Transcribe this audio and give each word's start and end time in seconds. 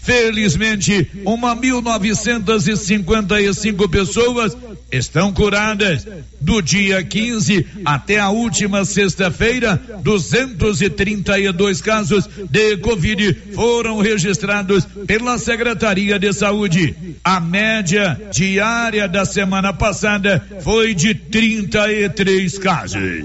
Felizmente, 0.00 1.08
uma 1.24 1.54
1955 1.54 3.88
pessoas 3.88 4.56
estão 4.90 5.32
curadas. 5.32 6.06
Do 6.40 6.60
dia 6.60 7.02
15 7.02 7.66
até 7.84 8.20
a 8.20 8.30
última 8.30 8.84
sexta-feira, 8.84 9.80
232 10.02 11.80
casos 11.80 12.28
de 12.48 12.76
Covid 12.76 13.36
foram 13.54 13.98
registrados 13.98 14.84
pela 15.06 15.38
Secretaria 15.38 16.18
de 16.18 16.32
Saúde. 16.32 16.94
A 17.24 17.40
média 17.40 18.20
diária 18.32 19.08
da 19.08 19.24
semana 19.24 19.72
passada 19.72 20.44
foi 20.62 20.94
de 20.94 21.14
33 21.14 22.58
casos. 22.58 23.24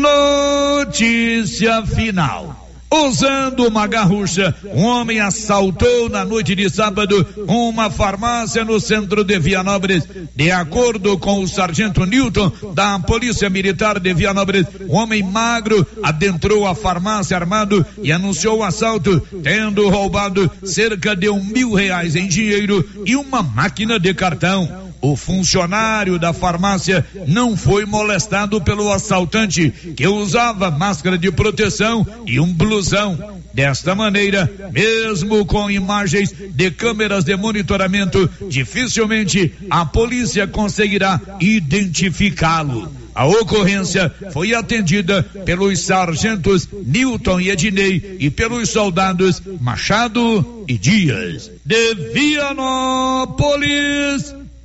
Notícia 0.00 1.84
final. 1.84 2.56
Usando 2.92 3.68
uma 3.68 3.86
garrucha, 3.86 4.52
um 4.74 4.82
homem 4.82 5.20
assaltou 5.20 6.08
na 6.08 6.24
noite 6.24 6.56
de 6.56 6.68
sábado 6.68 7.24
uma 7.46 7.88
farmácia 7.88 8.64
no 8.64 8.80
centro 8.80 9.22
de 9.22 9.38
Vianópolis. 9.38 10.02
De 10.34 10.50
acordo 10.50 11.16
com 11.16 11.40
o 11.40 11.46
sargento 11.46 12.04
Newton 12.04 12.50
da 12.74 12.98
Polícia 12.98 13.48
Militar 13.48 14.00
de 14.00 14.12
Vianópolis, 14.12 14.66
um 14.88 14.96
homem 14.96 15.22
magro 15.22 15.86
adentrou 16.02 16.66
a 16.66 16.74
farmácia 16.74 17.36
armado 17.36 17.86
e 18.02 18.10
anunciou 18.10 18.58
o 18.58 18.64
assalto, 18.64 19.20
tendo 19.42 19.88
roubado 19.88 20.50
cerca 20.64 21.14
de 21.14 21.28
um 21.28 21.44
mil 21.44 21.74
reais 21.74 22.16
em 22.16 22.26
dinheiro 22.26 22.84
e 23.04 23.14
uma 23.14 23.42
máquina 23.42 24.00
de 24.00 24.12
cartão. 24.14 24.89
O 25.00 25.16
funcionário 25.16 26.18
da 26.18 26.32
farmácia 26.32 27.06
não 27.26 27.56
foi 27.56 27.86
molestado 27.86 28.60
pelo 28.60 28.92
assaltante, 28.92 29.70
que 29.96 30.06
usava 30.06 30.70
máscara 30.70 31.16
de 31.16 31.32
proteção 31.32 32.06
e 32.26 32.38
um 32.38 32.52
blusão. 32.52 33.40
Desta 33.54 33.94
maneira, 33.94 34.50
mesmo 34.72 35.44
com 35.44 35.70
imagens 35.70 36.32
de 36.32 36.70
câmeras 36.70 37.24
de 37.24 37.34
monitoramento, 37.36 38.30
dificilmente 38.48 39.52
a 39.70 39.84
polícia 39.86 40.46
conseguirá 40.46 41.20
identificá-lo. 41.40 42.92
A 43.14 43.26
ocorrência 43.26 44.14
foi 44.32 44.54
atendida 44.54 45.22
pelos 45.44 45.80
sargentos 45.80 46.68
Newton 46.86 47.40
e 47.40 47.50
Ednei 47.50 48.16
e 48.20 48.30
pelos 48.30 48.70
soldados 48.70 49.42
Machado 49.60 50.64
e 50.68 50.78
Dias. 50.78 51.50
De 51.64 51.94
Vianópolis. 52.14 53.30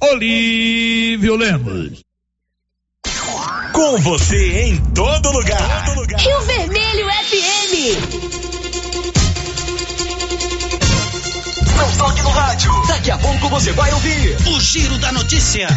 Olívio 0.01 1.35
Lemos. 1.35 2.03
Com 3.71 3.97
você 3.99 4.61
em 4.63 4.77
todo 4.93 5.31
lugar. 5.31 5.85
Rio 6.17 6.41
Vermelho 6.41 7.07
FM. 7.07 7.73
Não 11.77 11.97
toque 11.97 12.21
no 12.21 12.29
rádio. 12.29 12.71
Daqui 12.87 13.11
a 13.11 13.17
pouco 13.17 13.49
você 13.49 13.71
vai 13.71 13.91
ouvir 13.93 14.37
o 14.47 14.59
Giro 14.59 14.97
da 14.97 15.11
Notícia. 15.11 15.67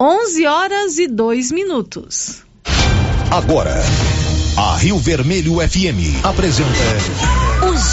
11 0.00 0.46
horas 0.46 0.98
e 0.98 1.06
2 1.06 1.52
minutos. 1.52 2.42
Agora, 3.30 3.82
a 4.56 4.76
Rio 4.76 4.98
Vermelho 4.98 5.56
FM 5.56 6.24
apresenta 6.24 7.43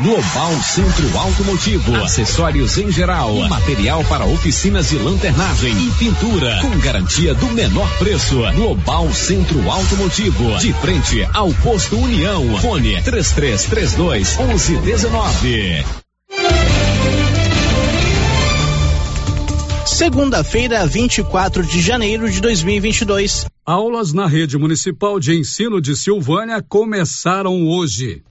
Global 0.00 0.52
Centro 0.62 1.18
Automotivo, 1.18 1.96
acessórios 1.96 2.78
em 2.78 2.88
geral, 2.88 3.34
material 3.48 4.04
para 4.04 4.24
oficinas 4.26 4.90
de 4.90 4.96
lanternagem 4.96 5.72
e 5.72 5.90
pintura, 5.98 6.60
com 6.62 6.78
garantia 6.78 7.34
do 7.34 7.46
menor 7.48 7.90
preço. 7.98 8.36
Global 8.54 9.12
Centro 9.12 9.68
Automotivo, 9.68 10.56
de 10.58 10.72
frente 10.74 11.28
ao 11.34 11.52
posto 11.54 11.98
União. 11.98 12.60
Fone 12.60 13.02
3332 13.02 14.36
1119. 14.36 15.84
Segunda-feira, 19.84 20.86
24 20.86 21.66
de 21.66 21.80
janeiro 21.80 22.30
de 22.30 22.40
2022. 22.40 23.46
Aulas 23.66 24.12
na 24.12 24.28
rede 24.28 24.56
municipal 24.56 25.18
de 25.18 25.36
ensino 25.36 25.80
de 25.80 25.96
Silvânia 25.96 26.62
começaram 26.62 27.66
hoje. 27.66 28.22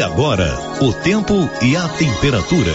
E 0.00 0.02
agora, 0.02 0.58
o 0.80 0.94
tempo 0.94 1.34
e 1.60 1.76
a 1.76 1.86
temperatura. 1.86 2.72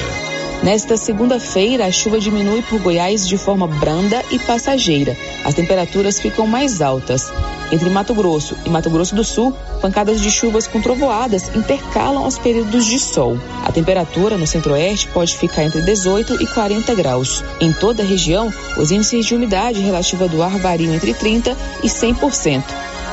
Nesta 0.61 0.95
segunda-feira, 0.95 1.87
a 1.87 1.91
chuva 1.91 2.19
diminui 2.19 2.61
por 2.61 2.79
Goiás 2.79 3.27
de 3.27 3.35
forma 3.35 3.65
branda 3.65 4.23
e 4.29 4.37
passageira. 4.37 5.17
As 5.43 5.55
temperaturas 5.55 6.19
ficam 6.19 6.45
mais 6.45 6.83
altas. 6.83 7.33
Entre 7.71 7.89
Mato 7.89 8.13
Grosso 8.13 8.55
e 8.63 8.69
Mato 8.69 8.91
Grosso 8.91 9.15
do 9.15 9.23
Sul, 9.23 9.51
pancadas 9.81 10.21
de 10.21 10.29
chuvas 10.29 10.67
com 10.67 10.79
trovoadas 10.79 11.49
intercalam 11.55 12.23
aos 12.23 12.37
períodos 12.37 12.85
de 12.85 12.99
sol. 12.99 13.39
A 13.65 13.71
temperatura 13.71 14.37
no 14.37 14.45
centro-oeste 14.45 15.07
pode 15.07 15.35
ficar 15.35 15.63
entre 15.63 15.81
18 15.81 16.43
e 16.43 16.45
40 16.45 16.93
graus. 16.93 17.43
Em 17.59 17.73
toda 17.73 18.03
a 18.03 18.05
região, 18.05 18.53
os 18.77 18.91
índices 18.91 19.25
de 19.25 19.33
umidade 19.33 19.81
relativa 19.81 20.27
do 20.27 20.43
ar 20.43 20.59
variam 20.59 20.93
entre 20.93 21.11
30 21.11 21.57
e 21.83 21.87
100%. 21.87 22.63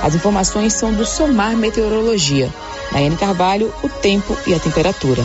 As 0.03 0.15
informações 0.15 0.75
são 0.75 0.93
do 0.93 1.07
Somar 1.07 1.57
Meteorologia. 1.57 2.51
Nayane 2.93 3.17
Carvalho, 3.17 3.73
o 3.83 3.89
tempo 3.89 4.37
e 4.47 4.53
a 4.53 4.61
temperatura. 4.61 5.23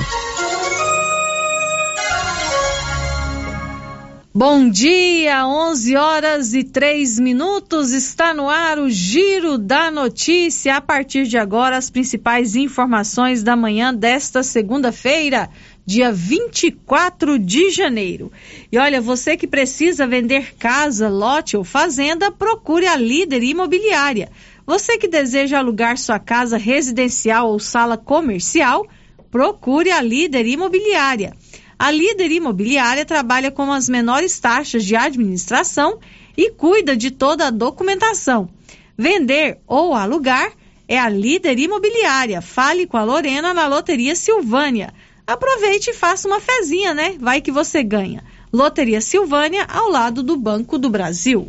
Bom 4.33 4.69
dia, 4.69 5.45
11 5.45 5.95
horas 5.97 6.53
e 6.53 6.63
3 6.63 7.19
minutos. 7.19 7.91
Está 7.91 8.33
no 8.33 8.47
ar 8.47 8.79
o 8.79 8.89
Giro 8.89 9.57
da 9.57 9.91
Notícia. 9.91 10.77
A 10.77 10.81
partir 10.81 11.27
de 11.27 11.37
agora, 11.37 11.75
as 11.75 11.89
principais 11.89 12.55
informações 12.55 13.43
da 13.43 13.55
manhã 13.55 13.93
desta 13.93 14.43
segunda-feira, 14.43 15.49
dia 15.85 16.11
24 16.11 17.37
de 17.37 17.69
janeiro. 17.71 18.31
E 18.71 18.77
olha, 18.77 19.01
você 19.01 19.35
que 19.35 19.47
precisa 19.47 20.07
vender 20.07 20.55
casa, 20.57 21.09
lote 21.09 21.57
ou 21.57 21.65
fazenda, 21.65 22.31
procure 22.31 22.87
a 22.87 22.95
líder 22.95 23.43
imobiliária. 23.43 24.29
Você 24.67 24.97
que 24.97 25.07
deseja 25.07 25.59
alugar 25.59 25.97
sua 25.97 26.19
casa 26.19 26.57
residencial 26.57 27.49
ou 27.49 27.57
sala 27.57 27.95
comercial, 27.97 28.85
procure 29.31 29.89
a 29.89 30.01
Líder 30.01 30.45
Imobiliária. 30.45 31.33
A 31.79 31.89
Líder 31.89 32.29
Imobiliária 32.33 33.05
trabalha 33.05 33.49
com 33.49 33.71
as 33.71 33.87
menores 33.87 34.37
taxas 34.41 34.83
de 34.83 34.93
administração 34.93 35.99
e 36.35 36.51
cuida 36.51 36.97
de 36.97 37.11
toda 37.11 37.47
a 37.47 37.49
documentação. 37.49 38.49
Vender 38.97 39.57
ou 39.65 39.93
alugar 39.93 40.51
é 40.85 40.99
a 40.99 41.07
Líder 41.07 41.57
Imobiliária. 41.59 42.41
Fale 42.41 42.85
com 42.85 42.97
a 42.97 43.05
Lorena 43.05 43.53
na 43.53 43.67
Loteria 43.67 44.17
Silvânia. 44.17 44.93
Aproveite 45.25 45.91
e 45.91 45.93
faça 45.93 46.27
uma 46.27 46.41
fezinha, 46.41 46.93
né? 46.93 47.15
Vai 47.17 47.39
que 47.39 47.53
você 47.53 47.81
ganha. 47.83 48.21
Loteria 48.51 48.99
Silvânia 48.99 49.63
ao 49.63 49.89
lado 49.89 50.21
do 50.21 50.35
Banco 50.35 50.77
do 50.77 50.89
Brasil. 50.89 51.47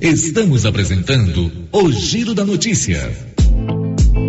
Estamos 0.00 0.64
apresentando 0.64 1.52
o 1.70 1.92
Giro 1.92 2.34
da 2.34 2.42
Notícia. 2.42 3.14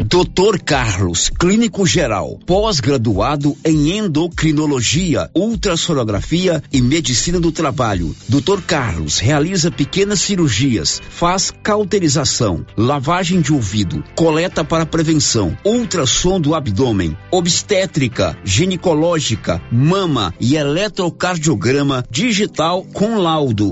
Doutor 0.05 0.59
Carlos, 0.59 1.29
clínico 1.29 1.87
geral, 1.87 2.37
pós-graduado 2.45 3.55
em 3.63 3.97
endocrinologia, 3.97 5.29
ultrassonografia 5.33 6.61
e 6.73 6.81
medicina 6.81 7.39
do 7.39 7.53
trabalho. 7.53 8.13
Doutor 8.27 8.61
Carlos 8.61 9.19
realiza 9.19 9.71
pequenas 9.71 10.19
cirurgias, 10.19 11.01
faz 11.09 11.53
cauterização, 11.63 12.65
lavagem 12.75 13.39
de 13.39 13.53
ouvido, 13.53 14.03
coleta 14.13 14.65
para 14.65 14.85
prevenção, 14.85 15.57
ultrassom 15.63 16.41
do 16.41 16.53
abdômen, 16.53 17.15
obstétrica, 17.31 18.37
ginecológica, 18.43 19.61
mama 19.71 20.33
e 20.37 20.57
eletrocardiograma 20.57 22.03
digital 22.11 22.83
com 22.83 23.15
laudo. 23.15 23.71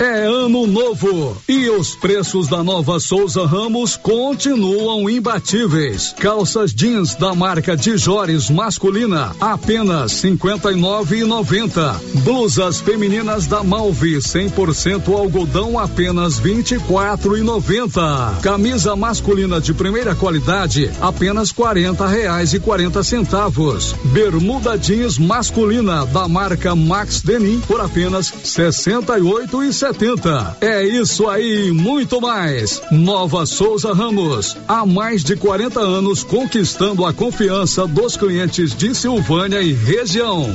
É 0.00 0.26
ano 0.26 0.64
novo 0.64 1.36
e 1.48 1.68
os 1.70 1.96
preços 1.96 2.46
da 2.46 2.62
nova 2.62 3.00
Souza 3.00 3.44
Ramos 3.44 3.96
continuam 3.96 5.10
imbatíveis. 5.10 6.14
Calças 6.20 6.72
jeans 6.72 7.16
da 7.16 7.34
marca 7.34 7.76
Dijores 7.76 8.48
masculina 8.48 9.34
apenas 9.40 10.12
59,90. 10.22 12.22
Blusas 12.22 12.80
femininas 12.80 13.48
da 13.48 13.64
Malve 13.64 14.18
100% 14.18 15.12
algodão 15.12 15.76
apenas 15.76 16.40
24,90. 16.40 18.40
Camisa 18.40 18.94
masculina 18.94 19.60
de 19.60 19.74
primeira 19.74 20.14
qualidade 20.14 20.92
apenas 21.00 21.50
40 21.50 22.06
reais 22.06 22.54
e 22.54 22.60
40 22.60 23.02
centavos. 23.02 23.96
Bermuda 24.04 24.78
jeans 24.78 25.18
masculina 25.18 26.06
da 26.06 26.28
marca 26.28 26.76
Max 26.76 27.20
Denim 27.20 27.58
por 27.66 27.80
apenas 27.80 28.32
68 28.44 29.64
e 29.64 29.72
70. 29.88 30.58
É 30.60 30.84
isso 30.84 31.26
aí, 31.26 31.72
muito 31.72 32.20
mais. 32.20 32.82
Nova 32.90 33.46
Souza 33.46 33.94
Ramos, 33.94 34.54
há 34.68 34.84
mais 34.84 35.24
de 35.24 35.34
40 35.34 35.80
anos 35.80 36.22
conquistando 36.22 37.06
a 37.06 37.12
confiança 37.12 37.86
dos 37.86 38.14
clientes 38.14 38.74
de 38.74 38.94
Silvânia 38.94 39.62
e 39.62 39.72
região. 39.72 40.54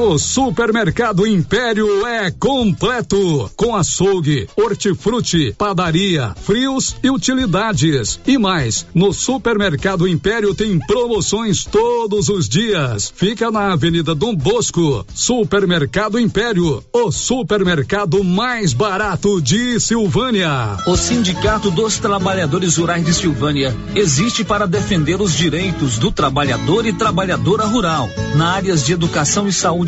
O 0.00 0.16
Supermercado 0.16 1.26
Império 1.26 2.06
é 2.06 2.30
completo, 2.30 3.50
com 3.56 3.74
açougue, 3.74 4.48
hortifruti, 4.56 5.52
padaria, 5.58 6.36
frios 6.40 6.94
e 7.02 7.10
utilidades. 7.10 8.20
E 8.24 8.38
mais, 8.38 8.86
no 8.94 9.12
Supermercado 9.12 10.06
Império 10.06 10.54
tem 10.54 10.78
promoções 10.78 11.64
todos 11.64 12.28
os 12.28 12.48
dias. 12.48 13.12
Fica 13.12 13.50
na 13.50 13.72
Avenida 13.72 14.14
Dom 14.14 14.36
Bosco. 14.36 15.04
Supermercado 15.12 16.16
Império, 16.16 16.80
o 16.92 17.10
supermercado 17.10 18.22
mais 18.22 18.72
barato 18.72 19.42
de 19.42 19.80
Silvânia. 19.80 20.76
O 20.86 20.96
Sindicato 20.96 21.72
dos 21.72 21.98
Trabalhadores 21.98 22.76
Rurais 22.76 23.04
de 23.04 23.12
Silvânia 23.12 23.76
existe 23.96 24.44
para 24.44 24.64
defender 24.64 25.20
os 25.20 25.34
direitos 25.34 25.98
do 25.98 26.12
trabalhador 26.12 26.86
e 26.86 26.92
trabalhadora 26.92 27.64
rural, 27.64 28.08
na 28.36 28.52
áreas 28.52 28.86
de 28.86 28.92
educação 28.92 29.48
e 29.48 29.52
saúde 29.52 29.87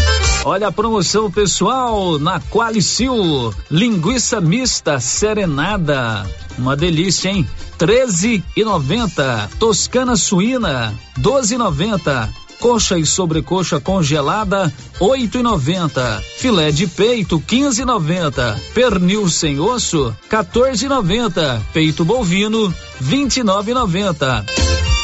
Olha 0.43 0.69
a 0.69 0.71
promoção 0.71 1.29
pessoal 1.29 2.17
na 2.17 2.39
Qualicil. 2.39 3.53
Linguiça 3.69 4.41
mista 4.41 4.99
serenada. 4.99 6.25
Uma 6.57 6.75
delícia, 6.75 7.29
hein? 7.29 7.47
13 7.77 8.43
e 8.57 8.63
90. 8.63 9.49
Toscana 9.59 10.15
suína, 10.15 10.95
12 11.17 11.53
e 11.53 11.57
90. 11.59 12.29
Coxa 12.61 12.95
e 12.99 13.07
sobrecoxa 13.07 13.79
congelada, 13.79 14.71
8 14.99 15.39
e 15.39 15.41
90. 15.41 16.23
Filé 16.37 16.71
de 16.71 16.85
peito, 16.85 17.39
15 17.39 17.81
e 17.81 17.85
90. 17.85 18.61
Pernil 18.75 19.27
sem 19.27 19.59
osso, 19.59 20.15
14 20.29 20.85
e 20.85 20.87
90. 20.87 21.61
Peito 21.73 22.05
bovino, 22.05 22.71
29 22.99 23.71
e 23.71 23.73
90. 23.73 24.45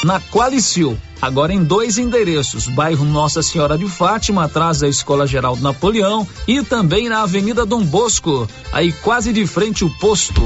Na 0.03 0.21
Qualicil, 0.21 0.95
agora 1.19 1.51
em 1.51 1.63
dois 1.63 1.97
endereços, 1.97 2.67
bairro 2.67 3.03
Nossa 3.03 3.41
Senhora 3.41 3.75
de 3.75 3.89
Fátima, 3.89 4.45
atrás 4.45 4.79
da 4.79 4.87
Escola 4.87 5.25
Geraldo 5.25 5.63
Napoleão 5.63 6.27
e 6.47 6.61
também 6.61 7.09
na 7.09 7.23
Avenida 7.23 7.65
Dom 7.65 7.83
Bosco, 7.83 8.47
aí 8.71 8.91
quase 8.91 9.33
de 9.33 9.47
frente 9.47 9.83
o 9.83 9.89
posto. 9.97 10.45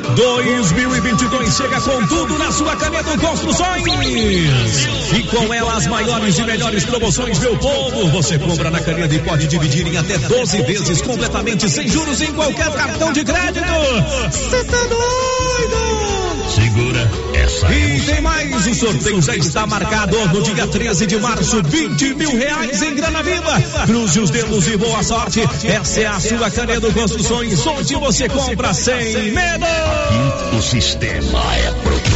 2022 0.00 1.54
chega 1.54 1.80
com 1.80 2.06
tudo 2.06 2.38
na 2.38 2.50
sua 2.50 2.76
Canedo 2.76 3.18
Construções. 3.18 3.84
E 5.14 5.22
com 5.24 5.52
ela 5.52 5.76
as 5.76 5.86
maiores 5.86 6.38
e 6.38 6.42
melhores 6.42 6.84
promoções, 6.84 7.38
meu 7.38 7.56
povo. 7.58 8.08
Você 8.10 8.38
compra 8.38 8.70
na 8.70 8.80
Canedo 8.80 9.14
e 9.14 9.18
pode 9.20 9.46
dividir 9.46 9.86
em 9.86 9.96
até 9.96 10.18
12 10.18 10.62
vezes 10.62 11.02
completamente 11.02 11.68
sem 11.68 11.88
juros 11.88 12.20
em 12.20 12.32
qualquer 12.32 12.72
cartão 12.72 13.12
de 13.12 13.24
crédito. 13.24 13.64
Você 14.30 14.64
tá 14.64 14.78
doido? 14.78 15.91
Segura 16.54 17.10
essa. 17.32 17.72
E 17.72 18.00
tem 18.02 18.20
mais, 18.20 18.66
o 18.66 18.74
sorteio 18.74 19.22
já 19.22 19.34
está 19.34 19.66
marcado 19.66 20.18
no 20.28 20.42
dia 20.42 20.66
13 20.66 21.06
de 21.06 21.16
março, 21.18 21.62
20 21.62 22.14
mil 22.14 22.36
reais 22.36 22.82
em 22.82 22.94
grana 22.94 23.22
viva. 23.22 23.62
Cruze 23.86 24.20
os 24.20 24.28
dedos 24.28 24.66
e 24.66 24.76
boa 24.76 25.02
sorte. 25.02 25.40
Essa 25.64 26.00
é 26.00 26.06
a 26.06 26.20
sua 26.20 26.50
Canedo 26.50 26.92
Construções, 26.92 27.66
onde 27.66 27.94
você 27.94 28.28
compra 28.28 28.74
sem 28.74 29.32
medo. 29.32 29.64
O 30.54 30.60
sistema 30.60 31.56
é 31.56 31.70
pronto. 31.82 32.10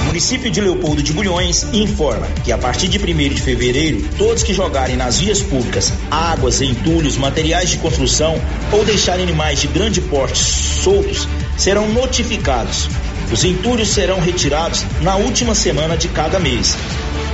O 0.00 0.04
município 0.06 0.50
de 0.50 0.60
Leopoldo 0.60 1.02
de 1.02 1.12
Bulhões 1.12 1.66
informa 1.74 2.26
que 2.42 2.52
a 2.52 2.58
partir 2.58 2.88
de 2.88 2.98
1 2.98 3.34
de 3.34 3.42
fevereiro, 3.42 4.02
todos 4.16 4.42
que 4.42 4.54
jogarem 4.54 4.96
nas 4.96 5.18
vias 5.18 5.42
públicas 5.42 5.92
águas, 6.10 6.62
entulhos, 6.62 7.16
materiais 7.18 7.70
de 7.70 7.78
construção 7.78 8.40
ou 8.70 8.84
deixarem 8.84 9.24
animais 9.24 9.60
de 9.60 9.68
grande 9.68 10.00
porte 10.00 10.38
soltos 10.38 11.28
serão 11.56 11.88
notificados. 11.88 12.88
Os 13.32 13.44
entulhos 13.44 13.88
serão 13.88 14.20
retirados 14.20 14.84
na 15.00 15.16
última 15.16 15.54
semana 15.54 15.96
de 15.96 16.08
cada 16.08 16.38
mês. 16.38 16.76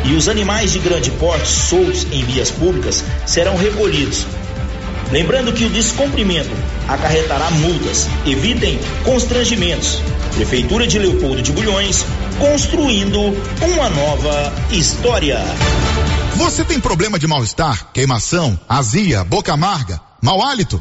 E 0.04 0.14
os 0.14 0.28
animais 0.28 0.72
de 0.72 0.78
grande 0.78 1.10
porte 1.12 1.48
soltos 1.48 2.06
em 2.12 2.24
vias 2.24 2.50
públicas 2.50 3.04
serão 3.26 3.56
recolhidos. 3.56 4.26
Lembrando 5.10 5.52
que 5.52 5.64
o 5.64 5.70
descumprimento 5.70 6.54
acarretará 6.86 7.50
multas. 7.50 8.06
Evitem 8.26 8.78
constrangimentos. 9.04 10.00
Prefeitura 10.34 10.86
de 10.86 10.98
Leopoldo 10.98 11.42
de 11.42 11.50
Bulhões, 11.50 12.04
construindo 12.38 13.20
uma 13.20 13.88
nova 13.88 14.52
história. 14.70 15.40
Você 16.36 16.64
tem 16.64 16.78
problema 16.78 17.18
de 17.18 17.26
mal-estar, 17.26 17.88
queimação, 17.92 18.58
azia, 18.68 19.24
boca 19.24 19.52
amarga, 19.52 20.00
mau 20.22 20.40
hálito? 20.40 20.80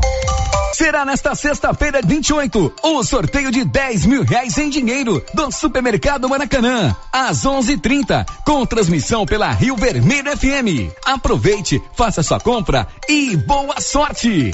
Será 0.81 1.05
nesta 1.05 1.35
sexta-feira, 1.35 2.01
28, 2.03 2.73
o 2.81 3.03
sorteio 3.03 3.51
de 3.51 3.63
10 3.63 4.07
mil 4.07 4.23
reais 4.23 4.57
em 4.57 4.67
dinheiro 4.67 5.23
do 5.31 5.51
Supermercado 5.51 6.27
Maracanã, 6.27 6.95
às 7.13 7.45
11:30, 7.45 8.25
com 8.43 8.65
transmissão 8.65 9.23
pela 9.23 9.51
Rio 9.51 9.75
Vermelho 9.75 10.35
FM. 10.35 10.91
Aproveite, 11.05 11.79
faça 11.95 12.23
sua 12.23 12.39
compra 12.39 12.87
e 13.07 13.37
boa 13.37 13.79
sorte! 13.79 14.53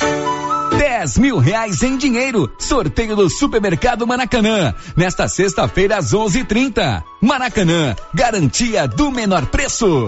10 0.77 1.17
mil 1.17 1.37
reais 1.37 1.81
em 1.81 1.95
dinheiro, 1.95 2.53
sorteio 2.59 3.15
do 3.15 3.29
Supermercado 3.29 4.05
Maracanã, 4.05 4.75
nesta 4.97 5.29
sexta-feira 5.29 5.95
às 5.95 6.13
11:30. 6.13 7.05
Maracanã, 7.21 7.95
garantia 8.13 8.85
do 8.85 9.09
menor 9.11 9.45
preço. 9.45 10.07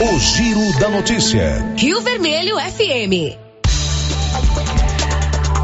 O 0.00 0.18
Giro 0.18 0.76
da 0.80 0.90
Notícia. 0.90 1.64
Rio 1.76 2.00
Vermelho 2.00 2.56
FM. 2.58 3.38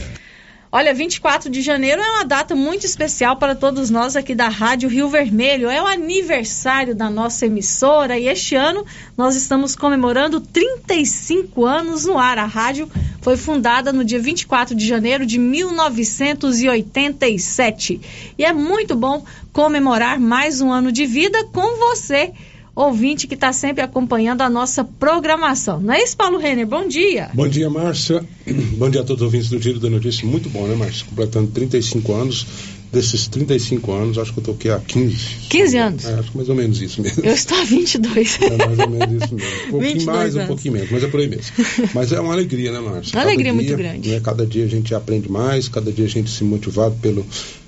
Olha, 0.72 0.94
24 0.94 1.50
de 1.50 1.62
janeiro 1.62 2.00
é 2.00 2.10
uma 2.12 2.24
data 2.24 2.54
muito 2.54 2.86
especial 2.86 3.36
para 3.36 3.56
todos 3.56 3.90
nós 3.90 4.14
aqui 4.14 4.36
da 4.36 4.46
Rádio 4.46 4.88
Rio 4.88 5.08
Vermelho. 5.08 5.68
É 5.68 5.82
o 5.82 5.86
aniversário 5.86 6.94
da 6.94 7.10
nossa 7.10 7.46
emissora 7.46 8.16
e 8.16 8.28
este 8.28 8.54
ano 8.54 8.86
nós 9.16 9.34
estamos 9.34 9.74
comemorando 9.74 10.40
35 10.40 11.66
anos 11.66 12.04
no 12.04 12.20
ar. 12.20 12.38
A 12.38 12.46
rádio 12.46 12.88
foi 13.20 13.36
fundada 13.36 13.92
no 13.92 14.04
dia 14.04 14.20
24 14.20 14.76
de 14.76 14.86
janeiro 14.86 15.26
de 15.26 15.40
1987. 15.40 18.32
E 18.38 18.44
é 18.44 18.52
muito 18.52 18.94
bom 18.94 19.24
comemorar 19.52 20.20
mais 20.20 20.60
um 20.60 20.70
ano 20.70 20.92
de 20.92 21.04
vida 21.04 21.46
com 21.46 21.80
você 21.80 22.32
ouvinte 22.74 23.26
que 23.26 23.34
está 23.34 23.52
sempre 23.52 23.82
acompanhando 23.82 24.42
a 24.42 24.50
nossa 24.50 24.84
programação. 24.84 25.80
Não 25.80 25.94
é 25.94 26.02
isso, 26.02 26.16
Paulo 26.16 26.38
Renner? 26.38 26.66
Bom 26.66 26.86
dia. 26.86 27.30
Bom 27.34 27.48
dia, 27.48 27.68
Márcia. 27.68 28.24
Bom 28.76 28.88
dia 28.88 29.00
a 29.00 29.04
todos 29.04 29.22
os 29.22 29.26
ouvintes 29.26 29.48
do 29.48 29.60
Giro 29.60 29.80
da 29.80 29.90
Notícia. 29.90 30.26
Muito 30.26 30.48
bom, 30.48 30.66
né, 30.66 30.74
Márcia? 30.74 31.06
Completando 31.06 31.50
35 31.50 32.12
anos. 32.14 32.46
Desses 32.92 33.28
35 33.28 33.92
anos, 33.92 34.18
acho 34.18 34.32
que 34.32 34.40
eu 34.40 34.42
toquei 34.42 34.72
há 34.72 34.80
15. 34.80 35.16
15 35.48 35.76
anos? 35.76 36.04
É, 36.04 36.14
acho 36.14 36.32
que 36.32 36.36
mais 36.36 36.48
ou 36.48 36.56
menos 36.56 36.82
isso 36.82 37.00
mesmo. 37.00 37.22
Eu 37.24 37.32
estou 37.32 37.56
há 37.56 37.62
22. 37.62 38.38
É 38.42 38.66
mais 38.66 38.78
ou 38.80 38.90
menos 38.90 39.22
isso 39.22 39.34
mesmo. 39.34 39.66
Um 39.68 39.70
pouquinho 39.78 40.06
mais, 40.06 40.34
anos. 40.34 40.44
um 40.44 40.46
pouquinho 40.48 40.74
menos, 40.74 40.90
mas 40.90 41.04
é 41.04 41.06
por 41.06 41.20
aí 41.20 41.28
mesmo. 41.28 41.52
Mas 41.94 42.12
é 42.12 42.18
uma 42.18 42.32
alegria, 42.32 42.72
né, 42.72 42.80
Márcia? 42.80 43.16
Uma 43.16 43.22
alegria 43.22 43.52
dia, 43.52 43.54
muito 43.54 43.76
grande. 43.76 44.08
Né, 44.08 44.18
cada 44.18 44.44
dia 44.44 44.64
a 44.64 44.68
gente 44.68 44.92
aprende 44.92 45.30
mais, 45.30 45.68
cada 45.68 45.92
dia 45.92 46.04
a 46.04 46.08
gente 46.08 46.30
se 46.30 46.42
motivado 46.42 46.96
pelo 47.00 47.24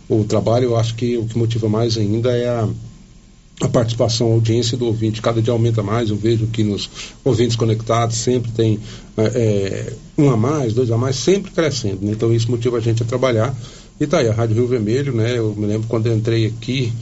o 0.08 0.24
trabalho. 0.24 0.64
Eu 0.64 0.76
acho 0.76 0.96
que 0.96 1.16
o 1.16 1.24
que 1.24 1.38
motiva 1.38 1.68
mais 1.68 1.96
ainda 1.96 2.36
é 2.36 2.48
a 2.48 2.68
a 3.66 3.68
participação, 3.68 4.30
a 4.30 4.34
audiência 4.34 4.76
do 4.76 4.86
ouvinte 4.86 5.22
cada 5.22 5.40
dia 5.40 5.52
aumenta 5.52 5.82
mais. 5.82 6.10
Eu 6.10 6.16
vejo 6.16 6.46
que 6.46 6.62
nos 6.62 6.90
ouvintes 7.24 7.56
conectados 7.56 8.16
sempre 8.16 8.50
tem 8.52 8.80
é, 9.16 9.92
um 10.16 10.30
a 10.30 10.36
mais, 10.36 10.72
dois 10.72 10.90
a 10.90 10.96
mais, 10.96 11.16
sempre 11.16 11.50
crescendo. 11.50 12.04
Né? 12.04 12.12
Então 12.12 12.32
isso 12.32 12.50
motiva 12.50 12.78
a 12.78 12.80
gente 12.80 13.02
a 13.02 13.06
trabalhar. 13.06 13.54
E 14.00 14.06
tá 14.06 14.18
aí, 14.18 14.28
a 14.28 14.32
Rádio 14.32 14.56
Rio 14.56 14.66
Vermelho, 14.66 15.12
né? 15.14 15.38
Eu 15.38 15.54
me 15.54 15.66
lembro 15.66 15.86
quando 15.86 16.06
eu 16.06 16.16
entrei 16.16 16.46
aqui, 16.46 16.92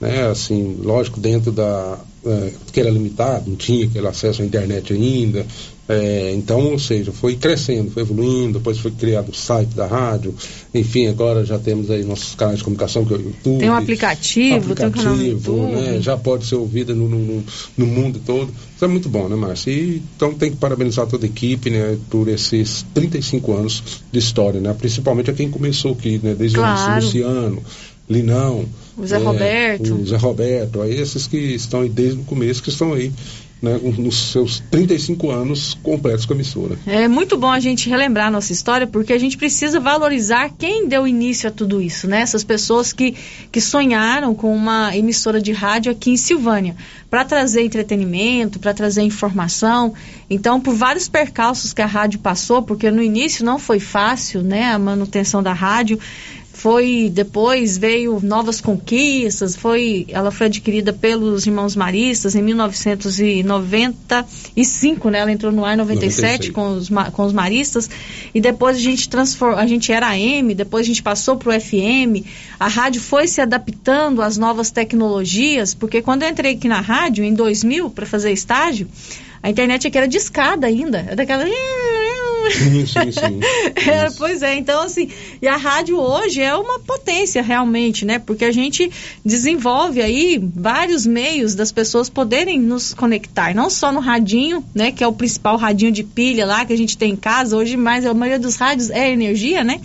né? 0.00 0.26
Assim, 0.28 0.78
lógico, 0.82 1.20
dentro 1.20 1.52
da. 1.52 1.98
É, 2.24 2.52
que 2.72 2.80
era 2.80 2.90
limitado, 2.90 3.48
não 3.48 3.56
tinha 3.56 3.86
aquele 3.86 4.06
acesso 4.06 4.42
à 4.42 4.44
internet 4.44 4.92
ainda, 4.92 5.46
é, 5.88 6.32
então, 6.34 6.72
ou 6.72 6.78
seja, 6.78 7.12
foi 7.12 7.36
crescendo, 7.36 7.92
foi 7.92 8.02
evoluindo, 8.02 8.58
depois 8.58 8.78
foi 8.78 8.90
criado 8.90 9.28
o 9.30 9.34
site 9.34 9.68
da 9.68 9.86
rádio, 9.86 10.34
enfim, 10.74 11.06
agora 11.06 11.44
já 11.44 11.58
temos 11.58 11.90
aí 11.90 12.02
nossos 12.02 12.34
canais 12.34 12.58
de 12.58 12.64
comunicação, 12.64 13.04
que 13.04 13.14
é 13.14 13.16
o 13.16 13.20
YouTube. 13.20 13.58
Tem 13.60 13.70
um 13.70 13.74
aplicativo, 13.74 14.72
aplicativo 14.72 14.90
tem 14.90 15.14
um 15.14 15.40
canal 15.40 15.68
no. 15.68 15.72
Né, 15.72 16.00
já 16.00 16.16
pode 16.16 16.44
ser 16.44 16.56
ouvida 16.56 16.92
no, 16.92 17.08
no, 17.08 17.44
no, 17.76 17.86
mundo 17.86 18.20
todo. 18.26 18.52
Isso 18.74 18.84
é 18.84 18.88
muito 18.88 19.08
bom, 19.08 19.28
né, 19.28 19.36
Márcia? 19.36 19.70
E, 19.70 20.02
então 20.16 20.34
tem 20.34 20.50
que 20.50 20.56
parabenizar 20.56 21.06
toda 21.06 21.24
a 21.24 21.28
equipe, 21.28 21.70
né, 21.70 21.96
por 22.10 22.26
esses 22.26 22.84
35 22.92 23.52
anos 23.52 23.82
de 24.10 24.18
história, 24.18 24.60
né? 24.60 24.74
Principalmente 24.76 25.30
a 25.30 25.34
quem 25.34 25.48
começou 25.48 25.92
aqui, 25.92 26.20
né, 26.20 26.34
desde 26.34 26.58
claro. 26.58 26.92
o 26.92 26.94
Luciano, 26.96 27.62
Linão. 28.10 28.64
O 28.96 29.06
Zé 29.06 29.16
é, 29.16 29.18
Roberto. 29.18 29.94
O 29.94 30.06
Zé 30.06 30.16
Roberto, 30.16 30.82
aí 30.82 30.98
esses 30.98 31.28
que 31.28 31.36
estão 31.36 31.82
aí 31.82 31.88
desde 31.88 32.20
o 32.20 32.24
começo, 32.24 32.60
que 32.62 32.70
estão 32.70 32.92
aí 32.92 33.12
né, 33.60 33.80
nos 33.82 34.32
seus 34.32 34.60
35 34.70 35.30
anos 35.30 35.78
completos 35.82 36.26
com 36.26 36.34
a 36.34 36.36
emissora. 36.36 36.78
É 36.86 37.08
muito 37.08 37.38
bom 37.38 37.50
a 37.50 37.58
gente 37.58 37.88
relembrar 37.88 38.26
a 38.26 38.30
nossa 38.30 38.52
história, 38.52 38.86
porque 38.86 39.12
a 39.12 39.18
gente 39.18 39.36
precisa 39.36 39.80
valorizar 39.80 40.50
quem 40.58 40.86
deu 40.86 41.06
início 41.06 41.48
a 41.48 41.52
tudo 41.52 41.80
isso, 41.80 42.06
né? 42.06 42.20
Essas 42.20 42.44
pessoas 42.44 42.92
que, 42.92 43.14
que 43.50 43.60
sonharam 43.60 44.34
com 44.34 44.54
uma 44.54 44.94
emissora 44.94 45.40
de 45.40 45.52
rádio 45.52 45.90
aqui 45.90 46.10
em 46.10 46.16
Silvânia, 46.16 46.76
para 47.08 47.24
trazer 47.24 47.62
entretenimento, 47.62 48.58
para 48.58 48.74
trazer 48.74 49.02
informação. 49.02 49.94
Então, 50.28 50.60
por 50.60 50.74
vários 50.74 51.08
percalços 51.08 51.72
que 51.72 51.80
a 51.80 51.86
rádio 51.86 52.18
passou, 52.18 52.62
porque 52.62 52.90
no 52.90 53.02
início 53.02 53.44
não 53.44 53.58
foi 53.58 53.80
fácil, 53.80 54.42
né, 54.42 54.72
a 54.72 54.78
manutenção 54.78 55.42
da 55.42 55.52
rádio, 55.52 55.98
foi 56.66 57.08
depois 57.14 57.78
veio 57.78 58.18
novas 58.20 58.60
conquistas, 58.60 59.54
foi 59.54 60.04
ela 60.08 60.32
foi 60.32 60.48
adquirida 60.48 60.92
pelos 60.92 61.46
irmãos 61.46 61.76
maristas 61.76 62.34
em 62.34 62.42
1995, 62.42 65.10
né? 65.10 65.20
Ela 65.20 65.30
entrou 65.30 65.52
no 65.52 65.64
ar 65.64 65.74
em 65.74 65.76
97 65.76 66.50
com 66.50 66.70
os, 66.70 66.88
com 67.12 67.24
os 67.24 67.32
maristas 67.32 67.88
e 68.34 68.40
depois 68.40 68.78
a 68.78 68.80
gente 68.80 69.08
transformou, 69.08 69.60
a 69.60 69.66
gente 69.68 69.92
era 69.92 70.08
AM, 70.08 70.56
depois 70.56 70.84
a 70.84 70.88
gente 70.88 71.04
passou 71.04 71.36
para 71.36 71.56
o 71.56 71.60
FM. 71.60 72.26
A 72.58 72.66
rádio 72.66 73.00
foi 73.00 73.28
se 73.28 73.40
adaptando 73.40 74.20
às 74.20 74.36
novas 74.36 74.72
tecnologias, 74.72 75.72
porque 75.72 76.02
quando 76.02 76.24
eu 76.24 76.30
entrei 76.30 76.54
aqui 76.54 76.66
na 76.66 76.80
rádio 76.80 77.22
em 77.22 77.32
2000 77.32 77.90
para 77.90 78.06
fazer 78.06 78.32
estágio, 78.32 78.88
a 79.40 79.48
internet 79.48 79.86
aqui 79.86 79.96
era 79.96 80.08
discada 80.08 80.66
ainda, 80.66 80.98
era 80.98 81.14
daquela 81.14 81.44
Sim, 82.50 82.86
sim, 82.86 83.12
sim. 83.12 83.40
é, 83.90 84.10
pois 84.16 84.42
é, 84.42 84.54
então 84.54 84.82
assim, 84.82 85.10
e 85.40 85.48
a 85.48 85.56
rádio 85.56 85.98
hoje 85.98 86.40
é 86.40 86.54
uma 86.54 86.78
potência 86.78 87.42
realmente, 87.42 88.04
né? 88.04 88.18
Porque 88.18 88.44
a 88.44 88.52
gente 88.52 88.90
desenvolve 89.24 90.00
aí 90.00 90.40
vários 90.54 91.06
meios 91.06 91.54
das 91.54 91.72
pessoas 91.72 92.08
poderem 92.08 92.60
nos 92.60 92.94
conectar, 92.94 93.54
não 93.54 93.68
só 93.68 93.92
no 93.92 94.00
radinho, 94.00 94.64
né? 94.74 94.92
Que 94.92 95.02
é 95.02 95.06
o 95.06 95.12
principal 95.12 95.56
radinho 95.56 95.92
de 95.92 96.04
pilha 96.04 96.46
lá 96.46 96.64
que 96.64 96.72
a 96.72 96.78
gente 96.78 96.96
tem 96.96 97.12
em 97.12 97.16
casa, 97.16 97.56
hoje 97.56 97.76
mais 97.76 98.06
a 98.06 98.14
maioria 98.14 98.38
dos 98.38 98.56
rádios 98.56 98.90
é 98.90 99.10
energia, 99.10 99.64
né? 99.64 99.80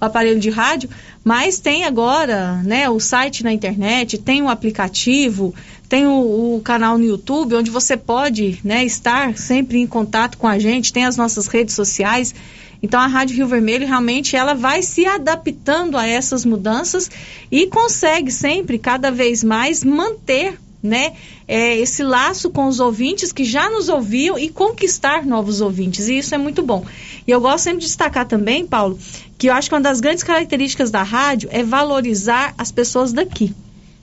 O 0.00 0.04
aparelho 0.04 0.38
de 0.38 0.48
rádio, 0.48 0.88
mas 1.24 1.58
tem 1.58 1.84
agora, 1.84 2.62
né, 2.62 2.88
o 2.88 3.00
site 3.00 3.42
na 3.42 3.52
internet, 3.52 4.16
tem 4.16 4.40
o 4.40 4.48
aplicativo, 4.48 5.54
tem 5.88 6.06
o, 6.06 6.56
o, 6.56 6.60
canal 6.62 6.98
no 6.98 7.04
YouTube, 7.04 7.54
onde 7.54 7.70
você 7.70 7.96
pode 7.96 8.60
né, 8.62 8.84
estar 8.84 9.36
sempre 9.38 9.78
em 9.78 9.86
contato 9.86 10.36
com 10.36 10.46
a 10.46 10.58
gente, 10.58 10.92
tem 10.92 11.06
as 11.06 11.16
nossas 11.16 11.46
redes 11.46 11.74
sociais. 11.74 12.34
Então 12.82 13.00
a 13.00 13.06
Rádio 13.06 13.36
Rio 13.36 13.48
Vermelho 13.48 13.86
realmente 13.86 14.36
ela 14.36 14.54
vai 14.54 14.82
se 14.82 15.06
adaptando 15.06 15.96
a 15.96 16.06
essas 16.06 16.44
mudanças 16.44 17.10
e 17.50 17.66
consegue 17.66 18.30
sempre, 18.30 18.78
cada 18.78 19.10
vez 19.10 19.42
mais, 19.42 19.82
manter 19.82 20.60
né, 20.80 21.14
é, 21.48 21.76
esse 21.78 22.04
laço 22.04 22.50
com 22.50 22.66
os 22.66 22.78
ouvintes 22.78 23.32
que 23.32 23.42
já 23.42 23.68
nos 23.70 23.88
ouviam 23.88 24.38
e 24.38 24.48
conquistar 24.48 25.24
novos 25.24 25.60
ouvintes. 25.60 26.06
E 26.06 26.18
isso 26.18 26.34
é 26.34 26.38
muito 26.38 26.62
bom. 26.62 26.84
E 27.26 27.30
eu 27.30 27.40
gosto 27.40 27.64
sempre 27.64 27.80
de 27.80 27.86
destacar 27.86 28.26
também, 28.26 28.66
Paulo, 28.66 28.98
que 29.38 29.48
eu 29.48 29.54
acho 29.54 29.70
que 29.70 29.74
uma 29.74 29.80
das 29.80 30.00
grandes 30.00 30.22
características 30.22 30.90
da 30.90 31.02
rádio 31.02 31.48
é 31.50 31.64
valorizar 31.64 32.54
as 32.58 32.70
pessoas 32.70 33.12
daqui 33.12 33.54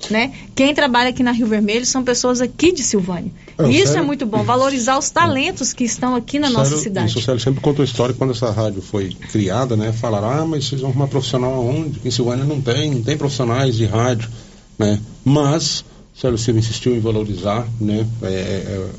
né? 0.09 0.33
Quem 0.55 0.73
trabalha 0.73 1.09
aqui 1.09 1.23
na 1.23 1.31
Rio 1.31 1.47
Vermelho 1.47 1.85
são 1.85 2.03
pessoas 2.03 2.41
aqui 2.41 2.71
de 2.71 2.83
Silvânia. 2.83 3.31
É, 3.57 3.67
e 3.67 3.77
isso 3.77 3.87
sério? 3.87 4.03
é 4.03 4.05
muito 4.05 4.25
bom, 4.25 4.43
valorizar 4.43 4.97
os 4.97 5.09
talentos 5.09 5.73
que 5.73 5.83
estão 5.83 6.15
aqui 6.15 6.37
na 6.37 6.47
sério, 6.47 6.59
nossa 6.59 6.77
cidade. 6.77 7.17
O 7.17 7.21
Célio 7.21 7.39
sempre 7.39 7.61
contou 7.61 7.81
a 7.81 7.85
história 7.85 8.13
quando 8.13 8.31
essa 8.31 8.51
rádio 8.51 8.81
foi 8.81 9.09
criada, 9.31 9.75
né? 9.75 9.91
Falaram, 9.93 10.29
ah, 10.29 10.45
mas 10.45 10.65
vocês 10.65 10.81
vão 10.81 10.89
arrumar 10.91 11.07
profissional 11.07 11.53
aonde? 11.53 11.99
Em 12.03 12.11
Silvânia 12.11 12.45
não 12.45 12.61
tem, 12.61 12.91
não 12.91 13.01
tem 13.01 13.17
profissionais 13.17 13.75
de 13.75 13.85
rádio, 13.85 14.29
né? 14.77 14.99
Mas 15.23 15.85
o 16.15 16.19
Célio 16.19 16.37
Silva 16.37 16.59
insistiu 16.59 16.95
em 16.95 16.99
valorizar, 16.99 17.67
né? 17.79 18.05
É, 18.21 18.27
é, 18.27 18.89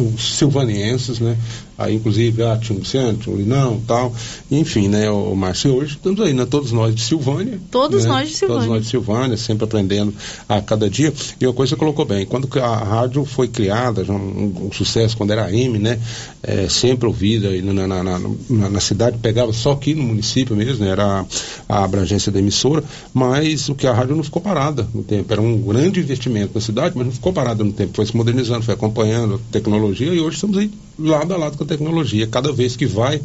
os 0.00 0.36
silvanienses, 0.36 1.20
né? 1.20 1.36
Aí, 1.78 1.94
inclusive, 1.94 2.42
ah, 2.42 2.58
tinha 2.60 2.76
um 2.76 3.30
um 3.30 3.36
Linão 3.36 3.80
tal. 3.86 4.12
Enfim, 4.50 4.88
né, 4.88 5.08
o 5.08 5.32
Márcio, 5.36 5.76
hoje 5.76 5.92
estamos 5.92 6.20
aí, 6.20 6.34
né? 6.34 6.44
Todos 6.44 6.72
nós 6.72 6.92
de 6.92 7.00
Silvânia. 7.00 7.60
Todos 7.70 8.02
né? 8.02 8.10
nós 8.10 8.28
de 8.28 8.34
Silvânia. 8.34 8.62
Todos 8.62 8.74
nós 8.74 8.84
de 8.84 8.90
Silvânia, 8.90 9.36
sempre 9.36 9.64
aprendendo 9.64 10.12
a 10.48 10.60
cada 10.60 10.90
dia. 10.90 11.14
E 11.40 11.46
uma 11.46 11.52
coisa 11.52 11.76
que 11.76 11.78
colocou 11.78 12.04
bem, 12.04 12.26
quando 12.26 12.48
a 12.60 12.76
rádio 12.76 13.24
foi 13.24 13.46
criada, 13.46 14.04
já 14.04 14.12
um, 14.12 14.66
um 14.66 14.72
sucesso, 14.72 15.16
quando 15.16 15.30
era 15.30 15.44
AM, 15.44 15.78
né? 15.78 16.00
É, 16.42 16.68
sempre 16.68 17.06
ouvida 17.06 17.48
na, 17.62 17.86
na, 17.86 18.02
na, 18.02 18.68
na, 18.70 18.80
cidade, 18.80 19.16
pegava 19.18 19.52
só 19.52 19.70
aqui 19.70 19.94
no 19.94 20.02
município 20.02 20.56
mesmo, 20.56 20.84
né? 20.84 20.90
Era 20.90 21.20
a, 21.20 21.26
a 21.68 21.84
abrangência 21.84 22.32
da 22.32 22.40
emissora, 22.40 22.82
mas 23.14 23.68
o 23.68 23.76
que 23.76 23.86
a 23.86 23.92
rádio 23.92 24.16
não 24.16 24.24
ficou 24.24 24.42
parada 24.42 24.88
no 24.92 25.04
tempo. 25.04 25.32
Era 25.32 25.40
um 25.40 25.56
grande 25.60 26.00
investimento 26.00 26.50
na 26.56 26.60
cidade, 26.60 26.96
mas 26.96 27.06
não 27.06 27.12
ficou 27.12 27.32
parada 27.32 27.62
no 27.62 27.72
tempo. 27.72 27.92
Foi 27.94 28.04
se 28.04 28.16
modernizando, 28.16 28.64
foi 28.64 28.74
acompanhando 28.74 29.36
a 29.36 29.52
tecnologia 29.52 30.12
e 30.12 30.18
hoje 30.18 30.34
estamos 30.34 30.58
aí 30.58 30.68
lado 30.98 31.34
a 31.34 31.36
lado 31.36 31.56
com 31.56 31.64
a 31.64 31.66
tecnologia. 31.66 32.26
Cada 32.26 32.52
vez 32.52 32.76
que 32.76 32.86
vai, 32.86 33.20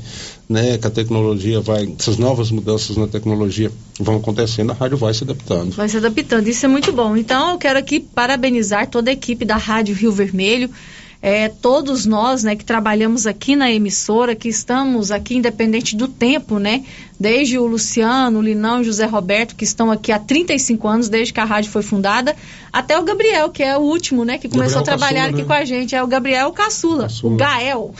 né, 0.47 0.77
que 0.77 0.87
a 0.87 0.89
tecnologia 0.89 1.59
vai, 1.59 1.91
essas 1.97 2.17
novas 2.17 2.51
mudanças 2.51 2.95
na 2.97 3.07
tecnologia 3.07 3.71
vão 3.99 4.17
acontecendo, 4.17 4.71
a 4.71 4.73
rádio 4.73 4.97
vai 4.97 5.13
se 5.13 5.23
adaptando. 5.23 5.71
Vai 5.71 5.89
se 5.89 5.97
adaptando, 5.97 6.47
isso 6.47 6.65
é 6.65 6.69
muito 6.69 6.91
bom. 6.91 7.17
Então 7.17 7.51
eu 7.51 7.57
quero 7.57 7.79
aqui 7.79 7.99
parabenizar 7.99 8.87
toda 8.87 9.09
a 9.09 9.13
equipe 9.13 9.45
da 9.45 9.57
Rádio 9.57 9.95
Rio 9.95 10.11
Vermelho 10.11 10.69
é, 11.23 11.47
todos 11.47 12.05
nós, 12.05 12.43
né, 12.43 12.53
que 12.53 12.65
trabalhamos 12.65 13.25
aqui 13.25 13.55
na 13.55 13.71
emissora, 13.71 14.35
que 14.35 14.49
estamos 14.49 15.09
aqui 15.09 15.37
independente 15.37 15.95
do 15.95 16.05
tempo, 16.05 16.59
né, 16.59 16.83
desde 17.23 17.57
o 17.57 17.65
Luciano, 17.65 18.39
o 18.39 18.41
Linão 18.41 18.81
e 18.81 18.83
José 18.83 19.05
Roberto, 19.05 19.55
que 19.55 19.63
estão 19.63 19.89
aqui 19.89 20.11
há 20.11 20.19
35 20.19 20.85
anos, 20.89 21.07
desde 21.07 21.31
que 21.31 21.39
a 21.39 21.45
rádio 21.45 21.71
foi 21.71 21.81
fundada, 21.81 22.35
até 22.73 22.99
o 22.99 23.03
Gabriel, 23.03 23.49
que 23.49 23.61
é 23.61 23.77
o 23.77 23.81
último, 23.81 24.25
né, 24.25 24.39
que 24.39 24.49
começou 24.49 24.79
Gabriel 24.79 24.95
a 24.95 24.97
trabalhar 24.97 25.21
Caçula, 25.21 25.29
aqui 25.29 25.41
né? 25.43 25.47
com 25.47 25.53
a 25.53 25.63
gente, 25.63 25.95
é 25.95 26.03
o 26.03 26.07
Gabriel 26.07 26.51
Caçula, 26.51 27.03
Caçula. 27.03 27.33
o 27.33 27.37
Gael. 27.37 27.95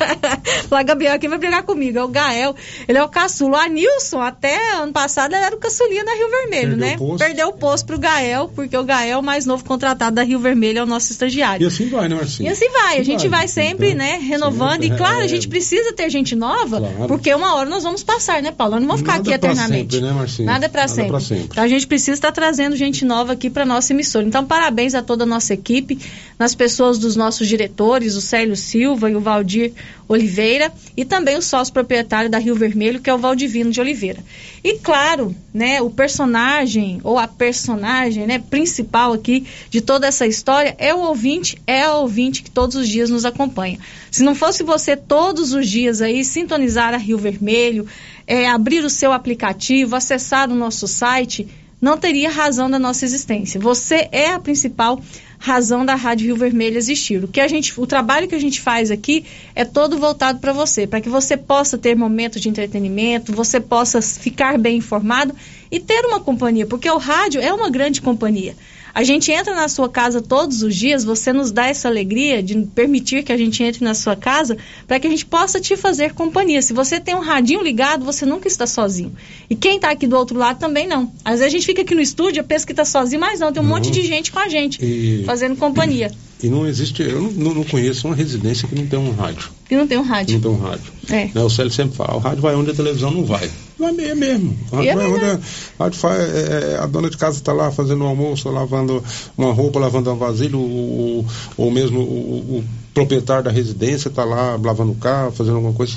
Lá, 0.70 0.82
Gabriel, 0.82 1.18
quem 1.18 1.28
vai 1.28 1.38
brigar 1.38 1.62
comigo? 1.64 1.98
É 1.98 2.04
o 2.04 2.08
Gael, 2.08 2.54
ele 2.86 2.98
é 2.98 3.02
o 3.02 3.08
Caçula. 3.08 3.52
O 3.52 3.56
Anilson, 3.56 4.20
até 4.20 4.74
ano 4.74 4.92
passado, 4.92 5.34
ele 5.34 5.42
era 5.42 5.56
o 5.56 5.58
caçulinha 5.58 6.04
da 6.04 6.12
Rio 6.12 6.28
Vermelho, 6.28 6.76
Perdeu 6.76 6.78
né? 6.78 6.96
O 7.00 7.16
Perdeu 7.16 7.48
o 7.48 7.52
posto 7.54 7.86
pro 7.86 7.98
Gael, 7.98 8.50
porque 8.54 8.76
o 8.76 8.84
Gael, 8.84 9.18
o 9.20 9.22
mais 9.22 9.46
novo 9.46 9.64
contratado 9.64 10.14
da 10.14 10.22
Rio 10.22 10.38
Vermelho, 10.38 10.78
é 10.78 10.82
o 10.82 10.86
nosso 10.86 11.10
estagiário. 11.10 11.64
E 11.64 11.66
assim 11.66 11.88
vai, 11.88 12.08
né, 12.08 12.14
Marcinho? 12.14 12.52
assim 12.52 12.68
vai, 12.70 12.98
a 12.98 13.02
gente 13.02 13.26
vai, 13.28 13.40
vai 13.40 13.48
sempre, 13.48 13.88
então, 13.88 13.98
né, 13.98 14.18
renovando. 14.22 14.82
Sim, 14.82 14.92
e 14.92 14.96
claro, 14.96 15.20
é, 15.20 15.24
a 15.24 15.26
gente 15.26 15.48
precisa 15.48 15.92
ter 15.92 16.08
gente 16.10 16.36
nova, 16.36 16.78
claro. 16.78 17.08
porque 17.08 17.34
uma 17.34 17.54
hora 17.54 17.68
nós 17.68 17.82
vamos 17.82 18.02
passar, 18.04 18.42
né, 18.42 18.51
Paulo? 18.52 18.74
Nós 18.74 18.80
não 18.80 18.88
vamos 18.88 19.00
ficar 19.00 19.18
Nada 19.18 19.22
aqui 19.22 19.32
eternamente. 19.32 19.94
sempre, 19.94 20.00
né, 20.06 20.12
Marcinho? 20.12 20.46
Nada 20.46 20.68
para 20.68 20.88
sempre. 20.88 21.20
sempre. 21.20 21.44
Então 21.50 21.64
a 21.64 21.68
gente 21.68 21.86
precisa 21.86 22.12
estar 22.12 22.32
trazendo 22.32 22.76
gente 22.76 23.04
nova 23.04 23.32
aqui 23.32 23.50
para 23.50 23.64
nossa 23.64 23.92
emissora. 23.92 24.26
Então, 24.26 24.44
parabéns 24.44 24.94
a 24.94 25.02
toda 25.02 25.24
a 25.24 25.26
nossa 25.26 25.54
equipe, 25.54 25.98
nas 26.38 26.54
pessoas 26.54 26.98
dos 26.98 27.16
nossos 27.16 27.48
diretores, 27.48 28.14
o 28.14 28.20
Célio 28.20 28.56
Silva 28.56 29.10
e 29.10 29.16
o 29.16 29.20
Valdir 29.20 29.72
Oliveira, 30.08 30.70
e 30.96 31.04
também 31.04 31.36
o 31.36 31.42
sócio 31.42 31.72
proprietário 31.72 32.30
da 32.30 32.38
Rio 32.38 32.54
Vermelho, 32.54 33.00
que 33.00 33.08
é 33.08 33.14
o 33.14 33.18
Valdivino 33.18 33.70
de 33.70 33.80
Oliveira. 33.80 34.22
E 34.62 34.78
claro, 34.78 35.34
né, 35.52 35.80
o 35.80 35.90
personagem 35.90 37.00
ou 37.02 37.18
a 37.18 37.26
personagem, 37.26 38.26
né, 38.26 38.38
principal 38.38 39.12
aqui 39.12 39.46
de 39.70 39.80
toda 39.80 40.06
essa 40.06 40.26
história 40.26 40.74
é 40.78 40.94
o 40.94 41.00
ouvinte, 41.00 41.60
é 41.66 41.82
a 41.82 41.94
ouvinte 41.94 42.42
que 42.42 42.50
todos 42.50 42.76
os 42.76 42.88
dias 42.88 43.10
nos 43.10 43.24
acompanha. 43.24 43.78
Se 44.12 44.22
não 44.22 44.34
fosse 44.34 44.62
você 44.62 44.94
todos 44.94 45.54
os 45.54 45.66
dias 45.66 46.02
aí 46.02 46.22
sintonizar 46.22 46.92
a 46.92 46.98
Rio 46.98 47.16
Vermelho, 47.16 47.86
é, 48.26 48.46
abrir 48.46 48.84
o 48.84 48.90
seu 48.90 49.10
aplicativo, 49.10 49.96
acessar 49.96 50.50
o 50.50 50.54
nosso 50.54 50.86
site, 50.86 51.48
não 51.80 51.96
teria 51.96 52.28
razão 52.28 52.70
da 52.70 52.78
nossa 52.78 53.06
existência. 53.06 53.58
Você 53.58 54.10
é 54.12 54.30
a 54.30 54.38
principal 54.38 55.02
razão 55.38 55.84
da 55.84 55.94
Rádio 55.94 56.26
Rio 56.26 56.36
Vermelho 56.36 56.76
existir. 56.76 57.24
O 57.24 57.26
que 57.26 57.40
a 57.40 57.48
gente, 57.48 57.72
o 57.80 57.86
trabalho 57.86 58.28
que 58.28 58.34
a 58.34 58.38
gente 58.38 58.60
faz 58.60 58.90
aqui 58.90 59.24
é 59.54 59.64
todo 59.64 59.96
voltado 59.96 60.40
para 60.40 60.52
você, 60.52 60.86
para 60.86 61.00
que 61.00 61.08
você 61.08 61.34
possa 61.34 61.78
ter 61.78 61.96
momentos 61.96 62.42
de 62.42 62.50
entretenimento, 62.50 63.32
você 63.32 63.58
possa 63.60 64.02
ficar 64.02 64.58
bem 64.58 64.76
informado 64.76 65.34
e 65.70 65.80
ter 65.80 66.04
uma 66.04 66.20
companhia, 66.20 66.66
porque 66.66 66.88
o 66.90 66.98
rádio 66.98 67.40
é 67.40 67.50
uma 67.50 67.70
grande 67.70 68.02
companhia. 68.02 68.54
A 68.94 69.02
gente 69.02 69.32
entra 69.32 69.54
na 69.54 69.68
sua 69.68 69.88
casa 69.88 70.20
todos 70.20 70.62
os 70.62 70.74
dias, 70.76 71.02
você 71.02 71.32
nos 71.32 71.50
dá 71.50 71.66
essa 71.66 71.88
alegria 71.88 72.42
de 72.42 72.54
permitir 72.74 73.22
que 73.22 73.32
a 73.32 73.36
gente 73.36 73.62
entre 73.62 73.82
na 73.82 73.94
sua 73.94 74.14
casa 74.14 74.56
para 74.86 75.00
que 75.00 75.06
a 75.06 75.10
gente 75.10 75.24
possa 75.24 75.58
te 75.60 75.76
fazer 75.76 76.12
companhia. 76.12 76.60
Se 76.60 76.72
você 76.74 77.00
tem 77.00 77.14
um 77.14 77.20
radinho 77.20 77.62
ligado, 77.62 78.04
você 78.04 78.26
nunca 78.26 78.46
está 78.48 78.66
sozinho. 78.66 79.14
E 79.48 79.54
quem 79.56 79.76
está 79.76 79.90
aqui 79.90 80.06
do 80.06 80.16
outro 80.16 80.36
lado 80.38 80.58
também 80.58 80.86
não. 80.86 81.10
Às 81.24 81.40
vezes 81.40 81.46
a 81.46 81.48
gente 81.56 81.64
fica 81.66 81.82
aqui 81.82 81.94
no 81.94 82.00
estúdio, 82.02 82.40
eu 82.40 82.44
penso 82.44 82.66
que 82.66 82.72
está 82.72 82.84
sozinho, 82.84 83.20
mas 83.20 83.40
não, 83.40 83.52
tem 83.52 83.62
um 83.62 83.66
Não. 83.66 83.74
monte 83.74 83.90
de 83.90 84.02
gente 84.02 84.30
com 84.30 84.38
a 84.38 84.48
gente, 84.48 84.78
E- 84.84 85.22
fazendo 85.24 85.56
companhia. 85.56 86.10
E 86.10 86.31
não 86.48 86.66
existe, 86.66 87.02
eu 87.02 87.20
não, 87.20 87.54
não 87.54 87.64
conheço 87.64 88.06
uma 88.06 88.16
residência 88.16 88.66
que 88.66 88.74
não 88.74 88.86
tem 88.86 88.98
um 88.98 89.12
rádio. 89.12 89.50
E 89.70 89.76
não 89.76 89.86
tem 89.86 89.98
um 89.98 90.02
rádio. 90.02 90.34
Não 90.34 90.40
tem 90.40 90.50
um 90.50 90.62
rádio. 90.62 90.92
É. 91.08 91.30
Né, 91.34 91.42
o 91.42 91.48
Célio 91.48 91.70
sempre 91.70 91.96
fala, 91.96 92.16
o 92.16 92.18
rádio 92.18 92.42
vai 92.42 92.54
onde 92.54 92.70
a 92.70 92.74
televisão 92.74 93.10
não 93.10 93.24
vai. 93.24 93.50
Vai 93.78 93.92
me- 93.92 94.04
é 94.04 94.14
mesmo. 94.14 94.56
O 94.70 94.76
rádio 94.76 94.86
E 94.86 94.88
é 94.88 94.94
vai 94.96 95.06
onde 95.06 95.24
a, 95.24 95.40
rádio 95.78 95.98
faz, 95.98 96.20
é, 96.20 96.78
a 96.80 96.86
dona 96.86 97.08
de 97.08 97.16
casa 97.16 97.38
está 97.38 97.52
lá 97.52 97.70
fazendo 97.70 98.02
um 98.04 98.06
almoço, 98.06 98.48
lavando 98.48 99.02
uma 99.36 99.52
roupa, 99.52 99.78
lavando 99.78 100.10
uma 100.10 100.16
vasilha, 100.16 100.56
ou, 100.56 101.24
ou 101.56 101.70
mesmo 101.70 102.00
o, 102.00 102.58
o 102.58 102.64
proprietário 102.92 103.44
da 103.44 103.50
residência 103.50 104.08
está 104.08 104.24
lá 104.24 104.58
lavando 104.62 104.92
o 104.92 104.96
carro, 104.96 105.32
fazendo 105.32 105.56
alguma 105.56 105.74
coisa. 105.74 105.94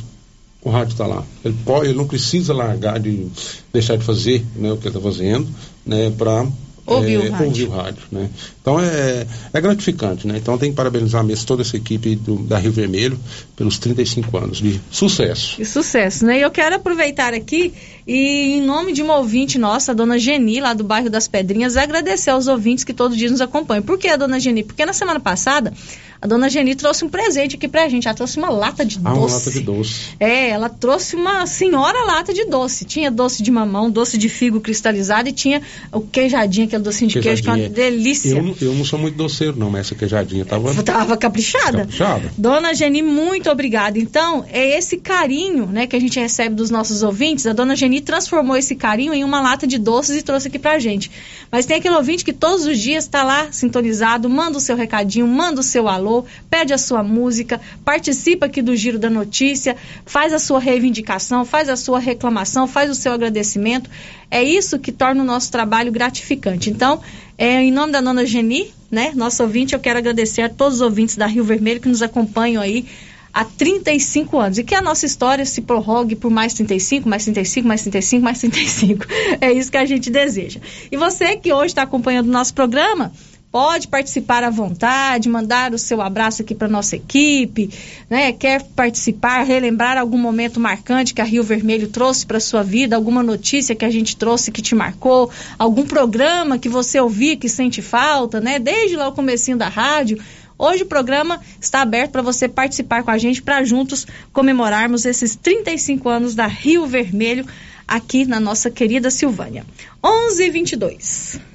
O 0.62 0.70
rádio 0.70 0.94
está 0.94 1.06
lá. 1.06 1.24
Ele, 1.44 1.56
pode, 1.64 1.90
ele 1.90 1.98
não 1.98 2.08
precisa 2.08 2.54
largar 2.54 3.00
de 3.00 3.28
deixar 3.72 3.98
de 3.98 4.04
fazer 4.04 4.44
né, 4.56 4.72
o 4.72 4.78
que 4.78 4.88
ele 4.88 4.98
está 4.98 5.00
fazendo 5.00 5.48
né, 5.86 6.12
para 6.18 6.46
Ouvir 6.86 7.18
o 7.18 7.32
rádio. 7.32 7.46
ouvir 7.48 7.64
o 7.68 7.70
rádio, 7.72 8.02
né? 8.12 8.30
Então 8.62 8.80
é, 8.80 9.26
é 9.54 9.62
gratificante, 9.62 10.28
né? 10.28 10.38
Então 10.38 10.58
tem 10.58 10.70
que 10.70 10.76
parabenizar 10.76 11.24
mesmo 11.24 11.46
toda 11.46 11.62
essa 11.64 11.76
equipe 11.76 12.16
do- 12.16 12.38
da 12.44 12.58
Rio 12.58 12.72
Vermelho 12.72 13.20
pelos 13.56 13.80
35 13.80 14.38
anos 14.38 14.58
de 14.60 14.80
sucesso. 14.92 15.60
E 15.62 15.66
sucesso, 15.66 16.26
né? 16.26 16.38
E 16.38 16.42
eu 16.42 16.52
quero 16.52 16.76
aproveitar 16.76 17.34
aqui 17.34 17.74
e, 18.08 18.58
em 18.58 18.62
nome 18.62 18.94
de 18.94 19.02
uma 19.02 19.18
ouvinte 19.18 19.58
nossa, 19.58 19.92
a 19.92 19.96
dona 19.96 20.18
Geni, 20.20 20.60
lá 20.60 20.74
do 20.74 20.84
bairro 20.84 21.10
das 21.10 21.28
Pedrinhas, 21.28 21.76
agradecer 21.76 22.30
aos 22.30 22.48
ouvintes 22.48 22.84
que 22.84 22.94
todo 22.94 23.16
dia 23.16 23.30
nos 23.30 23.42
acompanham. 23.42 23.82
Por 23.84 23.98
que 23.98 24.08
a 24.08 24.16
dona 24.18 24.40
Geni? 24.40 24.64
Porque 24.64 24.86
na 24.86 24.94
semana 24.94 25.20
passada, 25.20 25.74
a 26.22 26.28
dona 26.28 26.50
Geni 26.50 26.76
trouxe 26.76 27.04
um 27.04 27.10
presente 27.10 27.56
aqui 27.56 27.68
pra 27.68 27.90
gente. 27.90 28.08
Ela 28.08 28.16
trouxe 28.16 28.38
uma 28.38 28.50
lata 28.50 28.86
de 28.86 29.00
Ah, 29.04 29.10
doce. 29.14 29.20
uma 29.20 29.28
lata 29.38 29.52
de 29.52 29.60
doce. 29.62 29.94
É, 30.20 30.50
ela 30.50 30.70
trouxe 30.70 31.16
uma 31.16 31.46
senhora 31.48 32.04
lata 32.06 32.34
de 32.34 32.46
doce. 32.46 32.86
Tinha 32.86 33.10
doce 33.12 33.42
de 33.44 33.50
mamão, 33.52 33.90
doce 33.90 34.18
de 34.18 34.30
figo 34.30 34.60
cristalizado 34.62 35.30
e 35.30 35.32
tinha 35.32 35.62
o 35.92 36.02
queijadinho, 36.02 36.68
aquele 36.68 36.84
docinho 36.84 37.10
de 37.10 37.20
queijo, 37.20 37.42
que 37.44 37.50
é 37.50 37.54
uma 37.54 37.70
delícia. 37.70 38.30
Eu, 38.36 38.44
não- 38.44 38.56
eu 38.62 38.74
não 38.74 38.86
sou 38.86 38.98
muito 39.00 39.16
doceiro, 39.18 39.58
não, 39.58 39.70
mas 39.70 39.88
essa 39.88 39.96
queijadinha 39.96 40.46
tava. 40.46 40.74
Tava 40.84 41.18
caprichada. 41.18 41.80
Caprichada. 41.80 42.32
Dona 42.38 42.74
Geni, 42.74 43.02
muito 43.02 43.50
obrigada. 43.50 43.98
Então, 44.00 44.46
é 44.52 44.78
esse 44.78 44.98
carinho, 44.98 45.66
né, 45.66 45.86
que 45.88 45.96
a 45.96 46.00
gente 46.00 46.20
recebe 46.20 46.56
dos 46.56 46.70
nossos 46.70 47.02
ouvintes. 47.04 47.46
A 47.48 47.54
Dona 47.54 47.76
Geni 47.76 47.95
transformou 48.02 48.56
esse 48.56 48.76
carinho 48.76 49.14
em 49.14 49.24
uma 49.24 49.42
lata 49.42 49.66
de 49.66 49.78
doces 49.78 50.18
e 50.18 50.22
trouxe 50.22 50.48
aqui 50.48 50.60
pra 50.60 50.80
gente. 50.80 51.12
Mas 51.52 51.66
tem 51.66 51.78
aquele 51.78 51.96
ouvinte 51.96 52.24
que 52.26 52.34
todos 52.34 52.66
os 52.66 52.80
dias 52.80 53.06
está 53.06 53.24
lá 53.24 53.52
sintonizado, 53.52 54.30
manda 54.30 54.58
o 54.58 54.62
seu 54.62 54.76
recadinho, 54.76 55.28
manda 55.28 55.62
o 55.62 55.64
seu 55.64 55.88
alô, 55.88 56.26
pede 56.50 56.74
a 56.74 56.78
sua 56.78 57.04
música, 57.04 57.62
participa 57.84 58.46
aqui 58.46 58.62
do 58.62 58.76
Giro 58.76 59.00
da 59.00 59.10
Notícia, 59.10 59.76
faz 60.06 60.34
a 60.34 60.40
sua 60.40 60.60
reivindicação, 60.60 61.46
faz 61.46 61.70
a 61.70 61.76
sua 61.76 62.00
reclamação, 62.00 62.68
faz 62.68 62.90
o 62.90 62.96
seu 62.96 63.14
agradecimento. 63.14 63.90
É 64.30 64.44
isso 64.44 64.80
que 64.80 64.92
torna 64.92 65.22
o 65.22 65.26
nosso 65.26 65.52
trabalho 65.52 65.92
gratificante. 65.92 66.70
Então, 66.70 67.02
é, 67.38 67.62
em 67.62 67.72
nome 67.72 67.92
da 67.92 68.02
Dona 68.02 68.26
Geni, 68.26 68.74
né, 68.90 69.12
nosso 69.16 69.44
ouvinte, 69.44 69.74
eu 69.74 69.80
quero 69.80 70.00
agradecer 70.00 70.42
a 70.42 70.50
todos 70.50 70.76
os 70.76 70.82
ouvintes 70.82 71.16
da 71.16 71.26
Rio 71.26 71.44
Vermelho 71.44 71.82
que 71.82 71.90
nos 71.90 72.02
acompanham 72.02 72.62
aí 72.62 72.86
há 73.36 73.44
35 73.44 74.40
anos. 74.40 74.58
E 74.58 74.64
que 74.64 74.74
a 74.74 74.82
nossa 74.82 75.06
história 75.06 75.46
se 75.46 75.62
prorrogue 75.62 76.16
por 76.16 76.32
mais 76.32 76.54
35, 76.54 77.10
mais 77.10 77.26
35, 77.26 77.68
mais 77.68 77.82
35, 77.82 78.24
mais 78.24 78.40
35. 78.40 79.06
É 79.42 79.52
isso 79.52 79.70
que 79.70 79.78
a 79.78 79.86
gente 79.86 80.10
deseja. 80.10 80.62
E 80.90 80.96
você 80.96 81.36
que 81.36 81.52
hoje 81.52 81.68
está 81.68 81.82
acompanhando 81.82 82.28
o 82.28 82.32
nosso 82.32 82.54
programa, 82.54 83.12
pode 83.52 83.88
participar 83.88 84.44
à 84.44 84.50
vontade, 84.50 85.30
mandar 85.30 85.74
o 85.74 85.78
seu 85.78 86.02
abraço 86.02 86.42
aqui 86.42 86.56
para 86.56 86.68
nossa 86.68 86.96
equipe, 86.96 87.70
né? 88.10 88.32
Quer 88.32 88.64
participar, 88.76 89.44
relembrar 89.44 89.98
algum 89.98 90.18
momento 90.18 90.60
marcante 90.60 91.14
que 91.14 91.22
a 91.22 91.26
Rio 91.26 91.44
Vermelho 91.44 91.88
trouxe 91.88 92.26
para 92.26 92.40
sua 92.40 92.64
vida, 92.64 92.96
alguma 92.96 93.24
notícia 93.24 93.76
que 93.76 93.86
a 93.86 93.90
gente 93.90 94.16
trouxe 94.16 94.52
que 94.52 94.62
te 94.62 94.76
marcou, 94.76 95.30
algum 95.58 95.86
programa 95.86 96.60
que 96.60 96.70
você 96.70 97.00
ouvia 97.00 97.38
que 97.38 97.50
sente 97.50 97.82
falta, 97.82 98.40
né? 98.40 98.60
Desde 98.60 98.96
lá 98.96 99.08
o 99.08 99.14
comecinho 99.14 99.58
da 99.58 99.68
rádio. 99.68 100.20
Hoje 100.58 100.84
o 100.84 100.88
programa 100.88 101.42
está 101.60 101.82
aberto 101.82 102.12
para 102.12 102.22
você 102.22 102.48
participar 102.48 103.04
com 103.04 103.12
a 103.12 103.18
gente 103.18 103.42
para 103.42 103.64
juntos 103.64 104.08
comemorarmos 104.32 105.06
esses 105.06 105.36
35 105.36 106.08
anos 106.08 106.34
da 106.34 106.48
Rio 106.48 106.86
Vermelho 106.88 107.46
aqui 107.88 108.26
na 108.26 108.40
nossa 108.40 108.72
querida 108.72 109.12
Silvânia. 109.12 109.66
11 110.04 110.44
e 110.44 110.50
22. 110.50 111.55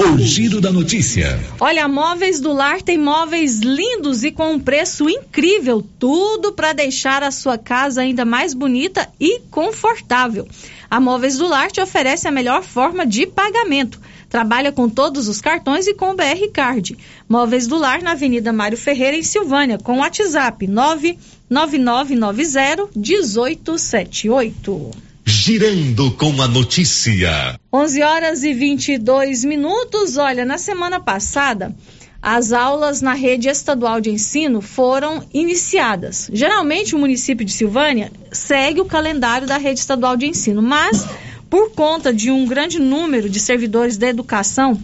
O 0.00 0.16
giro 0.16 0.60
da 0.60 0.70
notícia. 0.70 1.40
Olha, 1.58 1.88
Móveis 1.88 2.38
do 2.38 2.52
Lar 2.52 2.80
tem 2.80 2.96
móveis 2.96 3.58
lindos 3.58 4.22
e 4.22 4.30
com 4.30 4.52
um 4.52 4.60
preço 4.60 5.10
incrível, 5.10 5.84
tudo 5.98 6.52
para 6.52 6.72
deixar 6.72 7.24
a 7.24 7.32
sua 7.32 7.58
casa 7.58 8.02
ainda 8.02 8.24
mais 8.24 8.54
bonita 8.54 9.08
e 9.18 9.40
confortável. 9.50 10.46
A 10.88 11.00
Móveis 11.00 11.36
do 11.36 11.48
Lar 11.48 11.72
te 11.72 11.80
oferece 11.80 12.28
a 12.28 12.30
melhor 12.30 12.62
forma 12.62 13.04
de 13.04 13.26
pagamento. 13.26 14.00
Trabalha 14.30 14.70
com 14.70 14.88
todos 14.88 15.26
os 15.26 15.40
cartões 15.40 15.88
e 15.88 15.94
com 15.94 16.10
o 16.10 16.14
BR 16.14 16.48
Card. 16.52 16.96
Móveis 17.28 17.66
do 17.66 17.76
Lar 17.76 18.00
na 18.00 18.12
Avenida 18.12 18.52
Mário 18.52 18.78
Ferreira, 18.78 19.16
em 19.16 19.24
Silvânia, 19.24 19.78
com 19.78 19.98
WhatsApp 19.98 20.64
99990 20.64 22.88
1878. 22.94 25.07
Girando 25.48 26.10
com 26.10 26.42
a 26.42 26.46
notícia. 26.46 27.58
11 27.72 28.02
horas 28.02 28.42
e 28.44 28.52
22 28.52 29.46
minutos. 29.46 30.18
Olha, 30.18 30.44
na 30.44 30.58
semana 30.58 31.00
passada, 31.00 31.74
as 32.20 32.52
aulas 32.52 33.00
na 33.00 33.14
rede 33.14 33.48
estadual 33.48 33.98
de 33.98 34.10
ensino 34.10 34.60
foram 34.60 35.26
iniciadas. 35.32 36.28
Geralmente, 36.30 36.94
o 36.94 36.98
município 36.98 37.46
de 37.46 37.52
Silvânia 37.52 38.12
segue 38.30 38.82
o 38.82 38.84
calendário 38.84 39.48
da 39.48 39.56
rede 39.56 39.80
estadual 39.80 40.18
de 40.18 40.26
ensino, 40.26 40.60
mas 40.60 41.06
por 41.48 41.70
conta 41.70 42.12
de 42.12 42.30
um 42.30 42.44
grande 42.44 42.78
número 42.78 43.26
de 43.26 43.40
servidores 43.40 43.96
da 43.96 44.06
educação 44.06 44.78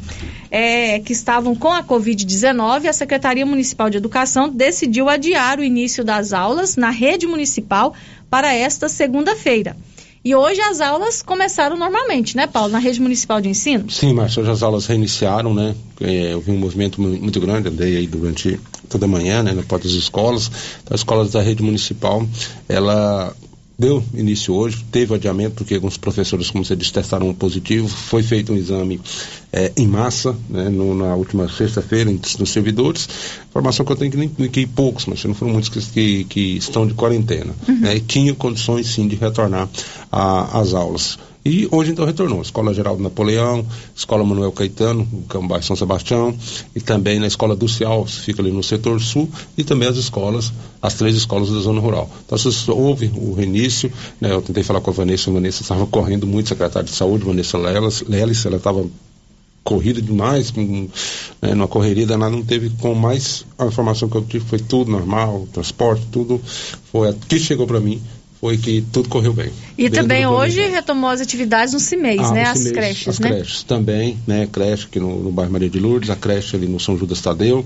é, 0.50 0.98
que 0.98 1.12
estavam 1.12 1.54
com 1.54 1.74
a 1.74 1.84
Covid-19, 1.84 2.86
a 2.86 2.92
Secretaria 2.94 3.44
Municipal 3.44 3.90
de 3.90 3.98
Educação 3.98 4.48
decidiu 4.48 5.10
adiar 5.10 5.58
o 5.58 5.62
início 5.62 6.02
das 6.02 6.32
aulas 6.32 6.74
na 6.74 6.88
rede 6.88 7.26
municipal 7.26 7.94
para 8.30 8.54
esta 8.54 8.88
segunda-feira. 8.88 9.76
E 10.24 10.34
hoje 10.34 10.58
as 10.60 10.80
aulas 10.80 11.20
começaram 11.20 11.76
normalmente, 11.76 12.34
né, 12.34 12.46
Paulo, 12.46 12.70
na 12.72 12.78
rede 12.78 12.98
municipal 13.00 13.40
de 13.42 13.48
ensino? 13.50 13.90
Sim, 13.90 14.14
Márcio, 14.14 14.40
hoje 14.42 14.50
as 14.52 14.62
aulas 14.62 14.86
reiniciaram, 14.86 15.52
né? 15.52 15.74
É, 16.00 16.32
eu 16.32 16.40
vi 16.40 16.50
um 16.50 16.56
movimento 16.56 16.98
mu- 17.00 17.08
muito 17.18 17.38
grande, 17.40 17.68
andei 17.68 17.96
aí 17.98 18.06
durante 18.06 18.58
toda 18.88 19.04
a 19.04 19.08
manhã, 19.08 19.42
né? 19.42 19.52
Na 19.52 19.62
porta 19.62 19.86
das 19.86 19.96
escolas. 19.96 20.46
Então, 20.82 20.94
as 20.94 21.00
escolas 21.00 21.30
da 21.32 21.42
rede 21.42 21.62
municipal, 21.62 22.26
ela 22.66 23.36
deu 23.78 24.02
início 24.14 24.54
hoje, 24.54 24.84
teve 24.90 25.14
adiamento, 25.14 25.56
porque 25.56 25.74
alguns 25.74 25.96
professores, 25.96 26.50
como 26.50 26.64
você 26.64 26.76
disse, 26.76 26.92
testaram 26.92 27.28
um 27.28 27.34
positivo. 27.34 27.88
Foi 27.88 28.22
feito 28.22 28.52
um 28.52 28.56
exame 28.56 29.00
é, 29.52 29.72
em 29.76 29.86
massa, 29.86 30.36
né? 30.48 30.68
No- 30.68 30.94
na 30.94 31.14
última 31.14 31.48
sexta-feira, 31.48 32.10
nos 32.10 32.50
servidores. 32.50 33.08
Informação 33.48 33.84
que 33.84 33.92
eu 33.92 33.96
tenho 33.96 34.10
que, 34.10 34.16
nem- 34.16 34.28
que 34.48 34.66
poucos, 34.66 35.06
mas 35.06 35.24
não 35.24 35.34
foram 35.34 35.52
muitos 35.52 35.68
que, 35.68 35.80
que, 35.92 36.24
que 36.24 36.56
estão 36.56 36.86
de 36.86 36.94
quarentena. 36.94 37.54
Né? 37.68 37.96
E 37.96 38.00
tinham 38.00 38.34
condições, 38.34 38.86
sim, 38.86 39.06
de 39.08 39.16
retornar 39.16 39.68
às 40.10 40.72
aulas. 40.74 41.18
E 41.44 41.68
hoje 41.70 41.90
então 41.92 42.06
retornou. 42.06 42.40
Escola 42.40 42.72
Geraldo 42.72 43.02
Napoleão, 43.02 43.66
Escola 43.94 44.24
Manuel 44.24 44.50
Caetano, 44.50 45.06
no 45.34 45.46
bairro 45.46 45.62
São 45.62 45.76
Sebastião, 45.76 46.34
e 46.74 46.80
também 46.80 47.18
na 47.18 47.26
Escola 47.26 47.54
Dulce 47.54 47.84
Alves, 47.84 48.16
fica 48.16 48.40
ali 48.40 48.50
no 48.50 48.62
setor 48.62 48.98
sul, 49.00 49.28
e 49.56 49.62
também 49.62 49.88
as 49.88 49.96
escolas, 49.96 50.52
as 50.80 50.94
três 50.94 51.14
escolas 51.14 51.50
da 51.50 51.60
zona 51.60 51.80
rural. 51.80 52.10
Então, 52.24 52.38
houve 52.74 53.12
o 53.16 53.34
reinício, 53.34 53.92
né, 54.18 54.32
eu 54.32 54.40
tentei 54.40 54.62
falar 54.62 54.80
com 54.80 54.90
a 54.90 54.94
Vanessa, 54.94 55.28
a 55.28 55.34
Vanessa 55.34 55.60
estava 55.60 55.86
correndo 55.86 56.26
muito, 56.26 56.48
secretária 56.48 56.88
de 56.88 56.94
saúde, 56.94 57.24
Vanessa 57.24 57.58
Lelis, 57.58 58.02
Lelis 58.08 58.46
ela 58.46 58.56
estava 58.56 58.86
corrida 59.62 60.00
demais, 60.00 60.52
né, 60.52 61.54
numa 61.54 61.68
correria 61.68 62.06
danada, 62.06 62.34
não 62.34 62.42
teve 62.42 62.70
com 62.70 62.94
mais 62.94 63.44
a 63.58 63.66
informação 63.66 64.08
que 64.08 64.16
eu 64.16 64.22
tive, 64.22 64.44
foi 64.46 64.58
tudo 64.58 64.90
normal, 64.90 65.46
transporte, 65.52 66.06
tudo 66.10 66.40
foi 66.90 67.14
que 67.28 67.38
chegou 67.38 67.66
para 67.66 67.80
mim 67.80 68.00
foi 68.44 68.58
que 68.58 68.84
tudo 68.92 69.08
correu 69.08 69.32
bem. 69.32 69.50
E 69.78 69.88
também 69.88 70.26
hoje 70.26 70.60
retomou 70.68 71.08
as 71.08 71.18
atividades 71.22 71.72
no 71.72 71.80
CIMEIS, 71.80 72.26
ah, 72.28 72.32
né? 72.32 72.42
As 72.42 72.58
CIMEIS, 72.58 72.72
creches, 72.74 73.08
as 73.08 73.18
né? 73.18 73.28
creches 73.28 73.62
também, 73.62 74.18
né? 74.26 74.46
Creche 74.52 74.84
aqui 74.84 75.00
no, 75.00 75.18
no 75.18 75.32
bairro 75.32 75.50
Maria 75.50 75.70
de 75.70 75.80
Lourdes, 75.80 76.10
a 76.10 76.16
creche 76.16 76.54
ali 76.54 76.66
no 76.66 76.78
São 76.78 76.94
Judas 76.98 77.22
Tadeu, 77.22 77.64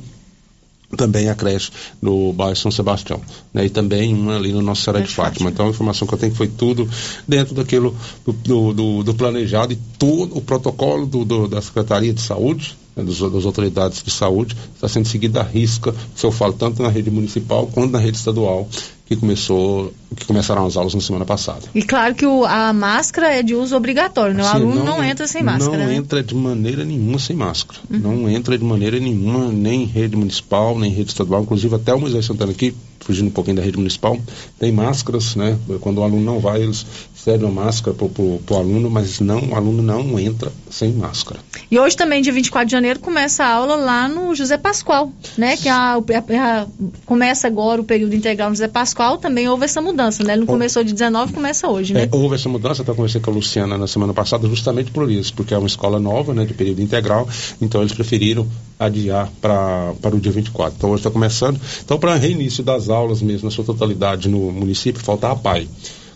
também 0.96 1.28
a 1.28 1.34
creche 1.34 1.72
no 2.00 2.32
bairro 2.32 2.54
São 2.54 2.70
Sebastião, 2.70 3.20
né? 3.52 3.66
E 3.66 3.68
também 3.68 4.14
uma 4.14 4.36
ali 4.36 4.52
no 4.52 4.62
Nossa 4.62 4.82
Senhora 4.82 5.00
é 5.00 5.02
de 5.02 5.12
Fátima. 5.12 5.50
Então 5.50 5.66
a 5.66 5.70
informação 5.70 6.06
que 6.06 6.14
eu 6.14 6.18
tenho 6.18 6.34
foi 6.36 6.46
tudo 6.46 6.88
dentro 7.26 7.56
daquilo 7.56 7.96
do, 8.24 8.72
do, 8.72 9.02
do 9.02 9.14
planejado 9.14 9.72
e 9.72 9.76
todo 9.98 10.38
o 10.38 10.40
protocolo 10.40 11.06
do, 11.06 11.24
do, 11.24 11.48
da 11.48 11.60
Secretaria 11.60 12.14
de 12.14 12.20
Saúde, 12.20 12.76
né? 12.94 13.02
das, 13.02 13.18
das 13.18 13.44
autoridades 13.44 14.00
de 14.00 14.12
saúde, 14.12 14.56
está 14.76 14.88
sendo 14.88 15.08
seguido 15.08 15.40
à 15.40 15.42
risca, 15.42 15.92
se 16.14 16.24
eu 16.24 16.30
falo 16.30 16.52
tanto 16.52 16.84
na 16.84 16.88
rede 16.88 17.10
municipal 17.10 17.66
quanto 17.66 17.90
na 17.90 17.98
rede 17.98 18.16
estadual, 18.16 18.68
que 19.08 19.16
começou 19.16 19.92
que 20.14 20.24
começaram 20.24 20.66
as 20.66 20.76
aulas 20.76 20.94
na 20.94 21.00
semana 21.00 21.24
passada. 21.24 21.62
E 21.74 21.82
claro 21.82 22.14
que 22.14 22.26
o, 22.26 22.44
a 22.44 22.72
máscara 22.72 23.34
é 23.34 23.42
de 23.42 23.54
uso 23.54 23.76
obrigatório, 23.76 24.34
né? 24.34 24.42
O 24.42 24.46
aluno 24.46 24.74
não, 24.76 24.84
não, 24.84 25.04
entra 25.04 25.26
sem 25.26 25.42
máscara. 25.42 25.78
Não 25.78 25.86
né? 25.86 25.94
entra 25.94 26.22
de 26.22 26.34
maneira 26.34 26.84
nenhuma 26.84 27.18
sem 27.18 27.36
máscara. 27.36 27.78
Uhum. 27.90 27.98
Não 27.98 28.28
entra 28.28 28.56
de 28.56 28.64
maneira 28.64 28.98
nenhuma, 28.98 29.52
nem 29.52 29.84
rede 29.84 30.16
municipal, 30.16 30.78
nem 30.78 30.90
rede 30.90 31.10
estadual. 31.10 31.42
Inclusive 31.42 31.74
até 31.74 31.94
o 31.94 32.00
Moisés 32.00 32.24
Santana 32.24 32.52
aqui, 32.52 32.74
fugindo 33.00 33.28
um 33.28 33.30
pouquinho 33.30 33.56
da 33.56 33.62
rede 33.62 33.76
municipal, 33.76 34.18
tem 34.58 34.72
máscaras, 34.72 35.36
né? 35.36 35.58
Quando 35.80 35.98
o 35.98 36.02
aluno 36.02 36.22
não 36.22 36.40
vai, 36.40 36.62
eles 36.62 36.84
cedem 37.14 37.48
a 37.48 37.52
máscara 37.52 37.94
para 37.94 38.06
o 38.06 38.56
aluno, 38.56 38.90
mas 38.90 39.20
não, 39.20 39.50
o 39.50 39.54
aluno 39.54 39.82
não 39.82 40.18
entra 40.18 40.50
sem 40.70 40.92
máscara. 40.92 41.40
E 41.70 41.78
hoje 41.78 41.96
também, 41.96 42.22
dia 42.22 42.32
24 42.32 42.66
de 42.66 42.72
janeiro, 42.72 43.00
começa 43.00 43.44
a 43.44 43.52
aula 43.52 43.76
lá 43.76 44.08
no 44.08 44.34
José 44.34 44.56
Pascoal, 44.56 45.12
né? 45.36 45.56
Que 45.56 45.68
a, 45.68 45.94
a, 45.94 45.98
a, 45.98 46.66
começa 47.04 47.46
agora 47.46 47.80
o 47.80 47.84
período 47.84 48.14
integral 48.14 48.48
no 48.48 48.54
José 48.54 48.68
Pascoal, 48.68 48.97
também 49.18 49.48
houve 49.48 49.64
essa 49.64 49.80
mudança, 49.80 50.24
né? 50.24 50.32
Ele 50.32 50.40
não 50.40 50.46
começou 50.46 50.82
de 50.82 50.92
19, 50.92 51.32
começa 51.32 51.68
hoje, 51.68 51.94
né? 51.94 52.04
É, 52.04 52.08
houve 52.10 52.34
essa 52.34 52.48
mudança, 52.48 52.82
até 52.82 52.92
conversei 52.92 53.20
com 53.20 53.30
a 53.30 53.34
Luciana 53.34 53.78
na 53.78 53.86
semana 53.86 54.12
passada, 54.12 54.48
justamente 54.48 54.90
por 54.90 55.10
isso, 55.10 55.32
porque 55.34 55.54
é 55.54 55.58
uma 55.58 55.66
escola 55.66 56.00
nova, 56.00 56.34
né? 56.34 56.44
De 56.44 56.54
período 56.54 56.82
integral, 56.82 57.28
então 57.60 57.80
eles 57.80 57.92
preferiram 57.92 58.46
adiar 58.78 59.30
para 59.40 59.94
o 60.12 60.20
dia 60.20 60.32
24. 60.32 60.74
Então 60.76 60.90
hoje 60.90 61.00
está 61.00 61.10
começando. 61.10 61.60
Então, 61.84 61.98
para 61.98 62.14
reinício 62.14 62.62
das 62.64 62.88
aulas 62.88 63.22
mesmo, 63.22 63.46
na 63.46 63.50
sua 63.50 63.64
totalidade 63.64 64.28
no 64.28 64.50
município, 64.50 65.02
falta 65.02 65.30
a 65.30 65.36
PAI. 65.36 65.68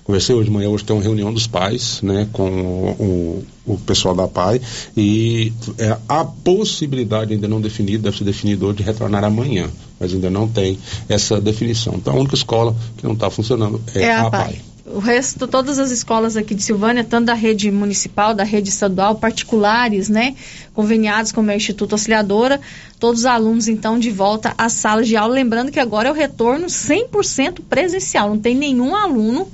Conversei 0.05 0.35
hoje 0.35 0.47
de 0.47 0.51
manhã, 0.51 0.69
hoje 0.69 0.85
tem 0.85 0.97
uma 0.97 1.03
reunião 1.03 1.33
dos 1.33 1.47
pais, 1.47 2.01
né, 2.03 2.29
com 2.33 2.45
o, 2.45 3.45
o 3.67 3.79
pessoal 3.79 4.15
da 4.15 4.27
PAI, 4.27 4.61
e 4.97 5.53
é, 5.79 5.97
a 6.09 6.25
possibilidade 6.25 7.33
ainda 7.33 7.47
não 7.47 7.61
definida, 7.61 8.05
deve 8.05 8.19
ser 8.19 8.25
definida 8.25 8.67
hoje, 8.67 8.79
de 8.79 8.83
retornar 8.83 9.23
amanhã, 9.23 9.71
mas 10.01 10.13
ainda 10.13 10.29
não 10.29 10.49
tem 10.49 10.77
essa 11.09 11.41
definição. 11.41 11.95
Então 11.95 12.15
a 12.15 12.17
única 12.17 12.35
escola 12.35 12.75
que 12.97 13.05
não 13.05 13.13
está 13.13 13.31
funcionando 13.31 13.81
é, 13.95 14.03
é 14.03 14.13
a, 14.13 14.27
a 14.27 14.31
PAI. 14.31 14.45
PAI 14.45 14.73
o 14.93 14.99
resto, 14.99 15.47
todas 15.47 15.79
as 15.79 15.91
escolas 15.91 16.37
aqui 16.37 16.55
de 16.55 16.63
Silvânia, 16.63 17.05
tanto 17.05 17.27
da 17.27 17.35
rede 17.35 17.71
municipal, 17.71 18.35
da 18.35 18.45
rede 18.45 18.69
estadual, 18.69 19.15
particulares, 19.15 20.09
né, 20.09 20.35
conveniados 20.75 21.33
como 21.33 21.51
é 21.51 21.55
o 21.55 21.57
Instituto 21.57 21.93
Auxiliadora, 21.93 22.61
todos 22.99 23.21
os 23.21 23.27
alunos 23.27 23.69
então 23.69 23.99
de 23.99 24.11
volta 24.11 24.55
às 24.59 24.73
salas 24.73 25.09
de 25.09 25.17
aula, 25.17 25.35
lembrando 25.35 25.71
que 25.71 25.81
agora 25.81 26.09
é 26.09 26.13
o 26.13 26.15
retorno 26.15 26.67
100% 26.67 27.61
presencial, 27.69 28.31
não 28.31 28.39
tem 28.39 28.55
nenhum 28.55 28.95
aluno 28.95 29.49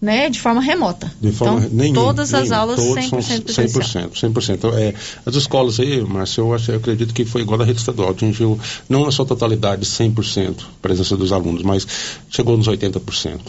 né, 0.00 0.30
de 0.30 0.40
forma 0.40 0.60
remota. 0.60 1.12
De 1.20 1.32
forma 1.32 1.60
então, 1.60 1.70
nenhum, 1.72 1.94
todas 1.94 2.30
nenhum, 2.30 2.44
as 2.44 2.52
aulas 2.52 2.80
100% 2.80 3.42
presencial. 3.42 4.08
100%, 4.08 4.32
100%. 4.32 4.74
É, 4.74 4.94
as 5.26 5.34
escolas 5.34 5.80
aí, 5.80 6.00
Márcio, 6.02 6.42
eu, 6.42 6.54
acho, 6.54 6.70
eu 6.70 6.76
acredito 6.76 7.12
que 7.12 7.24
foi 7.24 7.42
igual 7.42 7.60
a 7.60 7.64
rede 7.64 7.80
estadual, 7.80 8.10
atingiu 8.10 8.58
não 8.88 9.04
na 9.04 9.10
sua 9.10 9.26
totalidade 9.26 9.84
100% 9.84 10.54
presença 10.80 11.16
dos 11.16 11.32
alunos, 11.32 11.62
mas 11.62 11.86
chegou 12.30 12.56
nos 12.56 12.68
80%. 12.68 13.40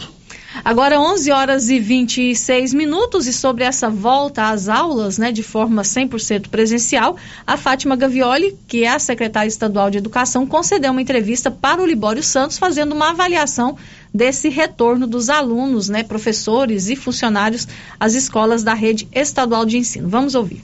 Agora 0.64 1.00
11 1.00 1.30
horas 1.30 1.70
e 1.70 1.80
26 1.80 2.74
minutos 2.74 3.26
e 3.26 3.32
sobre 3.32 3.64
essa 3.64 3.88
volta 3.88 4.50
às 4.50 4.68
aulas, 4.68 5.16
né, 5.16 5.32
de 5.32 5.42
forma 5.42 5.82
100% 5.82 6.48
presencial, 6.48 7.16
a 7.46 7.56
Fátima 7.56 7.96
Gavioli, 7.96 8.56
que 8.68 8.84
é 8.84 8.88
a 8.88 8.98
secretária 8.98 9.48
estadual 9.48 9.90
de 9.90 9.98
Educação, 9.98 10.46
concedeu 10.46 10.92
uma 10.92 11.00
entrevista 11.00 11.50
para 11.50 11.82
o 11.82 11.86
Libório 11.86 12.22
Santos 12.22 12.58
fazendo 12.58 12.92
uma 12.92 13.10
avaliação 13.10 13.76
desse 14.12 14.48
retorno 14.48 15.06
dos 15.06 15.30
alunos, 15.30 15.88
né, 15.88 16.02
professores 16.02 16.88
e 16.88 16.96
funcionários 16.96 17.66
às 17.98 18.14
escolas 18.14 18.62
da 18.62 18.74
rede 18.74 19.08
estadual 19.12 19.64
de 19.64 19.78
ensino. 19.78 20.08
Vamos 20.08 20.34
ouvir. 20.34 20.62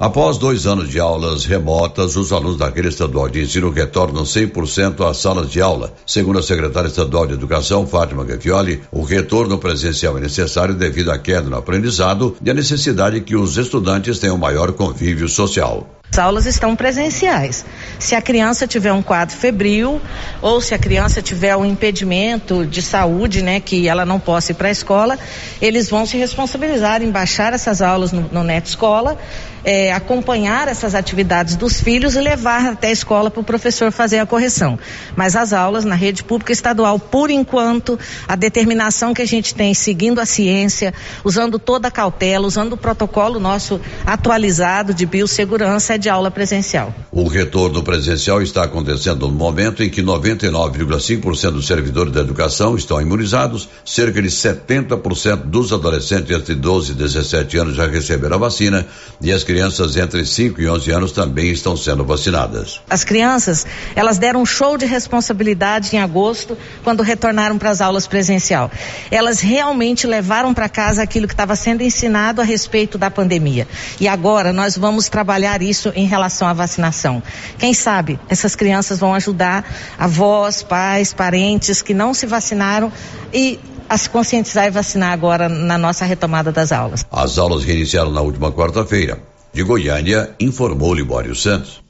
Após 0.00 0.38
dois 0.38 0.64
anos 0.64 0.88
de 0.88 1.00
aulas 1.00 1.44
remotas, 1.44 2.14
os 2.14 2.32
alunos 2.32 2.56
da 2.56 2.68
rede 2.68 2.86
estadual 2.86 3.28
de 3.28 3.42
ensino 3.42 3.68
retornam 3.68 4.22
100% 4.22 5.04
às 5.04 5.16
salas 5.16 5.50
de 5.50 5.60
aula. 5.60 5.92
Segundo 6.06 6.38
a 6.38 6.42
secretária 6.42 6.86
estadual 6.86 7.26
de 7.26 7.32
Educação, 7.32 7.84
Fátima 7.84 8.22
Gaffioli, 8.22 8.80
o 8.92 9.02
retorno 9.02 9.58
presencial 9.58 10.16
é 10.16 10.20
necessário 10.20 10.76
devido 10.76 11.10
à 11.10 11.18
queda 11.18 11.50
no 11.50 11.56
aprendizado 11.56 12.36
e 12.40 12.48
à 12.48 12.54
necessidade 12.54 13.22
que 13.22 13.34
os 13.34 13.56
estudantes 13.56 14.20
tenham 14.20 14.38
maior 14.38 14.72
convívio 14.72 15.28
social. 15.28 15.97
As 16.10 16.18
aulas 16.18 16.46
estão 16.46 16.74
presenciais. 16.74 17.64
Se 17.98 18.14
a 18.14 18.22
criança 18.22 18.66
tiver 18.66 18.92
um 18.92 19.02
quadro 19.02 19.36
febril 19.36 20.00
ou 20.40 20.60
se 20.60 20.74
a 20.74 20.78
criança 20.78 21.20
tiver 21.20 21.54
um 21.56 21.64
impedimento 21.64 22.64
de 22.64 22.80
saúde, 22.80 23.42
né, 23.42 23.60
que 23.60 23.86
ela 23.86 24.06
não 24.06 24.18
possa 24.18 24.52
ir 24.52 24.54
para 24.54 24.68
a 24.68 24.70
escola, 24.70 25.18
eles 25.60 25.90
vão 25.90 26.06
se 26.06 26.16
responsabilizar 26.16 27.02
em 27.02 27.10
baixar 27.10 27.52
essas 27.52 27.82
aulas 27.82 28.10
no, 28.10 28.28
no 28.32 28.42
Net 28.42 28.68
Escola 28.68 29.18
é, 29.64 29.92
acompanhar 29.92 30.68
essas 30.68 30.94
atividades 30.94 31.56
dos 31.56 31.80
filhos 31.80 32.14
e 32.14 32.20
levar 32.20 32.64
até 32.66 32.88
a 32.88 32.92
escola 32.92 33.30
para 33.30 33.40
o 33.40 33.44
professor 33.44 33.90
fazer 33.92 34.18
a 34.18 34.26
correção. 34.26 34.78
Mas 35.16 35.36
as 35.36 35.52
aulas 35.52 35.84
na 35.84 35.94
rede 35.94 36.24
pública 36.24 36.52
estadual, 36.52 36.98
por 36.98 37.30
enquanto, 37.30 37.98
a 38.26 38.36
determinação 38.36 39.12
que 39.12 39.22
a 39.22 39.26
gente 39.26 39.54
tem 39.54 39.74
seguindo 39.74 40.20
a 40.20 40.26
ciência, 40.26 40.94
usando 41.24 41.58
toda 41.58 41.88
a 41.88 41.90
cautela, 41.90 42.46
usando 42.46 42.72
o 42.72 42.76
protocolo 42.76 43.38
nosso 43.38 43.80
atualizado 44.06 44.94
de 44.94 45.04
biossegurança, 45.04 45.94
é 45.94 45.97
de 45.98 46.08
aula 46.08 46.30
presencial. 46.30 46.94
O 47.10 47.28
retorno 47.28 47.82
presencial 47.82 48.40
está 48.42 48.64
acontecendo 48.64 49.26
no 49.26 49.34
momento 49.34 49.82
em 49.82 49.90
que 49.90 50.02
99,5% 50.02 51.50
dos 51.50 51.66
servidores 51.66 52.12
da 52.12 52.20
educação 52.20 52.76
estão 52.76 53.00
imunizados, 53.00 53.68
cerca 53.84 54.22
de 54.22 54.28
70% 54.28 55.36
dos 55.44 55.72
adolescentes 55.72 56.30
entre 56.30 56.54
12 56.54 56.92
e 56.92 56.94
17 56.94 57.58
anos 57.58 57.76
já 57.76 57.86
receberam 57.86 58.36
a 58.36 58.38
vacina 58.38 58.86
e 59.20 59.32
as 59.32 59.44
crianças 59.44 59.96
entre 59.96 60.24
5 60.24 60.60
e 60.60 60.68
11 60.68 60.90
anos 60.90 61.12
também 61.12 61.50
estão 61.50 61.76
sendo 61.76 62.04
vacinadas. 62.04 62.80
As 62.88 63.04
crianças, 63.04 63.66
elas 63.94 64.18
deram 64.18 64.42
um 64.42 64.46
show 64.46 64.76
de 64.76 64.86
responsabilidade 64.86 65.94
em 65.94 65.98
agosto, 65.98 66.56
quando 66.84 67.02
retornaram 67.02 67.58
para 67.58 67.70
as 67.70 67.80
aulas 67.80 68.06
presencial. 68.06 68.70
Elas 69.10 69.40
realmente 69.40 70.06
levaram 70.06 70.54
para 70.54 70.68
casa 70.68 71.02
aquilo 71.02 71.26
que 71.26 71.34
estava 71.34 71.56
sendo 71.56 71.82
ensinado 71.82 72.40
a 72.40 72.44
respeito 72.44 72.98
da 72.98 73.10
pandemia. 73.10 73.66
E 74.00 74.06
agora 74.06 74.52
nós 74.52 74.76
vamos 74.76 75.08
trabalhar 75.08 75.62
isso 75.62 75.87
em 75.94 76.06
relação 76.06 76.46
à 76.48 76.52
vacinação. 76.52 77.22
Quem 77.58 77.74
sabe 77.74 78.18
essas 78.28 78.54
crianças 78.54 78.98
vão 78.98 79.14
ajudar 79.14 79.64
avós, 79.98 80.62
pais, 80.62 81.12
parentes 81.12 81.82
que 81.82 81.94
não 81.94 82.14
se 82.14 82.26
vacinaram 82.26 82.92
e 83.32 83.58
a 83.88 83.96
se 83.96 84.10
conscientizar 84.10 84.66
e 84.66 84.70
vacinar 84.70 85.12
agora 85.12 85.48
na 85.48 85.78
nossa 85.78 86.04
retomada 86.04 86.52
das 86.52 86.72
aulas. 86.72 87.06
As 87.10 87.38
aulas 87.38 87.64
reiniciaram 87.64 88.10
na 88.10 88.20
última 88.20 88.52
quarta-feira. 88.52 89.18
De 89.52 89.62
Goiânia, 89.62 90.34
informou 90.38 90.94
Libório 90.94 91.34
Santos. 91.34 91.82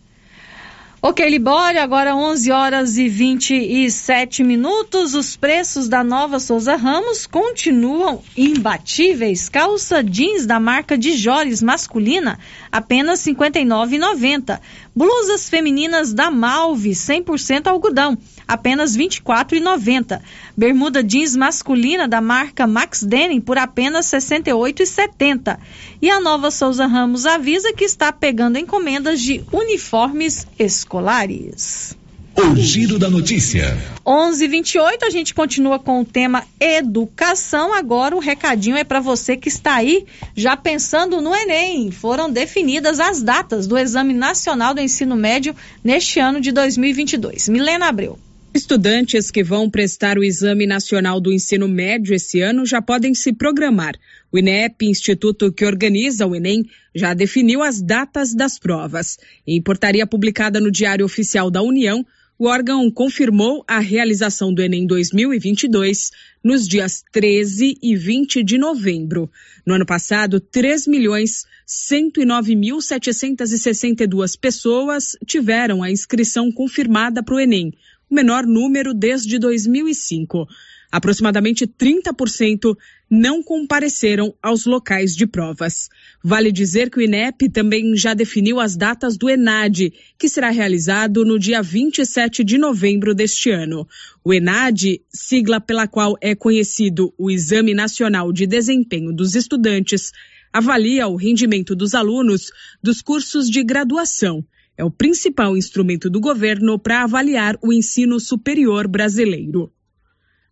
Ok, 1.00 1.24
Libório, 1.28 1.80
agora 1.80 2.16
11 2.16 2.50
horas 2.50 2.98
e 2.98 3.08
27 3.08 4.42
minutos. 4.42 5.14
Os 5.14 5.36
preços 5.36 5.88
da 5.88 6.02
nova 6.02 6.40
Souza 6.40 6.74
Ramos 6.74 7.24
continuam 7.24 8.20
imbatíveis. 8.36 9.48
Calça 9.48 10.02
jeans 10.02 10.44
da 10.44 10.58
marca 10.58 10.98
de 10.98 11.16
Jores 11.16 11.62
masculina, 11.62 12.36
apenas 12.72 13.24
R$ 13.24 13.32
59,90. 13.32 14.60
Blusas 14.98 15.48
femininas 15.48 16.12
da 16.12 16.28
Malve, 16.28 16.90
100% 16.90 17.68
algodão, 17.68 18.18
apenas 18.48 18.96
R$ 18.96 19.06
24,90. 19.06 20.20
Bermuda 20.56 21.04
jeans 21.04 21.36
masculina 21.36 22.08
da 22.08 22.20
marca 22.20 22.66
Max 22.66 23.04
Denim 23.04 23.40
por 23.40 23.56
apenas 23.58 24.12
R$ 24.12 24.18
68,70. 24.18 25.56
E 26.02 26.10
a 26.10 26.18
nova 26.18 26.50
Souza 26.50 26.84
Ramos 26.84 27.26
avisa 27.26 27.72
que 27.72 27.84
está 27.84 28.10
pegando 28.12 28.58
encomendas 28.58 29.20
de 29.20 29.44
uniformes 29.52 30.48
escolares. 30.58 31.96
O 32.40 32.54
Giro 32.54 33.00
da 33.00 33.10
Notícia. 33.10 33.76
11:28 34.06 35.02
a 35.02 35.10
gente 35.10 35.34
continua 35.34 35.76
com 35.76 36.00
o 36.00 36.04
tema 36.04 36.44
educação. 36.60 37.74
Agora 37.74 38.14
o 38.14 38.20
recadinho 38.20 38.76
é 38.76 38.84
para 38.84 39.00
você 39.00 39.36
que 39.36 39.48
está 39.48 39.74
aí 39.74 40.06
já 40.36 40.56
pensando 40.56 41.20
no 41.20 41.34
Enem. 41.34 41.90
Foram 41.90 42.30
definidas 42.30 43.00
as 43.00 43.24
datas 43.24 43.66
do 43.66 43.76
Exame 43.76 44.14
Nacional 44.14 44.72
do 44.72 44.80
Ensino 44.80 45.16
Médio 45.16 45.52
neste 45.82 46.20
ano 46.20 46.40
de 46.40 46.52
2022. 46.52 47.48
Milena 47.48 47.88
Abreu. 47.88 48.16
Estudantes 48.54 49.32
que 49.32 49.42
vão 49.42 49.68
prestar 49.68 50.16
o 50.16 50.22
Exame 50.22 50.64
Nacional 50.64 51.20
do 51.20 51.32
Ensino 51.32 51.66
Médio 51.66 52.14
esse 52.14 52.40
ano 52.40 52.64
já 52.64 52.80
podem 52.80 53.14
se 53.14 53.32
programar. 53.32 53.96
O 54.30 54.38
INEP, 54.38 54.86
instituto 54.86 55.52
que 55.52 55.64
organiza 55.64 56.24
o 56.24 56.36
Enem, 56.36 56.64
já 56.94 57.14
definiu 57.14 57.64
as 57.64 57.82
datas 57.82 58.32
das 58.32 58.60
provas. 58.60 59.18
Em 59.44 59.60
portaria 59.60 60.06
publicada 60.06 60.60
no 60.60 60.70
Diário 60.70 61.04
Oficial 61.04 61.50
da 61.50 61.62
União, 61.62 62.06
o 62.38 62.46
órgão 62.46 62.88
confirmou 62.88 63.64
a 63.66 63.80
realização 63.80 64.54
do 64.54 64.62
Enem 64.62 64.86
2022 64.86 66.12
nos 66.42 66.66
dias 66.68 67.02
13 67.10 67.76
e 67.82 67.96
20 67.96 68.44
de 68.44 68.56
novembro. 68.56 69.28
No 69.66 69.74
ano 69.74 69.84
passado, 69.84 70.38
3 70.38 70.86
milhões 70.86 71.44
109.762 71.66 74.38
pessoas 74.38 75.16
tiveram 75.26 75.82
a 75.82 75.90
inscrição 75.90 76.52
confirmada 76.52 77.24
para 77.24 77.34
o 77.34 77.40
Enem, 77.40 77.72
o 78.08 78.14
menor 78.14 78.46
número 78.46 78.94
desde 78.94 79.36
2005. 79.36 80.46
Aproximadamente 80.90 81.66
30% 81.66 82.74
não 83.10 83.42
compareceram 83.42 84.34
aos 84.42 84.64
locais 84.64 85.14
de 85.14 85.26
provas. 85.26 85.88
Vale 86.24 86.50
dizer 86.50 86.90
que 86.90 86.98
o 86.98 87.02
INEP 87.02 87.50
também 87.50 87.94
já 87.94 88.14
definiu 88.14 88.58
as 88.58 88.74
datas 88.74 89.16
do 89.18 89.28
ENAD, 89.28 89.92
que 90.18 90.28
será 90.28 90.48
realizado 90.48 91.26
no 91.26 91.38
dia 91.38 91.62
27 91.62 92.42
de 92.42 92.56
novembro 92.56 93.14
deste 93.14 93.50
ano. 93.50 93.86
O 94.24 94.32
ENAD, 94.32 95.02
sigla 95.10 95.60
pela 95.60 95.86
qual 95.86 96.16
é 96.22 96.34
conhecido 96.34 97.12
o 97.18 97.30
Exame 97.30 97.74
Nacional 97.74 98.32
de 98.32 98.46
Desempenho 98.46 99.12
dos 99.12 99.34
Estudantes, 99.34 100.10
avalia 100.50 101.06
o 101.06 101.16
rendimento 101.16 101.76
dos 101.76 101.94
alunos 101.94 102.50
dos 102.82 103.02
cursos 103.02 103.50
de 103.50 103.62
graduação 103.62 104.42
é 104.78 104.84
o 104.84 104.90
principal 104.92 105.56
instrumento 105.56 106.08
do 106.08 106.20
governo 106.20 106.78
para 106.78 107.02
avaliar 107.02 107.58
o 107.60 107.72
ensino 107.72 108.20
superior 108.20 108.86
brasileiro. 108.86 109.72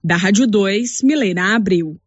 Da 0.02 0.16
Rádio 0.16 0.46
2, 0.46 1.02
Milena 1.02 1.54
Abril. 1.56 1.98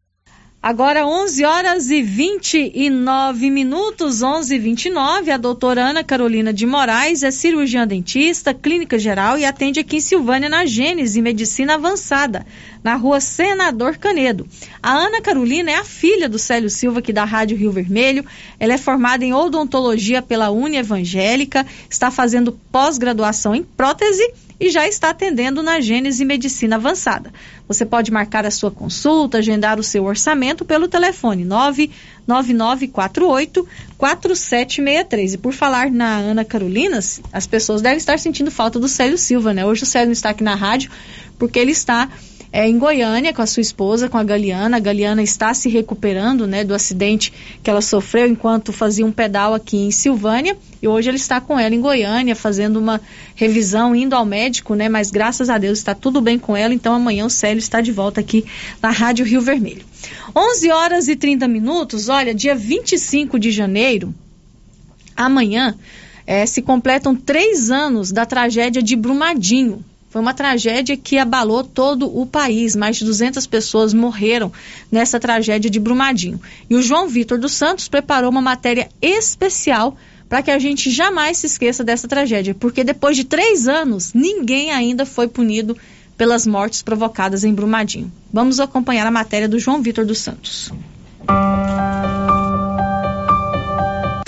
Agora 0.62 1.08
11 1.08 1.46
horas 1.46 1.90
e 1.90 2.02
29 2.02 3.50
minutos, 3.50 4.22
11 4.22 4.56
e 4.56 4.60
29. 4.60 5.32
A 5.32 5.38
doutora 5.38 5.86
Ana 5.86 6.04
Carolina 6.04 6.52
de 6.52 6.66
Moraes 6.66 7.24
é 7.24 7.32
cirurgiã 7.32 7.88
dentista, 7.88 8.54
clínica 8.54 9.00
geral 9.00 9.38
e 9.38 9.46
atende 9.46 9.80
aqui 9.80 9.96
em 9.98 10.02
Silvânia 10.02 10.50
na 10.50 10.66
Gênese 10.66 11.22
Medicina 11.22 11.76
Avançada, 11.76 12.46
na 12.84 12.96
rua 12.96 13.22
Senador 13.22 13.98
Canedo. 13.98 14.46
A 14.84 14.92
Ana 14.92 15.22
Carolina 15.22 15.72
é 15.72 15.76
a 15.76 15.86
filha 15.86 16.28
do 16.28 16.38
Célio 16.38 16.70
Silva, 16.70 17.00
aqui 17.00 17.14
da 17.14 17.24
Rádio 17.24 17.56
Rio 17.56 17.72
Vermelho. 17.72 18.26
Ela 18.60 18.74
é 18.74 18.78
formada 18.78 19.24
em 19.24 19.34
odontologia 19.34 20.22
pela 20.22 20.50
Uni 20.50 20.76
Evangélica, 20.76 21.66
está 21.90 22.12
fazendo 22.12 22.52
pós-graduação 22.70 23.56
em 23.56 23.64
prótese 23.64 24.30
e 24.60 24.70
já 24.70 24.86
está 24.88 25.12
atendendo 25.12 25.64
na 25.64 25.80
Gênese 25.80 26.26
Medicina 26.26 26.76
Avançada. 26.76 27.32
Você 27.68 27.86
pode 27.86 28.12
marcar 28.12 28.46
a 28.46 28.52
sua 28.52 28.70
consulta, 28.70 29.38
agendar 29.38 29.80
o 29.80 29.84
seu 29.84 30.04
orçamento 30.04 30.66
pelo 30.66 30.86
telefone 30.88 31.46
99948 31.46 33.66
4763. 33.98 35.36
E 35.36 35.38
por 35.38 35.54
falar 35.54 35.90
na 35.90 36.18
Ana 36.18 36.44
Carolina, 36.44 37.00
as 37.32 37.48
pessoas 37.48 37.82
devem 37.82 37.98
estar 37.98 38.20
sentindo 38.20 38.52
falta 38.52 38.78
do 38.80 38.88
Célio 38.88 39.18
Silva, 39.18 39.54
né? 39.54 39.66
Hoje 39.66 39.84
o 39.84 39.86
Célio 39.86 40.08
não 40.08 40.14
está 40.14 40.32
aqui 40.32 40.44
na 40.44 40.56
rádio 40.56 40.92
porque 41.38 41.58
ele 41.58 41.72
está 41.72 42.10
é, 42.52 42.68
em 42.68 42.80
Goiânia 42.80 43.34
com 43.34 43.42
a 43.42 43.46
sua 43.46 43.62
esposa, 43.62 44.10
com 44.10 44.18
a 44.18 44.24
Galiana. 44.24 44.78
A 44.78 44.80
Galiana 44.80 45.22
está 45.22 45.54
se 45.54 45.70
recuperando 45.70 46.48
né, 46.48 46.64
do 46.64 46.74
acidente 46.74 47.32
que 47.62 47.70
ela 47.70 47.82
sofreu 47.82 48.28
enquanto 48.28 48.74
fazia 48.74 49.06
um 49.06 49.12
pedal 49.12 49.54
aqui 49.54 49.78
em 49.78 49.92
Silvânia. 49.92 50.58
E 50.82 50.88
hoje 50.88 51.10
ele 51.10 51.18
está 51.18 51.40
com 51.40 51.60
ela 51.60 51.76
em 51.76 51.82
Goiânia, 51.82 52.36
fazendo 52.36 52.80
uma 52.80 53.00
revisão, 53.36 53.96
indo 53.96 54.16
ao 54.16 54.26
médico, 54.26 54.74
né? 54.74 54.90
Mas 54.90 55.12
graças 55.12 55.50
a 55.50 55.58
Deus 55.58 55.78
está 55.78 55.94
tudo 55.94 56.22
bem 56.22 56.40
com 56.40 56.58
ela. 56.58 56.74
Então 56.74 56.94
amanhã 56.96 57.26
o 57.26 57.30
Célio 57.30 57.60
está 57.60 57.82
de 57.82 57.92
volta 57.92 58.20
aqui 58.20 58.44
na 58.82 58.90
Rádio 58.90 59.26
Rio 59.26 59.42
Vermelho. 59.42 59.86
11 60.36 60.72
horas 60.72 61.08
e 61.08 61.16
30 61.16 61.48
minutos. 61.48 62.10
Olha, 62.10 62.34
dia 62.34 62.56
25 62.56 63.38
de 63.38 63.52
janeiro, 63.52 64.14
amanhã, 65.16 65.76
é, 66.26 66.46
se 66.46 66.62
completam 66.62 67.16
três 67.16 67.70
anos 67.70 68.12
da 68.12 68.26
tragédia 68.26 68.82
de 68.82 68.96
Brumadinho. 68.96 69.84
Foi 70.10 70.22
uma 70.22 70.34
tragédia 70.34 70.98
que 70.98 71.18
abalou 71.18 71.64
todo 71.64 72.06
o 72.20 72.26
país. 72.26 72.76
Mais 72.76 72.98
de 72.98 73.06
200 73.06 73.46
pessoas 73.46 73.94
morreram 73.94 74.52
nessa 74.92 75.20
tragédia 75.20 75.70
de 75.70 75.80
Brumadinho. 75.80 76.42
E 76.70 76.76
o 76.76 76.82
João 76.82 77.08
Vitor 77.08 77.38
dos 77.38 77.54
Santos 77.54 77.88
preparou 77.88 78.32
uma 78.32 78.42
matéria 78.42 78.90
especial 79.02 79.96
para 80.28 80.42
que 80.42 80.52
a 80.52 80.60
gente 80.60 80.92
jamais 80.92 81.40
se 81.40 81.48
esqueça 81.48 81.84
dessa 81.84 82.08
tragédia, 82.08 82.54
porque 82.54 82.84
depois 82.84 83.18
de 83.18 83.24
três 83.24 83.68
anos, 83.68 84.14
ninguém 84.14 84.72
ainda 84.72 85.06
foi 85.06 85.28
punido 85.28 85.76
pelas 86.16 86.46
mortes 86.46 86.82
provocadas 86.82 87.44
em 87.44 87.54
Brumadinho. 87.54 88.12
Vamos 88.32 88.60
acompanhar 88.60 89.08
a 89.08 89.12
matéria 89.12 89.48
do 89.48 89.58
João 89.58 89.82
Vitor 89.82 90.06
dos 90.06 90.20
Santos. 90.20 90.72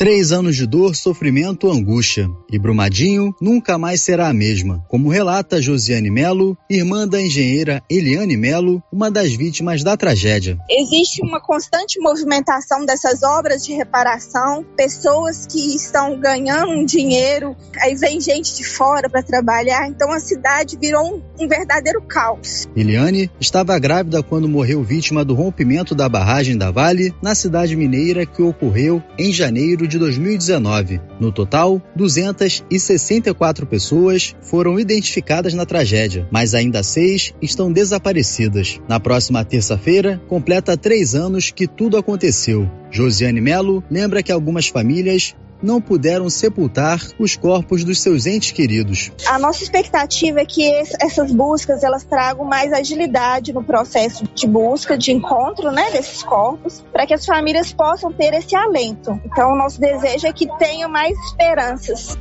Três 0.01 0.31
anos 0.31 0.55
de 0.55 0.65
dor, 0.65 0.95
sofrimento, 0.95 1.69
angústia. 1.69 2.27
E 2.51 2.57
Brumadinho 2.57 3.35
nunca 3.39 3.77
mais 3.77 4.01
será 4.01 4.29
a 4.29 4.33
mesma, 4.33 4.83
como 4.87 5.09
relata 5.09 5.61
Josiane 5.61 6.09
Melo, 6.09 6.57
irmã 6.67 7.07
da 7.07 7.21
engenheira 7.21 7.83
Eliane 7.87 8.35
Melo, 8.35 8.81
uma 8.91 9.11
das 9.11 9.31
vítimas 9.31 9.83
da 9.83 9.95
tragédia. 9.95 10.57
Existe 10.67 11.21
uma 11.21 11.39
constante 11.39 11.99
movimentação 11.99 12.83
dessas 12.83 13.21
obras 13.21 13.63
de 13.63 13.73
reparação, 13.73 14.65
pessoas 14.75 15.45
que 15.45 15.75
estão 15.75 16.19
ganhando 16.19 16.71
um 16.71 16.83
dinheiro, 16.83 17.55
aí 17.79 17.93
vem 17.93 18.19
gente 18.19 18.55
de 18.55 18.63
fora 18.63 19.07
para 19.07 19.21
trabalhar, 19.21 19.87
então 19.87 20.11
a 20.11 20.19
cidade 20.19 20.79
virou 20.81 21.21
um, 21.37 21.43
um 21.43 21.47
verdadeiro 21.47 22.01
caos. 22.01 22.67
Eliane 22.75 23.29
estava 23.39 23.77
grávida 23.77 24.23
quando 24.23 24.49
morreu 24.49 24.81
vítima 24.81 25.23
do 25.23 25.35
rompimento 25.35 25.93
da 25.93 26.09
barragem 26.09 26.57
da 26.57 26.71
Vale 26.71 27.13
na 27.21 27.35
cidade 27.35 27.75
mineira 27.75 28.25
que 28.25 28.41
ocorreu 28.41 28.99
em 29.15 29.31
janeiro 29.31 29.90
de 29.91 29.99
2019. 29.99 31.01
No 31.19 31.31
total, 31.31 31.81
264 31.95 33.67
pessoas 33.67 34.33
foram 34.41 34.79
identificadas 34.79 35.53
na 35.53 35.65
tragédia, 35.65 36.27
mas 36.31 36.53
ainda 36.53 36.81
seis 36.81 37.33
estão 37.41 37.71
desaparecidas. 37.71 38.79
Na 38.87 38.99
próxima 38.99 39.43
terça-feira, 39.43 40.21
completa 40.27 40.77
três 40.77 41.13
anos 41.13 41.51
que 41.51 41.67
tudo 41.67 41.97
aconteceu. 41.97 42.69
Josiane 42.89 43.41
Melo 43.41 43.83
lembra 43.91 44.23
que 44.23 44.31
algumas 44.31 44.67
famílias 44.67 45.35
não 45.61 45.81
puderam 45.81 46.29
sepultar 46.29 46.99
os 47.19 47.35
corpos 47.35 47.83
dos 47.83 48.01
seus 48.01 48.25
entes 48.25 48.51
queridos. 48.51 49.11
A 49.27 49.37
nossa 49.37 49.63
expectativa 49.63 50.41
é 50.41 50.45
que 50.45 50.69
essas 50.99 51.31
buscas 51.31 51.83
elas 51.83 52.03
tragam 52.03 52.45
mais 52.45 52.73
agilidade 52.73 53.53
no 53.53 53.63
processo 53.63 54.23
de 54.33 54.47
busca, 54.47 54.97
de 54.97 55.11
encontro, 55.11 55.71
né, 55.71 55.91
desses 55.91 56.23
corpos, 56.23 56.83
para 56.91 57.05
que 57.05 57.13
as 57.13 57.25
famílias 57.25 57.71
possam 57.73 58.11
ter 58.11 58.33
esse 58.33 58.55
alento. 58.55 59.19
Então, 59.25 59.51
o 59.51 59.55
nosso 59.57 59.79
desejo 59.79 60.27
é 60.27 60.33
que 60.33 60.47
tenham 60.57 60.89
mais 60.89 61.17
esperanças. 61.25 62.17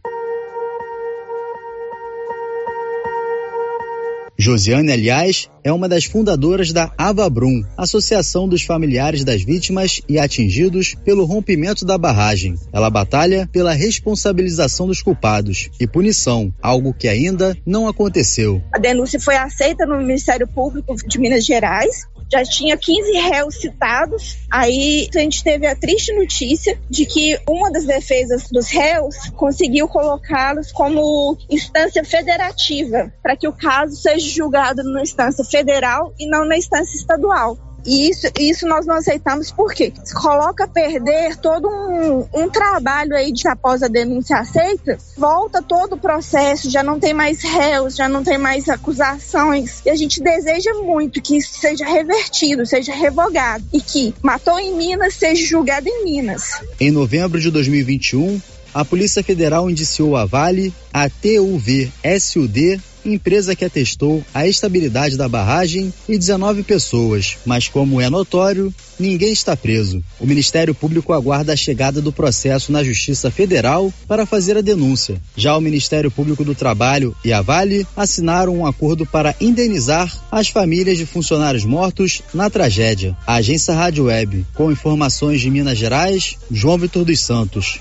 Josiane, 4.40 4.90
aliás, 4.90 5.50
é 5.62 5.72
uma 5.72 5.88
das 5.88 6.04
fundadoras 6.04 6.72
da 6.72 6.92
Avabrum, 6.96 7.62
Associação 7.76 8.48
dos 8.48 8.62
Familiares 8.62 9.24
das 9.24 9.42
Vítimas 9.42 10.00
e 10.08 10.18
Atingidos 10.18 10.94
pelo 11.04 11.24
Rompimento 11.24 11.84
da 11.84 11.98
Barragem. 11.98 12.56
Ela 12.72 12.90
batalha 12.90 13.48
pela 13.52 13.72
responsabilização 13.72 14.86
dos 14.86 15.02
culpados 15.02 15.70
e 15.78 15.86
punição, 15.86 16.52
algo 16.62 16.94
que 16.94 17.08
ainda 17.08 17.56
não 17.66 17.88
aconteceu. 17.88 18.62
A 18.72 18.78
denúncia 18.78 19.20
foi 19.20 19.36
aceita 19.36 19.86
no 19.86 19.98
Ministério 19.98 20.46
Público 20.46 20.94
de 20.96 21.18
Minas 21.18 21.44
Gerais 21.44 22.08
já 22.30 22.44
tinha 22.44 22.76
15 22.76 23.12
réus 23.12 23.56
citados. 23.56 24.38
Aí 24.50 25.08
a 25.14 25.18
gente 25.18 25.42
teve 25.42 25.66
a 25.66 25.74
triste 25.74 26.14
notícia 26.14 26.78
de 26.88 27.04
que 27.04 27.38
uma 27.48 27.70
das 27.70 27.84
defesas 27.84 28.48
dos 28.50 28.68
réus 28.68 29.16
conseguiu 29.36 29.88
colocá-los 29.88 30.70
como 30.70 31.36
instância 31.50 32.04
federativa, 32.04 33.12
para 33.22 33.36
que 33.36 33.48
o 33.48 33.52
caso 33.52 33.96
seja 33.96 34.28
julgado 34.28 34.82
na 34.84 35.02
instância 35.02 35.44
federal 35.50 36.14
e 36.18 36.26
não 36.26 36.44
na 36.44 36.56
instância 36.56 36.96
estadual. 36.96 37.58
E 37.86 38.10
isso, 38.10 38.26
isso 38.38 38.66
nós 38.66 38.86
não 38.86 38.96
aceitamos 38.96 39.50
porque 39.50 39.92
coloca 40.14 40.68
perder 40.68 41.36
todo 41.36 41.68
um, 41.68 42.26
um 42.34 42.48
trabalho 42.48 43.14
aí 43.16 43.32
de 43.32 43.48
após 43.48 43.82
a 43.82 43.88
denúncia 43.88 44.36
aceita, 44.38 44.98
volta 45.16 45.62
todo 45.62 45.94
o 45.94 45.98
processo, 45.98 46.70
já 46.70 46.82
não 46.82 47.00
tem 47.00 47.14
mais 47.14 47.42
réus, 47.42 47.96
já 47.96 48.08
não 48.08 48.22
tem 48.22 48.38
mais 48.38 48.68
acusações. 48.68 49.80
E 49.84 49.90
a 49.90 49.96
gente 49.96 50.22
deseja 50.22 50.74
muito 50.74 51.22
que 51.22 51.36
isso 51.36 51.58
seja 51.58 51.84
revertido, 51.84 52.66
seja 52.66 52.92
revogado 52.92 53.64
e 53.72 53.80
que 53.80 54.14
matou 54.22 54.58
em 54.58 54.74
Minas 54.74 55.14
seja 55.14 55.44
julgado 55.44 55.88
em 55.88 56.04
Minas. 56.04 56.60
Em 56.78 56.90
novembro 56.90 57.40
de 57.40 57.50
2021, 57.50 58.40
a 58.72 58.84
Polícia 58.84 59.22
Federal 59.22 59.70
indiciou 59.70 60.16
a 60.16 60.24
Vale, 60.24 60.72
a 60.92 61.08
TUV 61.08 61.90
SUD 62.20 62.80
empresa 63.04 63.54
que 63.54 63.64
atestou 63.64 64.24
a 64.32 64.46
estabilidade 64.46 65.16
da 65.16 65.28
barragem 65.28 65.92
e 66.08 66.16
19 66.18 66.62
pessoas, 66.62 67.36
mas 67.44 67.68
como 67.68 68.00
é 68.00 68.08
notório, 68.10 68.72
ninguém 68.98 69.32
está 69.32 69.56
preso. 69.56 70.02
O 70.18 70.26
Ministério 70.26 70.74
Público 70.74 71.12
aguarda 71.12 71.52
a 71.52 71.56
chegada 71.56 72.00
do 72.00 72.12
processo 72.12 72.70
na 72.70 72.84
Justiça 72.84 73.30
Federal 73.30 73.92
para 74.06 74.26
fazer 74.26 74.56
a 74.56 74.60
denúncia. 74.60 75.20
Já 75.36 75.56
o 75.56 75.60
Ministério 75.60 76.10
Público 76.10 76.44
do 76.44 76.54
Trabalho 76.54 77.14
e 77.24 77.32
a 77.32 77.40
Vale 77.40 77.86
assinaram 77.96 78.56
um 78.56 78.66
acordo 78.66 79.06
para 79.06 79.34
indenizar 79.40 80.12
as 80.30 80.48
famílias 80.48 80.98
de 80.98 81.06
funcionários 81.06 81.64
mortos 81.64 82.22
na 82.34 82.50
tragédia. 82.50 83.16
A 83.26 83.36
agência 83.36 83.74
Rádio 83.74 84.04
Web, 84.04 84.46
com 84.54 84.70
informações 84.70 85.40
de 85.40 85.50
Minas 85.50 85.78
Gerais, 85.78 86.36
João 86.50 86.78
Vitor 86.78 87.04
dos 87.04 87.20
Santos. 87.20 87.80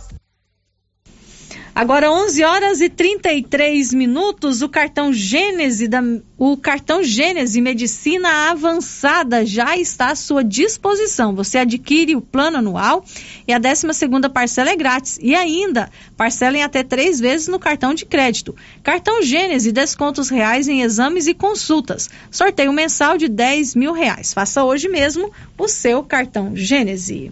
Agora 1.73 2.11
11 2.11 2.43
horas 2.43 2.81
e 2.81 2.89
33 2.89 3.93
minutos, 3.93 4.61
o 4.61 4.69
cartão 4.69 5.13
Gênese 5.13 5.87
da 5.87 6.01
o 6.37 6.55
cartão 6.55 7.03
Gênese 7.03 7.59
Medicina 7.59 8.49
Avançada 8.49 9.45
já 9.45 9.75
está 9.77 10.11
à 10.11 10.15
sua 10.15 10.41
disposição. 10.43 11.35
Você 11.35 11.57
adquire 11.57 12.15
o 12.15 12.21
plano 12.21 12.57
anual 12.57 13.03
e 13.45 13.53
a 13.53 13.59
12 13.59 13.93
segunda 13.93 14.29
parcela 14.29 14.69
é 14.69 14.75
grátis 14.75 15.19
e 15.21 15.35
ainda 15.35 15.89
parcela 16.15 16.57
em 16.57 16.63
até 16.63 16.81
três 16.81 17.19
vezes 17.19 17.49
no 17.49 17.59
cartão 17.59 17.93
de 17.93 18.05
crédito. 18.05 18.55
Cartão 18.81 19.21
Gênese, 19.21 19.71
descontos 19.71 20.29
reais 20.29 20.67
em 20.69 20.81
exames 20.81 21.27
e 21.27 21.33
consultas. 21.33 22.09
Sorteio 22.31 22.71
mensal 22.71 23.17
de 23.17 23.27
10 23.27 23.75
mil 23.75 23.91
reais. 23.91 24.33
Faça 24.33 24.63
hoje 24.63 24.87
mesmo 24.87 25.31
o 25.57 25.67
seu 25.67 26.03
cartão 26.03 26.55
Gênese. 26.55 27.31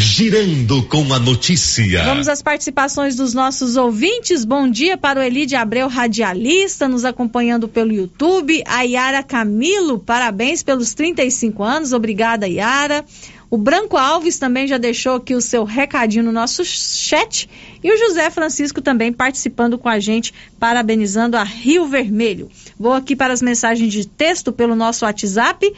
Girando 0.00 0.82
com 0.84 1.12
a 1.12 1.18
notícia. 1.18 2.02
Vamos 2.04 2.26
às 2.26 2.40
participações 2.40 3.14
dos 3.16 3.34
nossos 3.34 3.76
ouvintes. 3.76 4.46
Bom 4.46 4.66
dia 4.66 4.96
para 4.96 5.20
o 5.20 5.22
Elide 5.22 5.54
Abreu, 5.54 5.88
radialista, 5.88 6.88
nos 6.88 7.04
acompanhando 7.04 7.68
pelo 7.68 7.92
YouTube. 7.92 8.62
A 8.66 8.80
Yara 8.80 9.22
Camilo, 9.22 9.98
parabéns 9.98 10.62
pelos 10.62 10.94
35 10.94 11.62
anos. 11.62 11.92
Obrigada, 11.92 12.48
Yara. 12.48 13.04
O 13.50 13.58
Branco 13.58 13.98
Alves 13.98 14.38
também 14.38 14.66
já 14.66 14.78
deixou 14.78 15.16
aqui 15.16 15.34
o 15.34 15.40
seu 15.42 15.64
recadinho 15.64 16.24
no 16.24 16.32
nosso 16.32 16.64
chat. 16.64 17.46
E 17.84 17.92
o 17.92 17.98
José 17.98 18.30
Francisco 18.30 18.80
também 18.80 19.12
participando 19.12 19.76
com 19.76 19.88
a 19.90 20.00
gente, 20.00 20.32
parabenizando 20.58 21.36
a 21.36 21.42
Rio 21.42 21.86
Vermelho. 21.86 22.50
Vou 22.78 22.94
aqui 22.94 23.14
para 23.14 23.34
as 23.34 23.42
mensagens 23.42 23.92
de 23.92 24.08
texto 24.08 24.50
pelo 24.50 24.74
nosso 24.74 25.04
WhatsApp. 25.04 25.70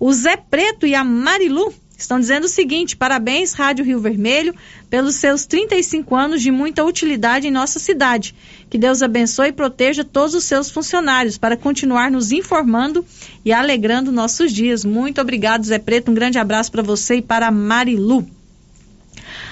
O 0.00 0.12
Zé 0.12 0.36
Preto 0.36 0.84
e 0.84 0.96
a 0.96 1.04
Marilu 1.04 1.72
Estão 1.98 2.20
dizendo 2.20 2.44
o 2.44 2.48
seguinte: 2.48 2.96
parabéns, 2.96 3.52
Rádio 3.52 3.84
Rio 3.84 4.00
Vermelho, 4.00 4.54
pelos 4.88 5.16
seus 5.16 5.44
35 5.44 6.14
anos 6.14 6.40
de 6.40 6.52
muita 6.52 6.84
utilidade 6.84 7.48
em 7.48 7.50
nossa 7.50 7.80
cidade. 7.80 8.34
Que 8.70 8.78
Deus 8.78 9.02
abençoe 9.02 9.48
e 9.48 9.52
proteja 9.52 10.04
todos 10.04 10.34
os 10.34 10.44
seus 10.44 10.70
funcionários 10.70 11.36
para 11.36 11.56
continuar 11.56 12.08
nos 12.08 12.30
informando 12.30 13.04
e 13.44 13.52
alegrando 13.52 14.12
nossos 14.12 14.52
dias. 14.52 14.84
Muito 14.84 15.20
obrigado, 15.20 15.64
Zé 15.64 15.80
Preto. 15.80 16.12
Um 16.12 16.14
grande 16.14 16.38
abraço 16.38 16.70
para 16.70 16.82
você 16.82 17.16
e 17.16 17.22
para 17.22 17.50
Marilu. 17.50 18.37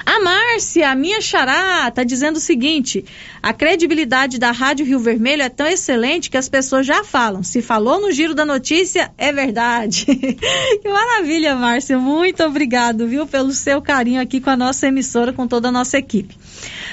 A 0.05 0.21
Márcia, 0.21 0.95
minha 0.95 1.21
xará, 1.21 1.89
está 1.89 2.05
dizendo 2.05 2.37
o 2.37 2.41
seguinte: 2.41 3.05
a 3.43 3.53
credibilidade 3.53 4.39
da 4.39 4.51
Rádio 4.51 4.87
Rio 4.87 4.99
Vermelho 4.99 5.43
é 5.43 5.49
tão 5.49 5.67
excelente 5.67 6.31
que 6.31 6.37
as 6.37 6.49
pessoas 6.49 6.87
já 6.87 7.03
falam. 7.05 7.43
Se 7.43 7.61
falou 7.61 8.01
no 8.01 8.12
giro 8.12 8.35
da 8.35 8.45
notícia, 8.45 9.11
é 9.19 9.33
verdade. 9.33 10.07
que 10.07 10.89
maravilha, 10.89 11.57
Márcia. 11.57 11.99
Muito 11.99 12.43
obrigado, 12.45 13.07
viu, 13.07 13.27
pelo 13.27 13.53
seu 13.53 13.83
carinho 13.83 14.21
aqui 14.21 14.41
com 14.41 14.51
a 14.51 14.57
nossa 14.57 14.87
emissora, 14.87 15.33
com 15.33 15.47
toda 15.47 15.69
a 15.69 15.73
nossa 15.73 15.99
equipe. 15.99 16.37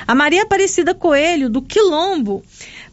A 0.07 0.13
Maria 0.13 0.43
Aparecida 0.43 0.93
Coelho, 0.93 1.49
do 1.49 1.61
Quilombo. 1.61 2.43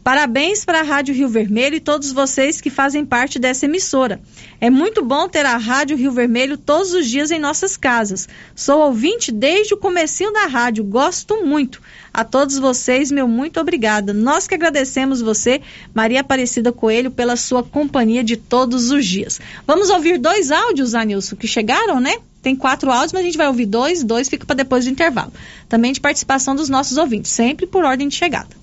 Parabéns 0.03 0.65
para 0.65 0.79
a 0.79 0.83
Rádio 0.83 1.13
Rio 1.13 1.29
Vermelho 1.29 1.75
e 1.75 1.79
todos 1.79 2.11
vocês 2.11 2.59
que 2.59 2.71
fazem 2.71 3.05
parte 3.05 3.37
dessa 3.37 3.65
emissora. 3.65 4.19
É 4.59 4.67
muito 4.67 5.05
bom 5.05 5.29
ter 5.29 5.45
a 5.45 5.57
Rádio 5.57 5.95
Rio 5.95 6.11
Vermelho 6.11 6.57
todos 6.57 6.91
os 6.91 7.07
dias 7.07 7.29
em 7.29 7.39
nossas 7.39 7.77
casas. 7.77 8.27
Sou 8.55 8.79
ouvinte 8.81 9.31
desde 9.31 9.75
o 9.75 9.77
comecinho 9.77 10.33
da 10.33 10.47
rádio, 10.47 10.83
gosto 10.83 11.45
muito. 11.45 11.79
A 12.11 12.23
todos 12.23 12.57
vocês, 12.57 13.11
meu 13.11 13.27
muito 13.27 13.59
obrigada. 13.59 14.11
Nós 14.11 14.47
que 14.47 14.55
agradecemos 14.55 15.21
você, 15.21 15.61
Maria 15.93 16.21
Aparecida 16.21 16.71
Coelho, 16.71 17.11
pela 17.11 17.35
sua 17.35 17.61
companhia 17.61 18.23
de 18.23 18.37
todos 18.37 18.89
os 18.89 19.05
dias. 19.05 19.39
Vamos 19.67 19.91
ouvir 19.91 20.17
dois 20.17 20.49
áudios, 20.49 20.95
Anilson, 20.95 21.35
que 21.35 21.47
chegaram, 21.47 21.99
né? 21.99 22.15
Tem 22.41 22.55
quatro 22.55 22.89
áudios, 22.89 23.13
mas 23.13 23.21
a 23.21 23.25
gente 23.25 23.37
vai 23.37 23.47
ouvir 23.47 23.67
dois, 23.67 24.03
dois 24.03 24.27
fica 24.27 24.47
para 24.47 24.55
depois 24.55 24.85
do 24.85 24.89
intervalo. 24.89 25.31
Também 25.69 25.93
de 25.93 26.01
participação 26.01 26.55
dos 26.55 26.69
nossos 26.69 26.97
ouvintes, 26.97 27.29
sempre 27.29 27.67
por 27.67 27.83
ordem 27.83 28.07
de 28.07 28.15
chegada. 28.15 28.60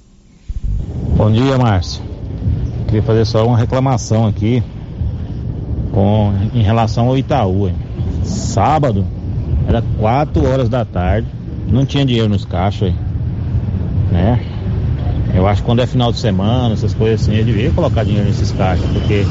Bom 0.79 1.33
dia, 1.33 1.59
Márcio. 1.59 2.03
Queria 2.87 3.03
fazer 3.03 3.25
só 3.25 3.45
uma 3.45 3.59
reclamação 3.59 4.27
aqui 4.27 4.63
com, 5.93 6.33
em 6.55 6.63
relação 6.63 7.09
ao 7.09 7.19
Itaú. 7.19 7.69
Hein? 7.69 7.75
Sábado, 8.23 9.05
era 9.67 9.83
4 9.99 10.47
horas 10.47 10.69
da 10.69 10.85
tarde, 10.85 11.27
não 11.69 11.85
tinha 11.85 12.07
dinheiro 12.07 12.29
nos 12.29 12.45
caixas, 12.45 12.93
né? 14.13 14.41
Eu 15.35 15.47
acho 15.47 15.63
que 15.63 15.67
quando 15.67 15.81
é 15.81 15.87
final 15.87 16.13
de 16.13 16.19
semana, 16.19 16.73
essas 16.75 16.95
coisas 16.95 17.23
assim, 17.23 17.37
eu 17.37 17.45
devia 17.45 17.71
colocar 17.71 18.05
dinheiro 18.05 18.27
nesses 18.27 18.53
caixas, 18.53 18.87
porque 18.93 19.27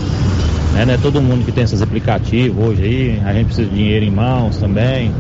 né, 0.73 0.85
não 0.85 0.93
é 0.93 0.97
todo 0.97 1.21
mundo 1.21 1.45
que 1.45 1.51
tem 1.51 1.63
esses 1.63 1.81
aplicativos 1.81 2.63
hoje 2.63 2.83
aí, 2.83 3.21
a 3.25 3.33
gente 3.33 3.45
precisa 3.45 3.69
de 3.69 3.75
dinheiro 3.75 4.05
em 4.05 4.11
mãos 4.11 4.57
também. 4.57 5.11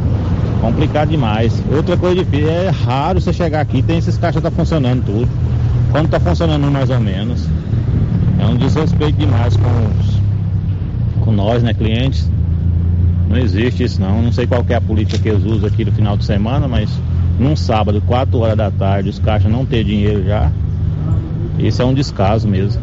Complicado 0.61 1.09
demais. 1.09 1.63
Outra 1.71 1.95
coisa 1.95 2.23
difícil, 2.23 2.49
é 2.49 2.69
raro 2.69 3.21
você 3.21 3.31
chegar 3.31 3.61
aqui 3.61 3.77
e 3.77 3.83
tem 3.83 3.97
esses 3.99 4.17
caixas 4.17 4.41
tá 4.41 4.51
funcionando 4.51 5.05
tudo 5.05 5.46
quando 5.91 6.05
está 6.05 6.19
funcionando 6.19 6.69
mais 6.71 6.89
ou 6.89 6.99
menos. 6.99 7.47
É 8.39 8.45
um 8.45 8.55
desrespeito 8.55 9.17
demais 9.17 9.55
com, 9.57 9.63
os, 9.63 10.21
com 11.25 11.31
nós, 11.31 11.63
né, 11.63 11.73
clientes. 11.73 12.29
Não 13.29 13.37
existe 13.37 13.83
isso 13.83 13.99
não. 13.99 14.21
Não 14.21 14.31
sei 14.31 14.47
qual 14.47 14.63
é 14.69 14.75
a 14.75 14.81
política 14.81 15.17
que 15.17 15.29
eles 15.29 15.43
usam 15.43 15.67
aqui 15.67 15.83
no 15.83 15.91
final 15.91 16.15
de 16.15 16.23
semana, 16.23 16.67
mas 16.67 16.89
num 17.39 17.55
sábado, 17.55 18.01
4 18.05 18.37
horas 18.39 18.57
da 18.57 18.71
tarde, 18.71 19.09
os 19.09 19.19
caixas 19.19 19.51
não 19.51 19.65
ter 19.65 19.83
dinheiro 19.83 20.23
já. 20.25 20.51
Isso 21.59 21.81
é 21.81 21.85
um 21.85 21.93
descaso 21.93 22.47
mesmo. 22.47 22.81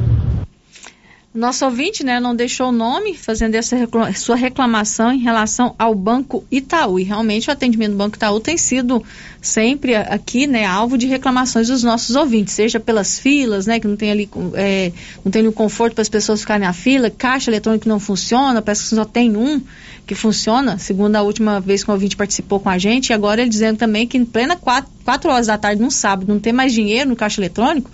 Nosso 1.35 1.65
ouvinte, 1.65 2.05
né, 2.05 2.21
não 2.21 2.33
deixou 2.33 2.69
o 2.69 2.73
nome, 2.73 3.17
fazendo 3.17 3.57
essa 3.57 3.75
reclama, 3.75 4.15
sua 4.15 4.37
reclamação 4.37 5.13
em 5.13 5.19
relação 5.19 5.75
ao 5.77 5.93
Banco 5.93 6.45
Itaú. 6.49 6.97
E 7.01 7.03
realmente 7.03 7.51
o 7.51 7.53
atendimento 7.53 7.91
do 7.91 7.97
Banco 7.97 8.15
Itaú 8.15 8.39
tem 8.39 8.57
sido 8.57 9.03
sempre 9.43 9.97
aqui, 9.97 10.47
né, 10.47 10.65
alvo 10.65 10.97
de 10.97 11.09
reclamações 11.09 11.67
dos 11.67 11.83
nossos 11.83 12.15
ouvintes, 12.15 12.55
seja 12.55 12.79
pelas 12.79 13.19
filas, 13.19 13.67
né, 13.67 13.81
que 13.81 13.89
não 13.89 13.97
tem 13.97 14.13
ali, 14.13 14.31
é, 14.55 14.93
não 15.25 15.33
tem 15.33 15.45
o 15.49 15.53
conforto 15.53 15.95
para 15.95 16.03
as 16.03 16.09
pessoas 16.09 16.41
ficarem 16.41 16.65
na 16.65 16.73
fila, 16.73 17.11
caixa 17.11 17.51
eletrônico 17.51 17.89
não 17.89 17.99
funciona, 17.99 18.63
parece 18.63 18.85
que 18.85 18.95
só 18.95 19.05
tem 19.05 19.37
um 19.37 19.61
que 20.07 20.15
funciona, 20.15 20.79
segundo 20.79 21.17
a 21.17 21.23
última 21.23 21.59
vez 21.59 21.83
que 21.83 21.91
o 21.91 21.95
ouvinte 21.95 22.17
participou 22.17 22.61
com 22.61 22.69
a 22.69 22.79
gente, 22.79 23.09
e 23.09 23.13
agora 23.13 23.41
ele 23.41 23.51
dizendo 23.51 23.77
também 23.77 24.07
que 24.07 24.17
em 24.17 24.25
plena 24.25 24.55
4 24.57 25.31
horas 25.31 25.49
da 25.49 25.59
tarde, 25.59 25.83
num 25.83 25.91
sábado, 25.91 26.33
não 26.33 26.39
tem 26.39 26.53
mais 26.53 26.73
dinheiro 26.73 27.11
no 27.11 27.17
caixa 27.17 27.41
eletrônico, 27.41 27.91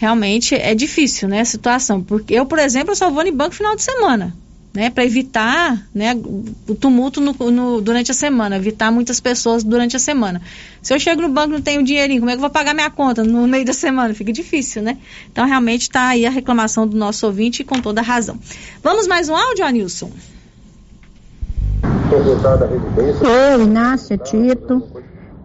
realmente 0.00 0.54
é 0.54 0.74
difícil, 0.74 1.28
né, 1.28 1.40
a 1.40 1.44
situação. 1.44 2.02
Porque 2.02 2.32
eu, 2.32 2.46
por 2.46 2.58
exemplo, 2.58 2.92
eu 2.92 2.96
só 2.96 3.10
vou 3.10 3.22
no 3.22 3.30
banco 3.32 3.54
final 3.54 3.76
de 3.76 3.82
semana, 3.82 4.34
né, 4.72 4.88
para 4.88 5.04
evitar, 5.04 5.86
né, 5.94 6.16
o 6.66 6.74
tumulto 6.74 7.20
no, 7.20 7.34
no, 7.50 7.82
durante 7.82 8.10
a 8.10 8.14
semana, 8.14 8.56
evitar 8.56 8.90
muitas 8.90 9.20
pessoas 9.20 9.62
durante 9.62 9.94
a 9.96 9.98
semana. 9.98 10.40
Se 10.80 10.94
eu 10.94 10.98
chego 10.98 11.20
no 11.20 11.28
banco 11.28 11.50
e 11.50 11.52
não 11.52 11.60
tenho 11.60 11.82
dinheirinho, 11.82 12.20
como 12.20 12.30
é 12.30 12.32
que 12.32 12.38
eu 12.38 12.40
vou 12.40 12.48
pagar 12.48 12.72
minha 12.72 12.88
conta 12.88 13.22
no 13.22 13.46
meio 13.46 13.66
da 13.66 13.74
semana? 13.74 14.14
Fica 14.14 14.32
difícil, 14.32 14.80
né? 14.80 14.96
Então, 15.30 15.46
realmente 15.46 15.82
está 15.82 16.08
aí 16.08 16.24
a 16.24 16.30
reclamação 16.30 16.86
do 16.86 16.96
nosso 16.96 17.26
ouvinte 17.26 17.62
com 17.62 17.78
toda 17.78 18.00
razão. 18.00 18.38
Vamos 18.82 19.06
mais 19.06 19.28
um 19.28 19.36
áudio, 19.36 19.66
Anilson? 19.66 20.10
Oi, 23.20 23.62
Inácia 23.62 24.16
Tito. 24.16 24.82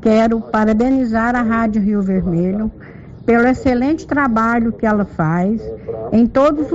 Quero 0.01 0.39
parabenizar 0.39 1.36
a 1.36 1.41
Rádio 1.41 1.82
Rio 1.82 2.01
Vermelho 2.01 2.72
pelo 3.26 3.47
excelente 3.47 4.05
trabalho 4.05 4.71
que 4.71 4.86
ela 4.86 5.05
faz 5.05 5.61
em 6.11 6.28
todas 6.28 6.71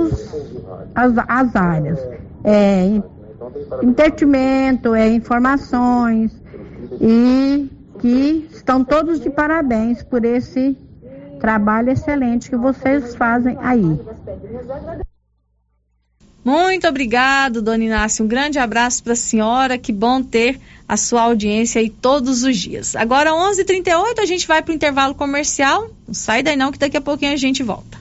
as, 0.93 1.13
as 1.27 1.55
áreas. 1.55 1.99
É, 2.43 3.01
entretenimento, 3.81 4.93
é, 4.93 5.09
informações 5.09 6.31
e 6.99 7.69
que 7.99 8.49
estão 8.51 8.83
todos 8.83 9.19
de 9.19 9.29
parabéns 9.29 10.03
por 10.03 10.25
esse 10.25 10.77
trabalho 11.39 11.89
excelente 11.89 12.49
que 12.49 12.55
vocês 12.55 13.15
fazem 13.15 13.57
aí. 13.59 13.99
Muito 16.43 16.87
obrigado, 16.87 17.61
Dona 17.61 17.83
Inácio. 17.83 18.25
Um 18.25 18.27
grande 18.27 18.57
abraço 18.57 19.03
para 19.03 19.13
a 19.13 19.15
senhora. 19.15 19.77
Que 19.77 19.91
bom 19.91 20.23
ter 20.23 20.59
a 20.87 20.97
sua 20.97 21.21
audiência 21.21 21.79
aí 21.79 21.89
todos 21.89 22.43
os 22.43 22.57
dias. 22.57 22.95
Agora, 22.95 23.31
11:38 23.31 23.59
h 23.59 23.63
38 23.65 24.21
a 24.21 24.25
gente 24.25 24.47
vai 24.47 24.61
para 24.61 24.71
o 24.71 24.75
intervalo 24.75 25.13
comercial. 25.13 25.89
Não 26.07 26.13
sai 26.13 26.41
daí 26.43 26.55
não, 26.55 26.71
que 26.71 26.79
daqui 26.79 26.97
a 26.97 27.01
pouquinho 27.01 27.33
a 27.33 27.37
gente 27.37 27.63
volta. 27.63 27.99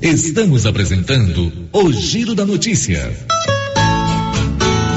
Estamos 0.00 0.64
apresentando 0.64 1.52
o 1.72 1.92
Giro 1.92 2.34
da 2.34 2.46
Notícia. 2.46 3.12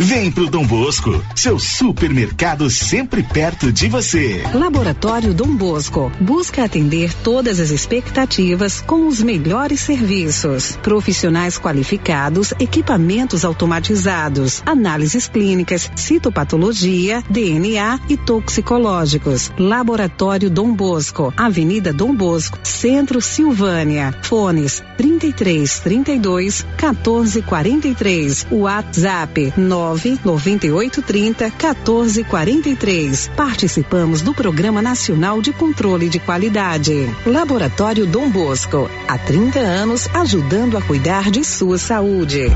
Vem 0.00 0.28
pro 0.32 0.50
Dom 0.50 0.66
Bosco, 0.66 1.24
seu 1.36 1.56
supermercado 1.56 2.68
sempre 2.68 3.22
perto 3.22 3.72
de 3.72 3.88
você. 3.88 4.42
Laboratório 4.52 5.32
Dom 5.32 5.54
Bosco 5.54 6.10
busca 6.20 6.64
atender 6.64 7.14
todas 7.22 7.60
as 7.60 7.70
expectativas 7.70 8.80
com 8.80 9.06
os 9.06 9.22
melhores 9.22 9.78
serviços. 9.78 10.76
Profissionais 10.82 11.56
qualificados, 11.56 12.52
equipamentos 12.58 13.44
automatizados, 13.44 14.64
análises 14.66 15.28
clínicas, 15.28 15.88
citopatologia, 15.94 17.22
DNA 17.30 18.00
e 18.08 18.16
toxicológicos. 18.16 19.52
Laboratório 19.56 20.50
Dom 20.50 20.74
Bosco, 20.74 21.32
Avenida 21.36 21.92
Dom 21.92 22.12
Bosco, 22.12 22.58
Centro 22.64 23.20
Silvânia. 23.20 24.12
Fones 24.22 24.82
33 24.96 25.78
32 25.78 26.66
14 26.76 27.42
43. 27.42 28.46
WhatsApp 28.50 29.52
9 29.56 29.83
9830 29.92 31.44
1443. 31.44 33.30
Participamos 33.36 34.22
do 34.22 34.32
Programa 34.32 34.80
Nacional 34.80 35.42
de 35.42 35.52
Controle 35.52 36.08
de 36.08 36.18
Qualidade. 36.18 37.08
Laboratório 37.26 38.06
Dom 38.06 38.30
Bosco, 38.30 38.90
há 39.06 39.18
30 39.18 39.58
anos 39.58 40.08
ajudando 40.14 40.78
a 40.78 40.82
cuidar 40.82 41.30
de 41.30 41.44
sua 41.44 41.78
saúde. 41.78 42.50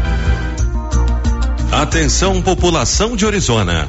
Atenção 1.70 2.40
população 2.40 3.14
de 3.14 3.26
Orizona. 3.26 3.88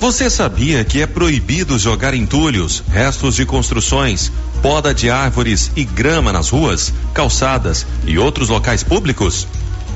Você 0.00 0.30
sabia 0.30 0.82
que 0.82 1.02
é 1.02 1.06
proibido 1.06 1.78
jogar 1.78 2.14
entulhos, 2.14 2.82
restos 2.90 3.36
de 3.36 3.44
construções, 3.44 4.32
poda 4.62 4.94
de 4.94 5.10
árvores 5.10 5.70
e 5.76 5.84
grama 5.84 6.32
nas 6.32 6.48
ruas, 6.48 6.92
calçadas 7.12 7.86
e 8.06 8.18
outros 8.18 8.48
locais 8.48 8.82
públicos? 8.82 9.46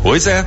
Pois 0.02 0.26
é. 0.26 0.46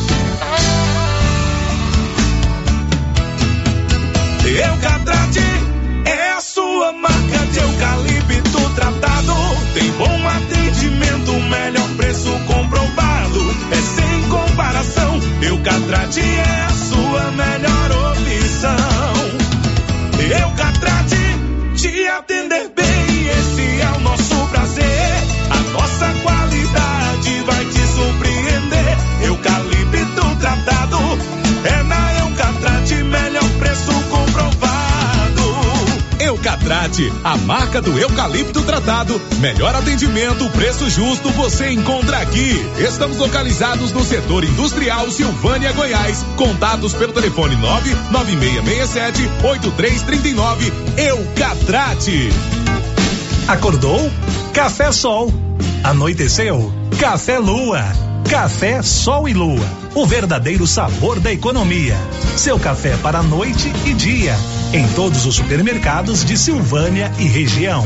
Eucatrate 15.41 16.21
é 16.21 16.65
a 16.65 16.69
sua 16.69 17.31
melhor 17.31 17.91
opção. 18.11 18.75
Eucatrate 20.39 21.17
te 21.75 22.07
atender 22.07 22.69
bem, 22.75 22.80
A 37.23 37.37
marca 37.37 37.81
do 37.81 37.97
eucalipto 37.97 38.63
tratado. 38.63 39.19
Melhor 39.39 39.73
atendimento, 39.73 40.49
preço 40.49 40.89
justo, 40.89 41.29
você 41.31 41.71
encontra 41.71 42.17
aqui. 42.17 42.59
Estamos 42.79 43.17
localizados 43.17 43.93
no 43.93 44.03
setor 44.03 44.43
industrial 44.43 45.09
Silvânia, 45.09 45.71
Goiás. 45.71 46.25
Contatos 46.35 46.93
pelo 46.93 47.13
telefone 47.13 47.55
99667 47.55 49.21
8339. 49.41 50.73
Eucatrate. 50.97 52.29
Acordou? 53.47 54.11
Café 54.53 54.91
Sol. 54.91 55.33
Anoiteceu? 55.85 56.73
Café 56.99 57.39
Lua. 57.39 57.85
Café 58.29 58.81
Sol 58.81 59.29
e 59.29 59.33
Lua. 59.33 59.65
O 59.95 60.05
verdadeiro 60.05 60.67
sabor 60.67 61.21
da 61.21 61.31
economia. 61.31 61.95
Seu 62.35 62.59
café 62.59 62.97
para 62.97 63.23
noite 63.23 63.71
e 63.85 63.93
dia. 63.93 64.35
Em 64.73 64.87
todos 64.95 65.25
os 65.25 65.35
supermercados 65.35 66.23
de 66.23 66.37
Silvânia 66.37 67.11
e 67.19 67.25
região. 67.25 67.85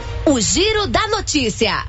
O 0.23 0.39
Giro 0.39 0.85
da 0.85 1.07
Notícia. 1.07 1.83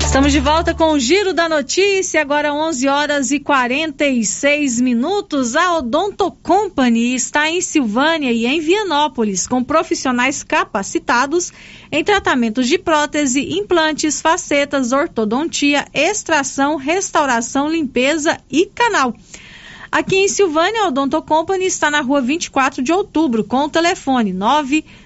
Estamos 0.00 0.32
de 0.32 0.40
volta 0.40 0.74
com 0.74 0.92
o 0.92 0.98
Giro 0.98 1.34
da 1.34 1.50
Notícia, 1.50 2.22
agora 2.22 2.54
11 2.54 2.88
horas 2.88 3.30
e 3.30 3.38
46 3.38 4.80
minutos. 4.80 5.54
A 5.54 5.76
Odonto 5.76 6.30
Company 6.30 7.14
está 7.14 7.50
em 7.50 7.60
Silvânia 7.60 8.32
e 8.32 8.46
em 8.46 8.58
Vianópolis, 8.58 9.46
com 9.46 9.62
profissionais 9.62 10.42
capacitados 10.42 11.52
em 11.92 12.02
tratamentos 12.02 12.66
de 12.66 12.78
prótese, 12.78 13.58
implantes, 13.58 14.22
facetas, 14.22 14.92
ortodontia, 14.92 15.86
extração, 15.92 16.76
restauração, 16.76 17.68
limpeza 17.68 18.38
e 18.50 18.64
canal. 18.64 19.14
Aqui 19.92 20.16
em 20.16 20.28
Silvânia, 20.28 20.82
a 20.82 20.88
Odonto 20.88 21.22
Company 21.22 21.64
está 21.66 21.90
na 21.90 22.00
rua 22.00 22.20
24 22.20 22.82
de 22.82 22.92
outubro, 22.92 23.44
com 23.44 23.64
o 23.64 23.68
telefone 23.68 24.32
99348 24.32 25.05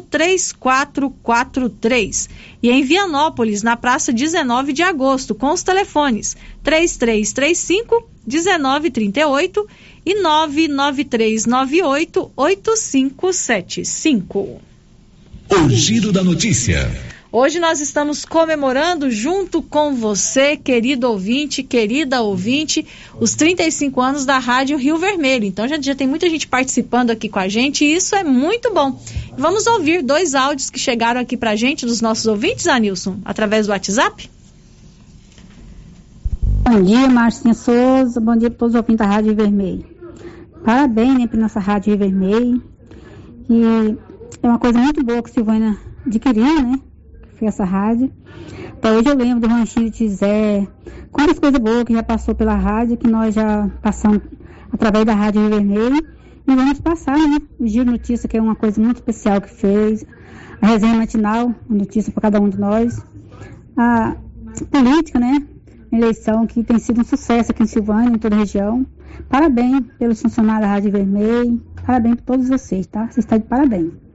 3443. 0.00 2.28
E 2.62 2.70
em 2.70 2.82
Vianópolis, 2.82 3.62
na 3.62 3.76
praça 3.76 4.10
19 4.12 4.72
de 4.72 4.82
agosto, 4.82 5.34
com 5.34 5.52
os 5.52 5.62
telefones 5.62 6.34
3335 6.62 8.08
1938 8.26 9.68
e 10.04 10.20
99398 10.20 12.32
8575. 12.36 14.60
O 15.48 15.70
Giro 15.70 16.10
da 16.12 16.24
Notícia. 16.24 16.90
Hoje 17.38 17.60
nós 17.60 17.82
estamos 17.82 18.24
comemorando 18.24 19.10
junto 19.10 19.60
com 19.60 19.94
você, 19.94 20.56
querido 20.56 21.06
ouvinte, 21.06 21.62
querida 21.62 22.22
ouvinte, 22.22 22.86
os 23.20 23.34
35 23.34 24.00
anos 24.00 24.24
da 24.24 24.38
Rádio 24.38 24.78
Rio 24.78 24.96
Vermelho. 24.96 25.44
Então 25.44 25.68
já, 25.68 25.78
já 25.78 25.94
tem 25.94 26.06
muita 26.06 26.30
gente 26.30 26.48
participando 26.48 27.10
aqui 27.10 27.28
com 27.28 27.38
a 27.38 27.46
gente 27.46 27.84
e 27.84 27.94
isso 27.94 28.16
é 28.16 28.24
muito 28.24 28.72
bom. 28.72 28.98
Vamos 29.36 29.66
ouvir 29.66 30.02
dois 30.02 30.34
áudios 30.34 30.70
que 30.70 30.78
chegaram 30.78 31.20
aqui 31.20 31.36
pra 31.36 31.54
gente 31.54 31.84
dos 31.84 32.00
nossos 32.00 32.24
ouvintes, 32.26 32.66
Anilson, 32.66 33.18
através 33.22 33.66
do 33.66 33.70
WhatsApp? 33.72 34.30
Bom 36.64 36.82
dia, 36.82 37.06
Marcinha 37.06 37.52
Souza. 37.52 38.18
Bom 38.18 38.34
dia 38.34 38.48
para 38.48 38.60
todos 38.60 38.74
os 38.74 38.80
ouvintes 38.80 39.06
da 39.06 39.12
Rádio 39.12 39.34
Vermelho. 39.34 39.84
Parabéns, 40.64 41.18
né, 41.18 41.26
para 41.26 41.38
nossa 41.38 41.60
Rádio 41.60 41.98
Vermelho. 41.98 42.62
E 43.50 43.94
é 44.42 44.48
uma 44.48 44.58
coisa 44.58 44.78
muito 44.78 45.04
boa 45.04 45.22
que 45.22 45.28
a 45.28 45.34
Silvânia 45.34 45.76
adquiriu, 46.06 46.62
né? 46.62 46.80
Foi 47.38 47.48
essa 47.48 47.64
rádio. 47.64 48.10
Até 48.72 48.92
hoje 48.92 49.08
eu 49.08 49.16
lembro 49.16 49.40
do 49.40 49.48
Ranchinho 49.48 49.90
de 49.90 49.96
Tizé. 49.96 50.66
Quantas 51.12 51.38
coisas 51.38 51.60
boas 51.60 51.84
que 51.84 51.92
já 51.92 52.02
passou 52.02 52.34
pela 52.34 52.54
rádio, 52.54 52.96
que 52.96 53.06
nós 53.06 53.34
já 53.34 53.70
passamos 53.82 54.22
através 54.72 55.04
da 55.04 55.14
Rádio 55.14 55.42
Rio 55.42 55.50
Vermelho. 55.50 56.06
E 56.48 56.54
vamos 56.54 56.80
passar, 56.80 57.18
né? 57.18 57.38
O 57.58 57.66
Giro 57.66 57.90
Notícia, 57.90 58.28
que 58.28 58.36
é 58.36 58.40
uma 58.40 58.54
coisa 58.54 58.80
muito 58.80 58.96
especial 58.96 59.40
que 59.40 59.50
fez. 59.50 60.06
A 60.62 60.66
resenha 60.68 60.94
matinal, 60.94 61.54
notícia 61.68 62.10
para 62.10 62.22
cada 62.22 62.40
um 62.40 62.48
de 62.48 62.58
nós. 62.58 63.04
A 63.76 64.16
política, 64.70 65.18
né? 65.18 65.46
Eleição 65.92 66.46
que 66.46 66.62
tem 66.62 66.78
sido 66.78 67.00
um 67.00 67.04
sucesso 67.04 67.50
aqui 67.50 67.62
em 67.62 67.66
Silvânia, 67.66 68.14
em 68.14 68.18
toda 68.18 68.34
a 68.34 68.38
região. 68.38 68.86
Parabéns 69.28 69.82
pelos 69.98 70.22
funcionários 70.22 70.66
da 70.66 70.74
Rádio 70.74 70.92
Vermelho. 70.92 71.62
Parabéns 71.84 72.16
para 72.16 72.24
todos 72.24 72.48
vocês, 72.48 72.86
tá? 72.86 73.06
Vocês 73.06 73.18
estão 73.18 73.38
de 73.38 73.44
parabéns. 73.44 74.05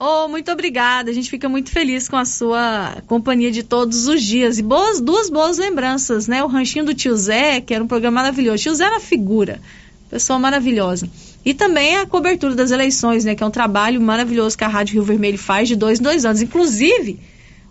Oh, 0.00 0.28
muito 0.28 0.52
obrigada. 0.52 1.10
A 1.10 1.14
gente 1.14 1.28
fica 1.28 1.48
muito 1.48 1.72
feliz 1.72 2.08
com 2.08 2.16
a 2.16 2.24
sua 2.24 3.02
companhia 3.08 3.50
de 3.50 3.64
todos 3.64 4.06
os 4.06 4.22
dias. 4.22 4.56
E 4.56 4.62
boas, 4.62 5.00
duas 5.00 5.28
boas 5.28 5.58
lembranças, 5.58 6.28
né? 6.28 6.42
O 6.44 6.46
Ranchinho 6.46 6.84
do 6.84 6.94
Tio 6.94 7.16
Zé, 7.16 7.60
que 7.60 7.74
era 7.74 7.82
um 7.82 7.88
programa 7.88 8.22
maravilhoso. 8.22 8.62
Tio 8.62 8.74
Zé 8.76 8.84
era 8.84 9.00
figura, 9.00 9.60
pessoa 10.08 10.38
maravilhosa. 10.38 11.10
E 11.44 11.52
também 11.52 11.96
a 11.96 12.06
cobertura 12.06 12.54
das 12.54 12.70
eleições, 12.70 13.24
né? 13.24 13.34
Que 13.34 13.42
é 13.42 13.46
um 13.46 13.50
trabalho 13.50 14.00
maravilhoso 14.00 14.56
que 14.56 14.62
a 14.62 14.68
Rádio 14.68 14.94
Rio 14.94 15.02
Vermelho 15.02 15.38
faz 15.38 15.66
de 15.66 15.74
dois 15.74 15.98
em 15.98 16.02
dois 16.04 16.24
anos. 16.24 16.42
Inclusive, 16.42 17.18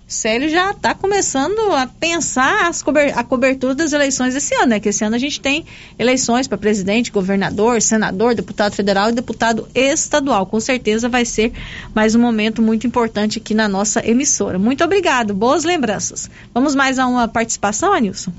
Célio 0.07 0.47
já 0.47 0.71
está 0.71 0.95
começando 0.95 1.59
a 1.73 1.85
pensar 1.85 2.71
cober 2.81 3.17
a 3.17 3.25
cobertura 3.25 3.75
das 3.75 3.91
eleições 3.91 4.33
desse 4.33 4.55
ano, 4.55 4.67
né? 4.67 4.79
Que 4.79 4.87
esse 4.87 5.03
ano 5.03 5.17
a 5.17 5.19
gente 5.19 5.41
tem 5.41 5.65
eleições 5.99 6.47
para 6.47 6.57
presidente, 6.57 7.11
governador, 7.11 7.81
senador, 7.81 8.33
deputado 8.33 8.73
federal 8.73 9.09
e 9.09 9.11
deputado 9.11 9.67
estadual. 9.75 10.45
Com 10.45 10.61
certeza 10.61 11.09
vai 11.09 11.25
ser 11.25 11.51
mais 11.93 12.15
um 12.15 12.21
momento 12.21 12.61
muito 12.61 12.87
importante 12.87 13.39
aqui 13.39 13.53
na 13.53 13.67
nossa 13.67 13.99
emissora. 14.07 14.57
Muito 14.57 14.81
obrigado, 14.81 15.33
boas 15.33 15.65
lembranças. 15.65 16.29
Vamos 16.53 16.73
mais 16.73 16.97
a 16.99 17.05
uma 17.05 17.27
participação, 17.27 17.91
Anilson? 17.91 18.31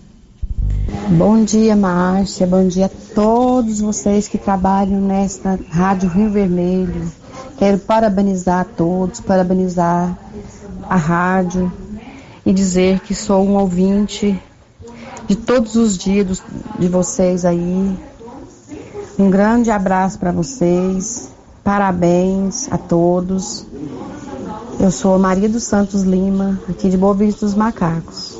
Bom 1.11 1.45
dia, 1.45 1.77
Márcia. 1.77 2.47
Bom 2.47 2.67
dia 2.67 2.87
a 2.87 3.15
todos 3.15 3.83
vocês 3.83 4.27
que 4.27 4.39
trabalham 4.39 5.03
nesta 5.03 5.59
Rádio 5.69 6.09
Rio 6.09 6.31
Vermelho. 6.31 7.13
Quero 7.59 7.79
parabenizar 7.79 8.61
a 8.61 8.65
todos, 8.65 9.21
parabenizar 9.21 10.17
a 10.89 10.97
rádio 10.97 11.71
e 12.47 12.53
dizer 12.53 13.01
que 13.01 13.15
sou 13.15 13.47
um 13.47 13.57
ouvinte 13.57 14.41
de 15.27 15.37
todos 15.37 15.77
os 15.77 15.99
dias 15.99 16.43
de 16.79 16.89
vocês 16.89 17.45
aí. 17.45 17.99
Um 19.19 19.29
grande 19.31 19.71
abraço 19.71 20.19
para 20.19 20.33
vocês. 20.33 21.31
Parabéns 21.63 22.67
a 22.73 22.79
todos. 22.79 23.67
Eu 24.81 24.91
sou 24.91 25.19
Maria 25.19 25.49
dos 25.49 25.65
Santos 25.65 26.03
Lima, 26.03 26.59
aqui 26.69 26.89
de 26.89 26.97
Boa 26.97 27.13
Vista 27.13 27.45
dos 27.45 27.55
Macacos. 27.55 28.38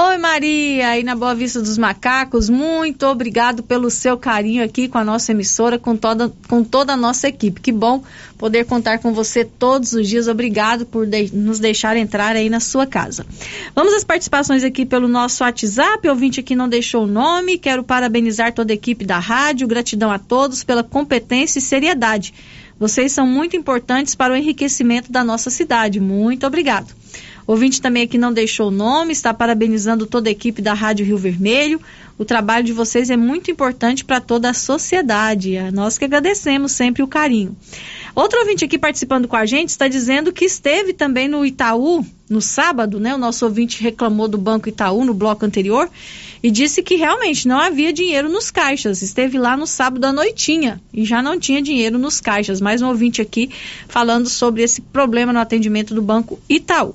Oi 0.00 0.16
Maria, 0.16 0.90
aí 0.90 1.02
na 1.02 1.16
Boa 1.16 1.34
Vista 1.34 1.60
dos 1.60 1.76
Macacos, 1.76 2.48
muito 2.48 3.04
obrigado 3.04 3.64
pelo 3.64 3.90
seu 3.90 4.16
carinho 4.16 4.62
aqui 4.62 4.86
com 4.86 4.96
a 4.96 5.04
nossa 5.04 5.32
emissora, 5.32 5.76
com 5.76 5.96
toda, 5.96 6.32
com 6.46 6.62
toda 6.62 6.92
a 6.92 6.96
nossa 6.96 7.26
equipe. 7.26 7.60
Que 7.60 7.72
bom 7.72 8.04
poder 8.38 8.64
contar 8.64 9.00
com 9.00 9.12
você 9.12 9.44
todos 9.44 9.92
os 9.94 10.08
dias. 10.08 10.28
Obrigado 10.28 10.86
por 10.86 11.04
de, 11.04 11.34
nos 11.34 11.58
deixar 11.58 11.96
entrar 11.96 12.36
aí 12.36 12.48
na 12.48 12.60
sua 12.60 12.86
casa. 12.86 13.26
Vamos 13.74 13.92
às 13.92 14.04
participações 14.04 14.62
aqui 14.62 14.86
pelo 14.86 15.08
nosso 15.08 15.42
WhatsApp. 15.42 16.06
O 16.06 16.12
ouvinte 16.12 16.38
aqui 16.38 16.54
não 16.54 16.68
deixou 16.68 17.02
o 17.02 17.08
nome. 17.08 17.58
Quero 17.58 17.82
parabenizar 17.82 18.54
toda 18.54 18.72
a 18.72 18.74
equipe 18.74 19.04
da 19.04 19.18
rádio. 19.18 19.66
Gratidão 19.66 20.12
a 20.12 20.18
todos 20.20 20.62
pela 20.62 20.84
competência 20.84 21.58
e 21.58 21.62
seriedade. 21.62 22.32
Vocês 22.78 23.10
são 23.10 23.26
muito 23.26 23.56
importantes 23.56 24.14
para 24.14 24.32
o 24.32 24.36
enriquecimento 24.36 25.10
da 25.10 25.24
nossa 25.24 25.50
cidade. 25.50 25.98
Muito 25.98 26.46
obrigado. 26.46 26.94
Ouvinte 27.48 27.80
também 27.80 28.02
aqui 28.02 28.18
não 28.18 28.30
deixou 28.30 28.68
o 28.68 28.70
nome, 28.70 29.10
está 29.10 29.32
parabenizando 29.32 30.04
toda 30.04 30.28
a 30.28 30.30
equipe 30.30 30.60
da 30.60 30.74
Rádio 30.74 31.06
Rio 31.06 31.16
Vermelho. 31.16 31.80
O 32.18 32.24
trabalho 32.24 32.64
de 32.64 32.72
vocês 32.72 33.10
é 33.10 33.16
muito 33.16 33.50
importante 33.50 34.04
para 34.04 34.20
toda 34.20 34.50
a 34.50 34.54
sociedade. 34.54 35.54
É 35.54 35.70
nós 35.70 35.96
que 35.96 36.04
agradecemos 36.04 36.72
sempre 36.72 37.02
o 37.02 37.06
carinho. 37.06 37.56
Outro 38.14 38.40
ouvinte 38.40 38.64
aqui 38.64 38.76
participando 38.76 39.28
com 39.28 39.36
a 39.36 39.46
gente 39.46 39.68
está 39.68 39.86
dizendo 39.86 40.32
que 40.32 40.44
esteve 40.44 40.92
também 40.92 41.28
no 41.28 41.46
Itaú 41.46 42.04
no 42.28 42.42
sábado, 42.42 42.98
né? 42.98 43.14
O 43.14 43.18
nosso 43.18 43.44
ouvinte 43.44 43.80
reclamou 43.80 44.26
do 44.26 44.36
Banco 44.36 44.68
Itaú 44.68 45.04
no 45.04 45.14
bloco 45.14 45.46
anterior 45.46 45.88
e 46.42 46.50
disse 46.50 46.82
que 46.82 46.96
realmente 46.96 47.46
não 47.46 47.58
havia 47.58 47.92
dinheiro 47.92 48.28
nos 48.28 48.50
caixas. 48.50 49.00
Esteve 49.02 49.38
lá 49.38 49.56
no 49.56 49.66
sábado 49.66 50.04
à 50.04 50.12
noitinha 50.12 50.80
e 50.92 51.04
já 51.04 51.22
não 51.22 51.38
tinha 51.38 51.62
dinheiro 51.62 51.98
nos 51.98 52.20
caixas. 52.20 52.60
Mais 52.60 52.82
um 52.82 52.88
ouvinte 52.88 53.22
aqui 53.22 53.50
falando 53.88 54.28
sobre 54.28 54.62
esse 54.64 54.80
problema 54.80 55.32
no 55.32 55.38
atendimento 55.38 55.94
do 55.94 56.02
Banco 56.02 56.40
Itaú. 56.48 56.94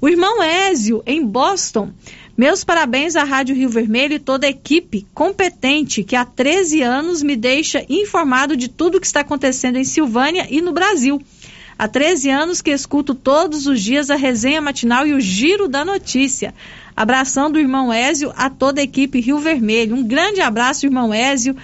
O 0.00 0.08
irmão 0.08 0.42
Ézio, 0.42 1.02
em 1.06 1.24
Boston. 1.24 1.90
Meus 2.36 2.64
parabéns 2.64 3.14
à 3.14 3.22
Rádio 3.22 3.54
Rio 3.54 3.68
Vermelho 3.68 4.14
e 4.14 4.18
toda 4.18 4.48
a 4.48 4.50
equipe 4.50 5.06
competente 5.14 6.02
que 6.02 6.16
há 6.16 6.24
13 6.24 6.82
anos 6.82 7.22
me 7.22 7.36
deixa 7.36 7.86
informado 7.88 8.56
de 8.56 8.66
tudo 8.66 8.98
o 8.98 9.00
que 9.00 9.06
está 9.06 9.20
acontecendo 9.20 9.76
em 9.76 9.84
Silvânia 9.84 10.44
e 10.50 10.60
no 10.60 10.72
Brasil. 10.72 11.22
Há 11.78 11.86
13 11.86 12.30
anos 12.30 12.60
que 12.60 12.72
escuto 12.72 13.14
todos 13.14 13.68
os 13.68 13.80
dias 13.80 14.10
a 14.10 14.16
resenha 14.16 14.60
matinal 14.60 15.06
e 15.06 15.14
o 15.14 15.20
giro 15.20 15.68
da 15.68 15.84
notícia. 15.84 16.52
Abração 16.96 17.48
do 17.48 17.58
irmão 17.60 17.92
Ézio 17.92 18.32
a 18.36 18.50
toda 18.50 18.80
a 18.80 18.84
equipe 18.84 19.20
Rio 19.20 19.38
Vermelho. 19.38 19.94
Um 19.94 20.02
grande 20.02 20.40
abraço, 20.40 20.86
irmão 20.86 21.14
Ézio 21.14 21.56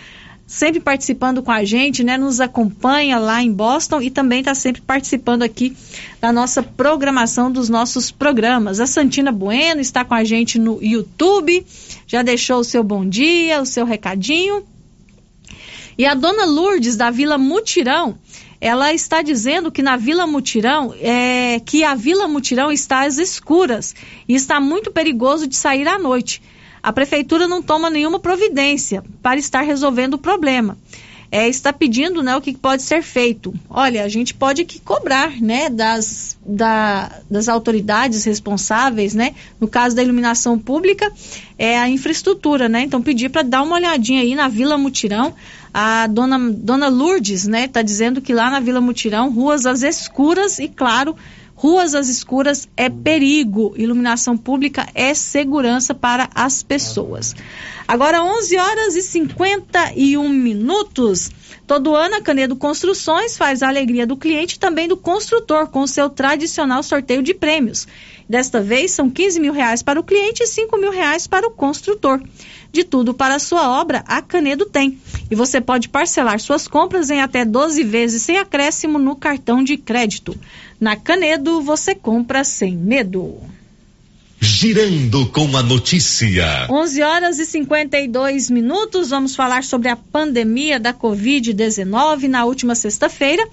sempre 0.51 0.81
participando 0.81 1.45
com 1.45 1.53
a 1.53 1.65
gente, 1.65 2.03
né? 2.03 2.19
Nos 2.19 2.41
acompanha 2.41 3.21
lá 3.21 3.41
em 3.41 3.53
Boston 3.53 4.03
e 4.03 4.11
também 4.11 4.41
está 4.41 4.53
sempre 4.53 4.83
participando 4.83 5.45
aqui 5.45 5.77
da 6.21 6.33
nossa 6.33 6.61
programação 6.61 7.53
dos 7.53 7.69
nossos 7.69 8.11
programas. 8.11 8.81
A 8.81 8.87
Santina 8.89 9.31
Bueno 9.31 9.81
está 9.81 10.05
com 10.05 10.13
a 10.13 10.25
gente 10.25 10.59
no 10.59 10.83
YouTube, 10.83 11.65
já 12.05 12.23
deixou 12.23 12.59
o 12.59 12.65
seu 12.65 12.83
bom 12.83 13.09
dia, 13.09 13.63
o 13.63 13.65
seu 13.65 13.87
recadinho. 13.87 14.65
E 15.97 16.05
a 16.05 16.15
dona 16.15 16.45
Lourdes 16.45 16.97
da 16.97 17.13
Vila 17.13 17.39
Mutirão, 17.39 18.19
ela 18.61 18.93
está 18.93 19.23
dizendo 19.23 19.71
que 19.71 19.83
na 19.83 19.97
Vila 19.97 20.27
Mutirão, 20.27 20.93
é, 20.99 21.61
que 21.61 21.85
a 21.85 21.95
Vila 21.95 22.27
Mutirão 22.27 22.73
está 22.73 23.07
às 23.07 23.19
escuras 23.19 23.95
e 24.29 24.35
está 24.35 24.61
muito 24.61 24.91
perigoso 24.91 25.47
de 25.47 25.55
sair 25.55 25.87
à 25.87 25.97
noite 25.97 26.43
a 26.83 26.93
prefeitura 26.93 27.47
não 27.47 27.63
toma 27.63 27.91
nenhuma 27.91 28.19
providência 28.19 29.03
para 29.23 29.39
estar 29.39 29.63
resolvendo 29.63 30.15
o 30.15 30.19
problema. 30.19 30.77
É, 31.33 31.49
está 31.49 31.73
pedindo 31.73 32.25
né, 32.25 32.37
o 32.37 32.41
que 32.41 32.53
pode 32.57 32.83
ser 32.83 33.03
feito. 33.03 33.55
Olha, 33.69 34.03
a 34.03 34.09
gente 34.09 34.35
pode 34.35 34.65
cobrar 34.85 35.31
né, 35.41 35.71
das, 35.71 36.37
da, 36.45 37.21
das 37.31 37.49
autoridades 37.49 38.25
responsáveis, 38.25 39.15
né, 39.15 39.33
no 39.61 39.69
caso 39.69 39.95
da 39.95 40.03
iluminação 40.03 40.59
pública, 40.59 41.13
é 41.57 41.79
a 41.79 41.89
infraestrutura, 41.89 42.69
né? 42.69 42.83
Então 42.83 43.01
pedir 43.01 43.29
para 43.29 43.43
dar 43.43 43.63
uma 43.63 43.77
olhadinha 43.77 44.23
aí 44.23 44.35
na 44.35 44.49
Vila 44.49 44.77
Mutirão. 44.77 45.33
A 45.73 46.09
dona, 46.09 46.37
dona 46.51 46.89
Lourdes, 46.89 47.47
né, 47.47 47.67
está 47.67 47.81
dizendo 47.81 48.21
que 48.21 48.33
lá 48.33 48.51
na 48.51 48.59
Vila 48.59 48.81
Mutirão, 48.81 49.31
ruas 49.31 49.67
às 49.67 49.85
escuras 49.85 50.59
e, 50.59 50.67
claro, 50.67 51.15
Ruas 51.61 51.95
às 51.95 52.09
escuras 52.09 52.67
é 52.75 52.89
perigo, 52.89 53.75
iluminação 53.77 54.35
pública 54.35 54.89
é 54.95 55.13
segurança 55.13 55.95
para 55.95 56.31
as 56.35 56.63
pessoas. 56.63 57.37
Agora 57.87 58.25
11 58.25 58.57
horas 58.57 58.97
e 58.97 59.03
51 59.03 60.27
minutos. 60.27 61.31
Todo 61.67 61.95
ano 61.95 62.15
a 62.15 62.23
Canedo 62.23 62.57
Construções 62.57 63.37
faz 63.37 63.63
a 63.63 63.69
alegria 63.69 64.07
do 64.07 64.17
cliente 64.17 64.57
e 64.57 64.59
também 64.59 64.89
do 64.89 64.97
construtor 64.97 65.67
com 65.67 65.87
seu 65.87 66.09
tradicional 66.09 66.83
sorteio 66.83 67.23
de 67.23 67.35
prêmios. 67.35 67.87
Desta 68.27 68.63
vez 68.63 68.93
são 68.93 69.11
15 69.11 69.39
mil 69.39 69.53
reais 69.53 69.83
para 69.83 70.01
o 70.01 70.05
cliente 70.05 70.43
e 70.43 70.47
5 70.47 70.79
mil 70.79 70.91
reais 70.91 71.27
para 71.27 71.47
o 71.47 71.51
construtor. 71.51 72.23
De 72.73 72.85
tudo 72.85 73.13
para 73.13 73.35
a 73.35 73.41
sua 73.41 73.81
obra, 73.81 74.05
a 74.07 74.23
Canedo 74.23 74.65
tem. 74.65 74.99
E 75.31 75.35
você 75.35 75.61
pode 75.61 75.89
parcelar 75.89 76.39
suas 76.39 76.69
compras 76.69 77.11
em 77.11 77.21
até 77.21 77.45
12 77.45 77.83
vezes 77.83 78.23
sem 78.23 78.39
acréscimo 78.39 78.99
no 78.99 79.17
cartão 79.17 79.63
de 79.63 79.77
crédito. 79.77 80.39
Na 80.81 80.97
Canedo, 80.97 81.61
você 81.61 81.95
compra 81.95 82.43
sem 82.43 82.75
medo. 82.75 83.37
Girando 84.41 85.27
com 85.27 85.55
a 85.55 85.63
notícia. 85.63 86.67
11 86.71 87.03
horas 87.03 87.39
e 87.39 87.45
52 87.45 88.49
minutos. 88.49 89.11
Vamos 89.11 89.37
falar 89.37 89.63
sobre 89.63 89.91
a 89.91 89.97
pandemia 89.97 90.81
da 90.81 90.95
Covid-19. 90.95 92.29
Na 92.29 92.47
última 92.47 92.75
sexta-feira, 92.75 93.47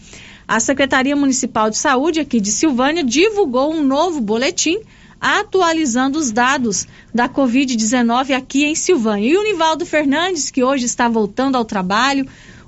a 0.47 0.57
Secretaria 0.61 1.17
Municipal 1.17 1.69
de 1.69 1.77
Saúde 1.77 2.21
aqui 2.21 2.39
de 2.39 2.49
Silvânia 2.49 3.03
divulgou 3.03 3.73
um 3.73 3.83
novo 3.83 4.21
boletim 4.21 4.79
atualizando 5.19 6.17
os 6.17 6.31
dados 6.31 6.87
da 7.13 7.27
Covid-19 7.27 8.33
aqui 8.33 8.63
em 8.63 8.75
Silvânia. 8.75 9.29
E 9.29 9.37
o 9.37 9.43
Nivaldo 9.43 9.85
Fernandes, 9.85 10.49
que 10.49 10.63
hoje 10.63 10.85
está 10.85 11.09
voltando 11.09 11.57
ao 11.57 11.65
trabalho, 11.65 12.25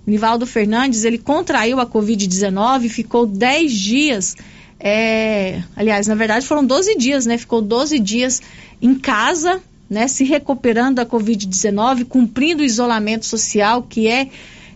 Nivaldo 0.10 0.46
Fernandes, 0.46 1.04
ele 1.04 1.18
contraiu 1.18 1.80
a 1.80 1.86
Covid-19, 1.86 2.90
ficou 2.90 3.26
10 3.26 3.72
dias, 3.72 4.36
é, 4.80 5.62
aliás, 5.76 6.08
na 6.08 6.16
verdade 6.16 6.46
foram 6.46 6.66
12 6.66 6.96
dias, 6.96 7.26
né? 7.26 7.38
Ficou 7.38 7.62
12 7.62 8.00
dias 8.00 8.42
em 8.82 8.96
casa, 8.96 9.62
né? 9.90 10.08
Se 10.08 10.24
recuperando 10.24 10.96
da 10.96 11.06
Covid-19, 11.06 12.06
cumprindo 12.06 12.64
o 12.64 12.66
isolamento 12.66 13.26
social 13.26 13.84
que 13.84 14.08
é, 14.08 14.30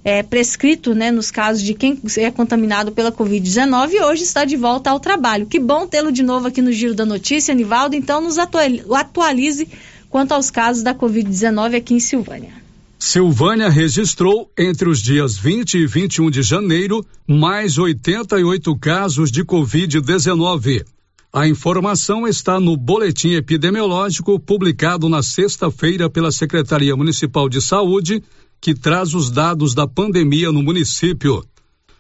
é, 0.04 0.22
prescrito, 0.22 0.94
né? 0.94 1.10
Nos 1.10 1.32
casos 1.32 1.64
de 1.64 1.74
quem 1.74 1.98
é 2.18 2.30
contaminado 2.30 2.92
pela 2.92 3.12
Covid-19 3.12 3.94
e 3.94 4.02
hoje 4.02 4.24
está 4.24 4.44
de 4.44 4.58
volta 4.58 4.90
ao 4.90 5.00
trabalho. 5.00 5.46
Que 5.46 5.60
bom 5.60 5.88
tê-lo 5.88 6.12
de 6.12 6.22
novo 6.22 6.48
aqui 6.48 6.62
no 6.62 6.72
Giro 6.72 6.94
da 6.94 7.06
Notícia, 7.06 7.54
Nivaldo. 7.54 7.96
Então, 7.96 8.20
nos 8.20 8.38
atualize 8.38 9.70
quanto 10.10 10.34
aos 10.34 10.52
casos 10.52 10.84
da 10.84 10.94
Covid-19 10.94 11.78
aqui 11.78 11.94
em 11.94 12.00
Silvânia. 12.00 12.63
Silvânia 13.06 13.68
registrou 13.68 14.50
entre 14.58 14.88
os 14.88 15.02
dias 15.02 15.38
20 15.38 15.78
e 15.78 15.86
21 15.86 16.32
de 16.32 16.42
janeiro 16.42 17.06
mais 17.28 17.78
88 17.78 18.74
casos 18.78 19.30
de 19.30 19.44
Covid-19. 19.44 20.86
A 21.32 21.46
informação 21.46 22.26
está 22.26 22.62
no 22.62 22.78
boletim 22.78 23.32
epidemiológico 23.32 24.40
publicado 24.40 25.10
na 25.10 25.22
sexta-feira 25.22 26.10
pela 26.10 26.32
Secretaria 26.32 26.96
Municipal 26.96 27.50
de 27.50 27.62
Saúde, 27.62 28.24
que 28.62 28.74
traz 28.74 29.14
os 29.14 29.30
dados 29.30 29.76
da 29.76 29.86
pandemia 29.86 30.50
no 30.50 30.64
município. 30.64 31.44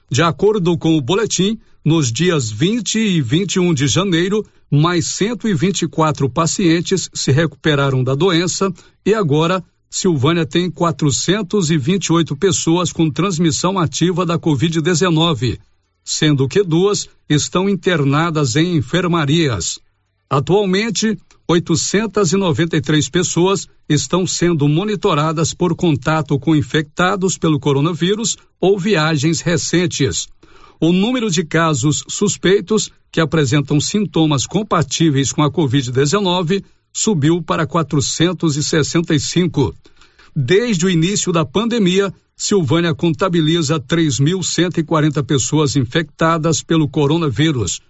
De 0.09 0.21
acordo 0.21 0.77
com 0.77 0.95
o 0.95 1.01
boletim, 1.01 1.59
nos 1.83 2.13
dias 2.13 2.49
20 2.49 2.97
e 2.97 3.21
21 3.21 3.73
de 3.73 3.87
janeiro, 3.87 4.45
mais 4.71 5.05
124 5.07 6.29
pacientes 6.29 7.09
se 7.13 7.29
recuperaram 7.29 8.05
da 8.05 8.15
doença 8.15 8.71
e 9.05 9.13
agora 9.13 9.61
Silvânia 9.95 10.43
tem 10.43 10.71
428 10.71 12.35
pessoas 12.35 12.91
com 12.91 13.11
transmissão 13.11 13.77
ativa 13.77 14.25
da 14.25 14.39
Covid-19, 14.39 15.59
sendo 16.03 16.47
que 16.47 16.63
duas 16.63 17.07
estão 17.29 17.69
internadas 17.69 18.55
em 18.55 18.75
enfermarias. 18.75 19.77
Atualmente, 20.27 21.15
893 21.47 23.07
pessoas 23.07 23.67
estão 23.87 24.25
sendo 24.25 24.67
monitoradas 24.67 25.53
por 25.53 25.75
contato 25.75 26.39
com 26.39 26.55
infectados 26.55 27.37
pelo 27.37 27.59
coronavírus 27.59 28.35
ou 28.59 28.79
viagens 28.79 29.41
recentes. 29.41 30.27
O 30.79 30.91
número 30.91 31.29
de 31.29 31.43
casos 31.43 32.03
suspeitos 32.09 32.89
que 33.11 33.21
apresentam 33.21 33.79
sintomas 33.79 34.47
compatíveis 34.47 35.31
com 35.31 35.43
a 35.43 35.51
Covid-19 35.51 36.63
subiu 36.93 37.41
para 37.41 37.65
465. 37.65 39.73
Desde 40.35 40.85
o 40.85 40.89
início 40.89 41.31
da 41.31 41.45
pandemia, 41.45 42.13
Silvânia 42.35 42.93
contabiliza 42.93 43.79
3.140 43.79 45.23
pessoas 45.23 45.75
infectadas 45.75 46.61
pelo 46.61 46.87
coronavírus. 46.89 47.81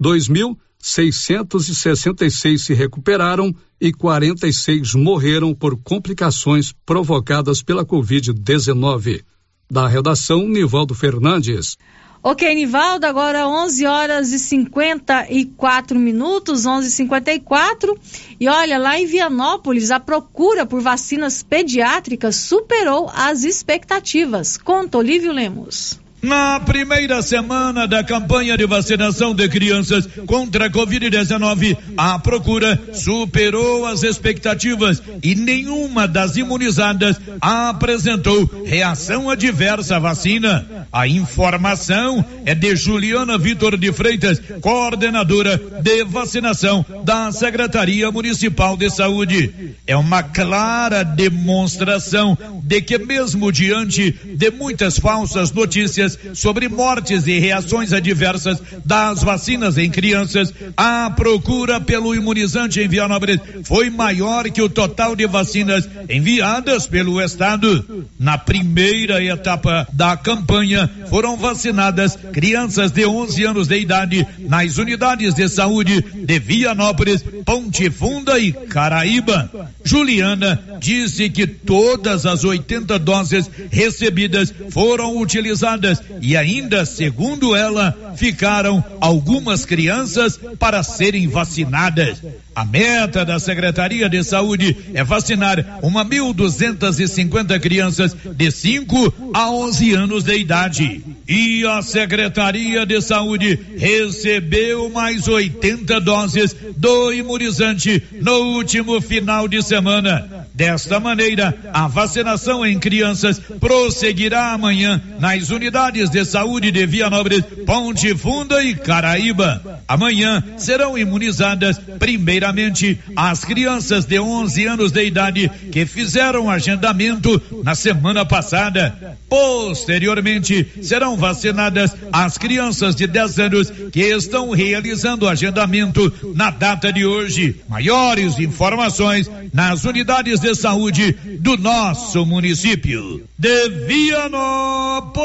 2.666 0.00 2.58
se 2.58 2.72
recuperaram 2.74 3.52
e 3.80 3.92
46 3.92 4.94
morreram 4.94 5.52
por 5.54 5.76
complicações 5.76 6.72
provocadas 6.84 7.62
pela 7.62 7.84
Covid-19. 7.84 9.22
Da 9.70 9.86
redação, 9.88 10.48
Nivaldo 10.48 10.94
Fernandes. 10.94 11.76
Ok, 12.24 12.54
Nivaldo, 12.54 13.04
agora 13.04 13.48
11 13.48 13.84
horas 13.84 14.32
e 14.32 14.38
54 14.38 15.98
minutos, 15.98 16.64
11:54. 16.66 17.98
E 18.38 18.48
olha, 18.48 18.78
lá 18.78 18.96
em 18.96 19.06
Vianópolis, 19.06 19.90
a 19.90 19.98
procura 19.98 20.64
por 20.64 20.80
vacinas 20.80 21.42
pediátricas 21.42 22.36
superou 22.36 23.10
as 23.12 23.42
expectativas. 23.42 24.56
Conta 24.56 24.98
Olívio 24.98 25.32
Lemos. 25.32 26.01
Na 26.22 26.60
primeira 26.60 27.20
semana 27.20 27.84
da 27.84 28.04
campanha 28.04 28.56
de 28.56 28.64
vacinação 28.64 29.34
de 29.34 29.48
crianças 29.48 30.08
contra 30.24 30.66
a 30.66 30.70
Covid-19, 30.70 31.76
a 31.96 32.16
procura 32.16 32.80
superou 32.92 33.84
as 33.84 34.04
expectativas 34.04 35.02
e 35.20 35.34
nenhuma 35.34 36.06
das 36.06 36.36
imunizadas 36.36 37.20
apresentou 37.40 38.48
reação 38.64 39.28
adversa 39.28 39.96
à 39.96 39.98
vacina. 39.98 40.86
A 40.92 41.08
informação 41.08 42.24
é 42.46 42.54
de 42.54 42.76
Juliana 42.76 43.36
Vitor 43.36 43.76
de 43.76 43.92
Freitas, 43.92 44.40
coordenadora 44.60 45.60
de 45.82 46.04
vacinação 46.04 46.86
da 47.04 47.32
Secretaria 47.32 48.12
Municipal 48.12 48.76
de 48.76 48.88
Saúde. 48.90 49.74
É 49.88 49.96
uma 49.96 50.22
clara 50.22 51.02
demonstração 51.02 52.38
de 52.62 52.80
que, 52.80 52.96
mesmo 52.96 53.50
diante 53.50 54.12
de 54.12 54.50
muitas 54.52 55.00
falsas 55.00 55.50
notícias, 55.50 56.11
sobre 56.34 56.68
mortes 56.68 57.26
e 57.26 57.38
reações 57.38 57.92
adversas 57.92 58.62
das 58.84 59.22
vacinas 59.22 59.78
em 59.78 59.90
crianças, 59.90 60.52
a 60.76 61.10
procura 61.10 61.80
pelo 61.80 62.14
imunizante 62.14 62.80
em 62.80 62.88
Vianópolis 62.88 63.40
foi 63.64 63.90
maior 63.90 64.50
que 64.50 64.62
o 64.62 64.68
total 64.68 65.14
de 65.14 65.26
vacinas 65.26 65.88
enviadas 66.08 66.86
pelo 66.86 67.20
Estado. 67.20 68.06
Na 68.18 68.38
primeira 68.38 69.22
etapa 69.22 69.86
da 69.92 70.16
campanha, 70.16 70.90
foram 71.08 71.36
vacinadas 71.36 72.16
crianças 72.32 72.90
de 72.90 73.04
11 73.04 73.44
anos 73.44 73.68
de 73.68 73.78
idade 73.78 74.26
nas 74.40 74.78
unidades 74.78 75.34
de 75.34 75.48
saúde 75.48 76.00
de 76.00 76.38
Vianópolis, 76.38 77.24
Ponte 77.44 77.90
Funda 77.90 78.38
e 78.38 78.52
Caraíba. 78.52 79.50
Juliana 79.84 80.62
disse 80.80 81.28
que 81.28 81.46
todas 81.46 82.26
as 82.26 82.44
80 82.44 82.98
doses 82.98 83.50
recebidas 83.70 84.52
foram 84.70 85.16
utilizadas 85.18 86.01
e 86.20 86.36
ainda, 86.36 86.84
segundo 86.84 87.54
ela, 87.54 88.14
ficaram 88.16 88.84
algumas 89.00 89.64
crianças 89.64 90.38
para 90.58 90.82
serem 90.82 91.28
vacinadas. 91.28 92.22
A 92.54 92.64
meta 92.64 93.24
da 93.24 93.38
Secretaria 93.38 94.08
de 94.08 94.22
Saúde 94.22 94.76
é 94.92 95.02
vacinar 95.02 95.80
uma 95.82 96.04
mil 96.04 96.34
duzentas 96.34 96.98
e 96.98 97.08
cinquenta 97.08 97.58
crianças 97.58 98.14
de 98.36 98.50
5 98.50 99.32
a 99.32 99.50
11 99.50 99.94
anos 99.94 100.24
de 100.24 100.36
idade. 100.36 101.02
E 101.26 101.64
a 101.66 101.80
Secretaria 101.80 102.84
de 102.84 103.00
Saúde 103.00 103.58
recebeu 103.76 104.90
mais 104.90 105.28
80 105.28 105.98
doses 106.00 106.54
do 106.76 107.12
imunizante 107.12 108.02
no 108.20 108.56
último 108.56 109.00
final 109.00 109.48
de 109.48 109.62
semana. 109.62 110.41
Desta 110.62 111.00
maneira, 111.00 111.52
a 111.72 111.88
vacinação 111.88 112.64
em 112.64 112.78
crianças 112.78 113.36
prosseguirá 113.58 114.52
amanhã 114.52 115.02
nas 115.18 115.50
unidades 115.50 116.08
de 116.08 116.24
saúde 116.24 116.70
de 116.70 116.86
Vianópolis, 116.86 117.42
Ponte 117.66 118.14
Funda 118.14 118.62
e 118.62 118.72
Caraíba. 118.72 119.82
Amanhã 119.88 120.40
serão 120.56 120.96
imunizadas 120.96 121.80
primeiramente 121.98 122.96
as 123.16 123.44
crianças 123.44 124.04
de 124.04 124.20
11 124.20 124.64
anos 124.66 124.92
de 124.92 125.04
idade 125.04 125.50
que 125.72 125.84
fizeram 125.84 126.48
agendamento 126.48 127.42
na 127.64 127.74
semana 127.74 128.24
passada. 128.24 129.18
Posteriormente, 129.28 130.64
serão 130.80 131.16
vacinadas 131.16 131.96
as 132.12 132.38
crianças 132.38 132.94
de 132.94 133.08
10 133.08 133.38
anos 133.40 133.72
que 133.90 134.00
estão 134.00 134.50
realizando 134.50 135.28
agendamento 135.28 136.12
na 136.36 136.50
data 136.50 136.92
de 136.92 137.04
hoje. 137.04 137.56
Maiores 137.68 138.38
informações 138.38 139.28
nas 139.52 139.84
unidades 139.84 140.38
de 140.38 140.51
saúde 140.54 141.12
do 141.40 141.56
nosso 141.56 142.24
município. 142.26 143.26
De 143.38 143.68
Vianópolis, 143.86 145.22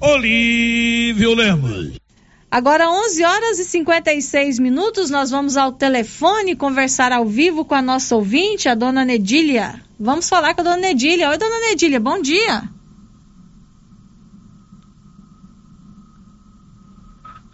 Olívio 0.00 1.34
Lemos. 1.34 1.98
Agora 2.50 2.88
11 2.90 3.24
horas 3.24 3.58
e 3.58 3.64
56 3.64 4.58
minutos, 4.58 5.10
nós 5.10 5.30
vamos 5.30 5.56
ao 5.56 5.72
telefone 5.72 6.56
conversar 6.56 7.12
ao 7.12 7.26
vivo 7.26 7.64
com 7.64 7.74
a 7.74 7.82
nossa 7.82 8.14
ouvinte, 8.14 8.68
a 8.68 8.74
dona 8.74 9.04
Nedília. 9.04 9.82
Vamos 9.98 10.28
falar 10.28 10.54
com 10.54 10.60
a 10.60 10.64
dona 10.64 10.76
Nedília. 10.76 11.28
Oi, 11.30 11.38
dona 11.38 11.60
Nedília, 11.60 11.98
bom 11.98 12.20
dia. 12.20 12.62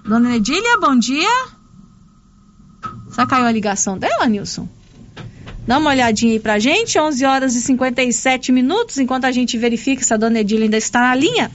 Dona 0.04 0.28
Nedília, 0.28 0.78
bom 0.80 0.98
dia. 0.98 1.46
Só 3.10 3.26
caiu 3.26 3.46
a 3.46 3.52
ligação 3.52 3.98
dela, 3.98 4.26
Nilson? 4.26 4.68
Dá 5.66 5.78
uma 5.78 5.90
olhadinha 5.90 6.32
aí 6.32 6.40
pra 6.40 6.58
gente, 6.58 6.98
11 6.98 7.24
horas 7.24 7.54
e 7.54 7.60
57 7.60 8.50
minutos, 8.50 8.98
enquanto 8.98 9.26
a 9.26 9.30
gente 9.30 9.56
verifica 9.56 10.02
se 10.02 10.12
a 10.12 10.16
dona 10.16 10.40
Edília 10.40 10.64
ainda 10.64 10.76
está 10.76 11.00
na 11.00 11.14
linha. 11.14 11.52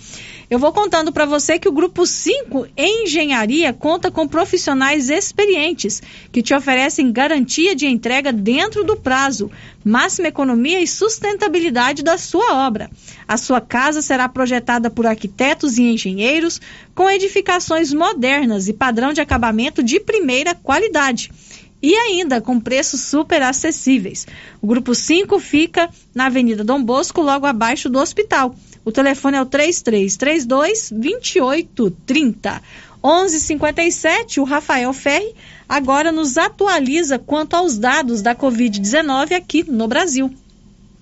Eu 0.50 0.58
vou 0.58 0.72
contando 0.72 1.12
para 1.12 1.26
você 1.26 1.60
que 1.60 1.68
o 1.68 1.74
Grupo 1.74 2.06
5 2.06 2.68
Engenharia 2.78 3.74
conta 3.74 4.10
com 4.10 4.26
profissionais 4.26 5.10
experientes 5.10 6.02
que 6.32 6.42
te 6.42 6.54
oferecem 6.54 7.12
garantia 7.12 7.76
de 7.76 7.86
entrega 7.86 8.32
dentro 8.32 8.82
do 8.86 8.96
prazo, 8.96 9.52
máxima 9.84 10.30
economia 10.30 10.80
e 10.80 10.88
sustentabilidade 10.88 12.02
da 12.02 12.18
sua 12.18 12.66
obra. 12.66 12.90
A 13.28 13.36
sua 13.36 13.60
casa 13.60 14.02
será 14.02 14.30
projetada 14.30 14.90
por 14.90 15.06
arquitetos 15.06 15.78
e 15.78 15.84
engenheiros 15.84 16.62
com 16.96 17.10
edificações 17.10 17.92
modernas 17.92 18.70
e 18.70 18.74
padrão 18.74 19.12
de 19.12 19.20
acabamento 19.20 19.84
de 19.84 20.00
primeira 20.00 20.56
qualidade 20.56 21.30
e 21.82 21.94
ainda 21.96 22.42
com 22.42 22.60
preços 22.60 23.02
super 23.02 23.42
acessíveis. 23.42 24.26
O 24.62 24.68
grupo 24.68 24.96
5 24.96 25.40
fica 25.40 25.90
na 26.14 26.26
Avenida 26.26 26.64
Dom 26.64 26.84
Bosco, 26.84 27.22
logo 27.22 27.46
abaixo 27.46 27.90
do 27.90 28.00
hospital. 28.00 28.56
O 28.84 28.92
telefone 28.92 29.38
é 29.38 29.42
o 29.42 29.46
3332 29.46 30.92
2830. 30.92 32.62
11:57. 33.04 34.40
O 34.40 34.44
Rafael 34.44 34.92
Ferri 34.92 35.36
agora 35.68 36.12
nos 36.12 36.38
atualiza 36.38 37.20
quanto 37.20 37.56
aos 37.56 37.78
dados 37.78 38.22
da 38.22 38.36
COVID-19 38.36 39.34
aqui 39.34 39.64
no 39.70 39.88
Brasil. 39.88 40.34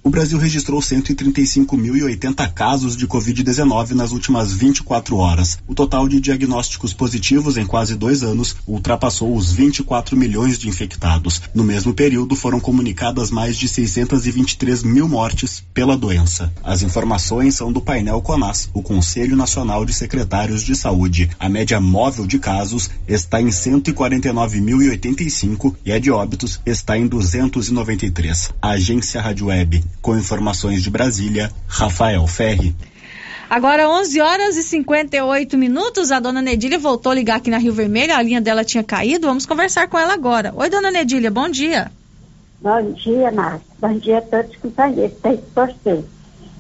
O 0.05 0.09
Brasil 0.11 0.37
registrou 0.37 0.79
135.080 0.81 2.53
casos 2.53 2.95
de 2.95 3.07
Covid-19 3.07 3.93
nas 3.93 4.11
últimas 4.11 4.53
24 4.53 5.17
horas. 5.17 5.57
O 5.67 5.73
total 5.73 6.07
de 6.07 6.21
diagnósticos 6.21 6.93
positivos 6.93 7.57
em 7.57 7.65
quase 7.65 7.95
dois 7.95 8.21
anos 8.21 8.55
ultrapassou 8.67 9.35
os 9.35 9.51
24 9.51 10.15
milhões 10.15 10.59
de 10.59 10.69
infectados. 10.69 11.41
No 11.55 11.63
mesmo 11.63 11.91
período, 11.91 12.35
foram 12.35 12.59
comunicadas 12.59 13.31
mais 13.31 13.57
de 13.57 13.67
623 13.67 14.83
mil 14.83 15.09
mortes 15.09 15.63
pela 15.73 15.97
doença. 15.97 16.53
As 16.63 16.83
informações 16.83 17.55
são 17.55 17.73
do 17.73 17.81
painel 17.81 18.21
CONAS, 18.21 18.69
o 18.75 18.83
Conselho 18.83 19.35
Nacional 19.35 19.83
de 19.85 19.93
Secretários 19.93 20.61
de 20.61 20.75
Saúde. 20.75 21.31
A 21.39 21.49
média 21.49 21.81
móvel 21.81 22.27
de 22.27 22.37
casos 22.37 22.91
está 23.07 23.41
em 23.41 23.47
149.085 23.47 25.75
e 25.83 25.91
a 25.91 25.97
de 25.97 26.11
óbitos 26.11 26.61
está 26.63 26.95
em 26.95 27.07
293. 27.07 28.51
A 28.61 28.69
agência 28.69 29.19
Rádio 29.19 29.47
Web, 29.47 29.83
com 30.05 30.15
informações 30.15 30.83
de 30.83 30.91
Brasília, 30.91 31.49
Rafael 31.67 32.27
Ferri. 32.27 32.75
Agora 33.49 33.89
11 33.89 34.21
horas 34.21 34.55
e 34.55 34.61
58 34.61 35.57
minutos, 35.57 36.11
a 36.11 36.19
dona 36.19 36.43
Nedília 36.43 36.77
voltou 36.77 37.11
a 37.11 37.15
ligar 37.15 37.37
aqui 37.37 37.49
na 37.49 37.57
Rio 37.57 37.73
Vermelho, 37.73 38.13
a 38.13 38.21
linha 38.21 38.39
dela 38.39 38.63
tinha 38.63 38.83
caído, 38.83 39.25
vamos 39.25 39.47
conversar 39.47 39.87
com 39.87 39.97
ela 39.97 40.13
agora. 40.13 40.53
Oi, 40.55 40.69
dona 40.69 40.91
Nedília, 40.91 41.31
bom 41.31 41.49
dia. 41.49 41.91
Bom 42.61 42.91
dia, 42.91 43.31
Márcia. 43.31 43.67
Bom 43.79 43.93
dia 43.97 44.19
a 44.19 44.21
todos 44.21 44.51
os 44.51 44.57
companheiros 44.57 45.17
que 45.23 45.39
você. 45.55 46.05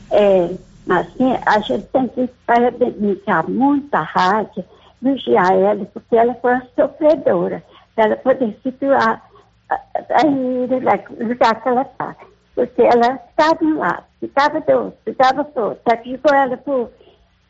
É, 0.09 0.49
Marcinha, 0.87 1.39
a 1.45 1.59
gente 1.59 1.85
tem 1.93 2.07
que 2.07 2.27
parabenizar 2.47 3.47
muito 3.47 3.93
a 3.93 4.01
rádio, 4.01 4.65
elogiar 5.03 5.53
ela, 5.53 5.85
porque 5.85 6.15
ela 6.15 6.33
foi 6.41 6.51
uma 6.51 6.67
sofredora, 6.75 7.63
para 7.93 8.05
ela 8.05 8.15
poder 8.15 8.57
situar 8.63 9.21
aí 9.69 10.31
no 10.31 11.27
lugar 11.27 11.61
que 11.61 11.69
ela 11.69 11.83
está. 11.83 12.15
Porque 12.55 12.81
ela 12.81 13.19
estava 13.29 13.63
um 13.63 13.77
lado, 13.77 14.05
ficava 14.19 14.61
do 14.61 14.71
outro, 14.71 14.99
ficava 15.03 15.43
do 15.43 15.61
outro. 15.61 15.97
Que 15.97 16.11
ficou 16.11 16.33
ela 16.33 16.57
por, 16.57 16.89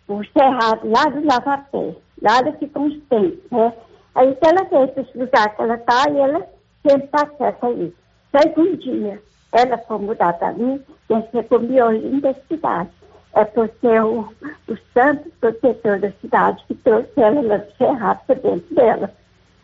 por 0.07 0.25
cerrado, 0.27 0.89
lá 0.89 1.05
do 1.05 1.25
Lavapé. 1.25 1.95
Lá 2.21 2.39
ela 2.39 2.51
ficou 2.53 2.83
uns 2.83 2.99
tempos, 3.07 3.51
né? 3.51 3.73
Aí 4.15 4.33
que 4.35 4.47
ela 4.47 4.63
veio 4.63 4.87
para 4.87 5.03
esse 5.03 5.17
lugar 5.17 5.55
que 5.55 5.61
ela 5.61 5.75
está 5.75 6.09
e 6.09 6.17
ela 6.17 6.47
sempre 6.81 7.07
passa. 7.07 7.55
Sei 7.61 8.51
que 8.51 8.59
um 8.59 8.75
dia 8.75 9.21
ela 9.51 9.77
foi 9.77 9.99
mudar 9.99 10.33
para 10.33 10.51
mim, 10.53 10.81
tem 11.07 11.21
que 11.21 11.31
ser 11.31 11.43
com 11.47 11.55
o 11.55 12.21
da 12.21 12.33
cidade. 12.33 12.89
É 13.33 13.43
porque 13.45 13.87
o, 13.87 14.21
o 14.67 14.77
santo 14.93 15.29
protetor 15.39 15.99
da 15.99 16.11
cidade 16.21 16.63
que 16.67 16.75
trouxe 16.75 17.11
ela 17.17 17.41
lá 17.41 17.57
do 17.57 17.71
Cerrado 17.77 18.21
para 18.25 18.35
dentro 18.35 18.75
dela. 18.75 19.11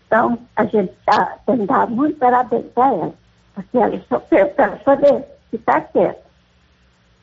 Então, 0.08 0.38
a 0.58 0.66
gente 0.66 0.94
tá, 1.06 1.38
tem 1.46 1.60
que 1.60 1.66
dar 1.66 1.90
muito 1.90 2.18
parabéns 2.20 2.66
para 2.74 2.88
ela, 2.94 3.14
porque 3.54 3.78
ela 3.78 4.02
sofreu 4.10 4.48
para 4.50 4.76
poder 4.78 5.26
ficar 5.50 5.82
quieta. 5.92 6.22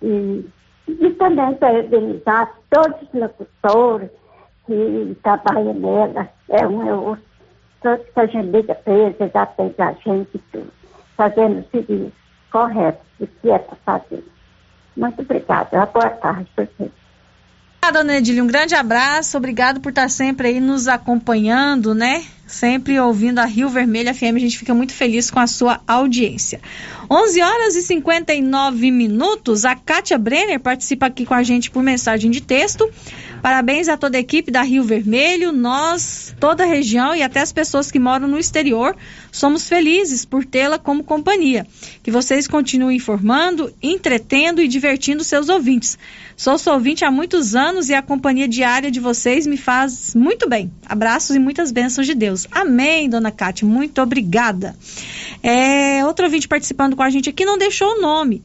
E, 0.02 0.48
e 0.86 1.10
também 1.10 1.54
parabenizar 1.54 2.54
todos 2.70 3.02
os 3.02 3.20
locutores 3.20 4.10
que 4.66 5.16
trabalham 5.22 5.74
nela, 5.74 6.28
é 6.48 6.66
um 6.66 6.86
é 6.86 6.94
outro, 6.94 7.24
todos 7.82 8.06
que 8.06 8.20
a 8.20 8.26
gente 8.26 8.50
liga 8.50 8.74
para 8.74 8.92
eles, 8.92 9.20
eles 9.20 9.36
atendem 9.36 9.74
a 9.78 9.92
gente 9.92 10.38
tudo, 10.52 10.72
fazendo 11.16 11.60
o 11.60 11.70
serviço 11.70 12.12
correto, 12.50 13.00
o 13.20 13.26
que 13.26 13.50
é 13.50 13.58
para 13.58 13.76
fazer. 13.84 14.24
Muito 14.96 15.22
obrigada. 15.22 15.86
Boa 15.86 16.10
tarde 16.10 16.50
para 16.54 16.64
vocês. 16.64 16.90
Dona 17.92 18.16
Edília, 18.16 18.44
um 18.44 18.46
grande 18.46 18.74
abraço, 18.74 19.38
obrigado 19.38 19.80
por 19.80 19.88
estar 19.88 20.10
sempre 20.10 20.48
aí 20.48 20.60
nos 20.60 20.88
acompanhando, 20.88 21.94
né? 21.94 22.22
Sempre 22.48 22.98
ouvindo 22.98 23.40
a 23.40 23.44
Rio 23.44 23.68
Vermelho 23.68 24.12
FM, 24.14 24.36
a 24.36 24.38
gente 24.38 24.56
fica 24.56 24.72
muito 24.72 24.94
feliz 24.94 25.30
com 25.30 25.38
a 25.38 25.46
sua 25.46 25.82
audiência. 25.86 26.60
11 27.10 27.42
horas 27.42 27.76
e 27.76 27.82
59 27.82 28.90
minutos, 28.90 29.66
a 29.66 29.74
Kátia 29.74 30.16
Brenner 30.16 30.58
participa 30.58 31.06
aqui 31.06 31.26
com 31.26 31.34
a 31.34 31.42
gente 31.42 31.70
por 31.70 31.82
mensagem 31.82 32.30
de 32.30 32.40
texto. 32.40 32.90
Parabéns 33.42 33.88
a 33.88 33.96
toda 33.96 34.16
a 34.16 34.20
equipe 34.20 34.50
da 34.50 34.62
Rio 34.62 34.82
Vermelho, 34.82 35.52
nós, 35.52 36.34
toda 36.40 36.64
a 36.64 36.66
região 36.66 37.14
e 37.14 37.22
até 37.22 37.40
as 37.40 37.52
pessoas 37.52 37.90
que 37.90 37.98
moram 37.98 38.26
no 38.26 38.38
exterior, 38.38 38.96
somos 39.30 39.68
felizes 39.68 40.24
por 40.24 40.44
tê-la 40.44 40.78
como 40.78 41.04
companhia. 41.04 41.66
Que 42.02 42.10
vocês 42.10 42.48
continuem 42.48 42.96
informando, 42.96 43.72
entretendo 43.82 44.60
e 44.60 44.68
divertindo 44.68 45.22
seus 45.22 45.48
ouvintes. 45.48 45.98
Sou 46.36 46.58
sua 46.58 46.74
ouvinte 46.74 47.04
há 47.04 47.10
muitos 47.10 47.54
anos 47.54 47.88
e 47.88 47.94
a 47.94 48.02
companhia 48.02 48.48
diária 48.48 48.90
de 48.90 49.00
vocês 49.00 49.46
me 49.46 49.56
faz 49.56 50.14
muito 50.14 50.48
bem. 50.48 50.70
Abraços 50.86 51.34
e 51.34 51.38
muitas 51.38 51.70
bênçãos 51.72 52.06
de 52.06 52.14
Deus. 52.14 52.37
Amém, 52.50 53.08
dona 53.08 53.30
Cátia, 53.30 53.66
muito 53.66 54.00
obrigada. 54.00 54.76
É, 55.42 56.04
outro 56.04 56.24
ouvinte 56.24 56.46
participando 56.46 56.94
com 56.94 57.02
a 57.02 57.10
gente 57.10 57.30
aqui 57.30 57.44
não 57.44 57.58
deixou 57.58 57.96
o 57.96 58.00
nome 58.00 58.42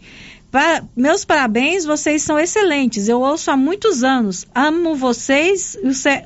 meus 0.96 1.26
parabéns, 1.26 1.84
vocês 1.84 2.22
são 2.22 2.38
excelentes. 2.38 3.08
Eu 3.08 3.22
ouço 3.22 3.50
há 3.50 3.58
muitos 3.58 4.04
anos. 4.04 4.46
Amo 4.54 4.96
vocês, 4.96 5.76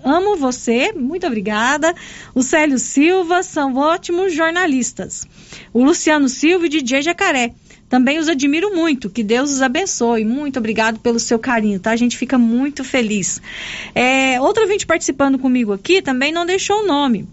amo 0.03 0.35
você, 0.35 0.91
muito 0.91 1.25
obrigada. 1.25 1.95
O 2.35 2.43
Célio 2.43 2.77
Silva 2.77 3.41
são 3.41 3.75
ótimos 3.75 4.33
jornalistas. 4.33 5.25
O 5.73 5.81
Luciano 5.81 6.27
Silva 6.27 6.65
e 6.65 6.69
DJ 6.69 7.01
Jacaré. 7.03 7.53
Também 7.87 8.19
os 8.19 8.27
admiro 8.27 8.75
muito. 8.75 9.09
Que 9.09 9.23
Deus 9.23 9.49
os 9.49 9.61
abençoe. 9.61 10.25
Muito 10.25 10.59
obrigado 10.59 10.99
pelo 10.99 11.21
seu 11.21 11.39
carinho, 11.39 11.79
tá? 11.79 11.91
A 11.91 11.95
gente 11.95 12.17
fica 12.17 12.37
muito 12.37 12.83
feliz. 12.83 13.41
É, 13.95 14.41
outro 14.41 14.63
ouvinte 14.63 14.85
participando 14.85 15.39
comigo 15.39 15.71
aqui 15.71 16.01
também 16.01 16.33
não 16.33 16.45
deixou 16.45 16.83
o 16.83 16.85
nome. 16.85 17.25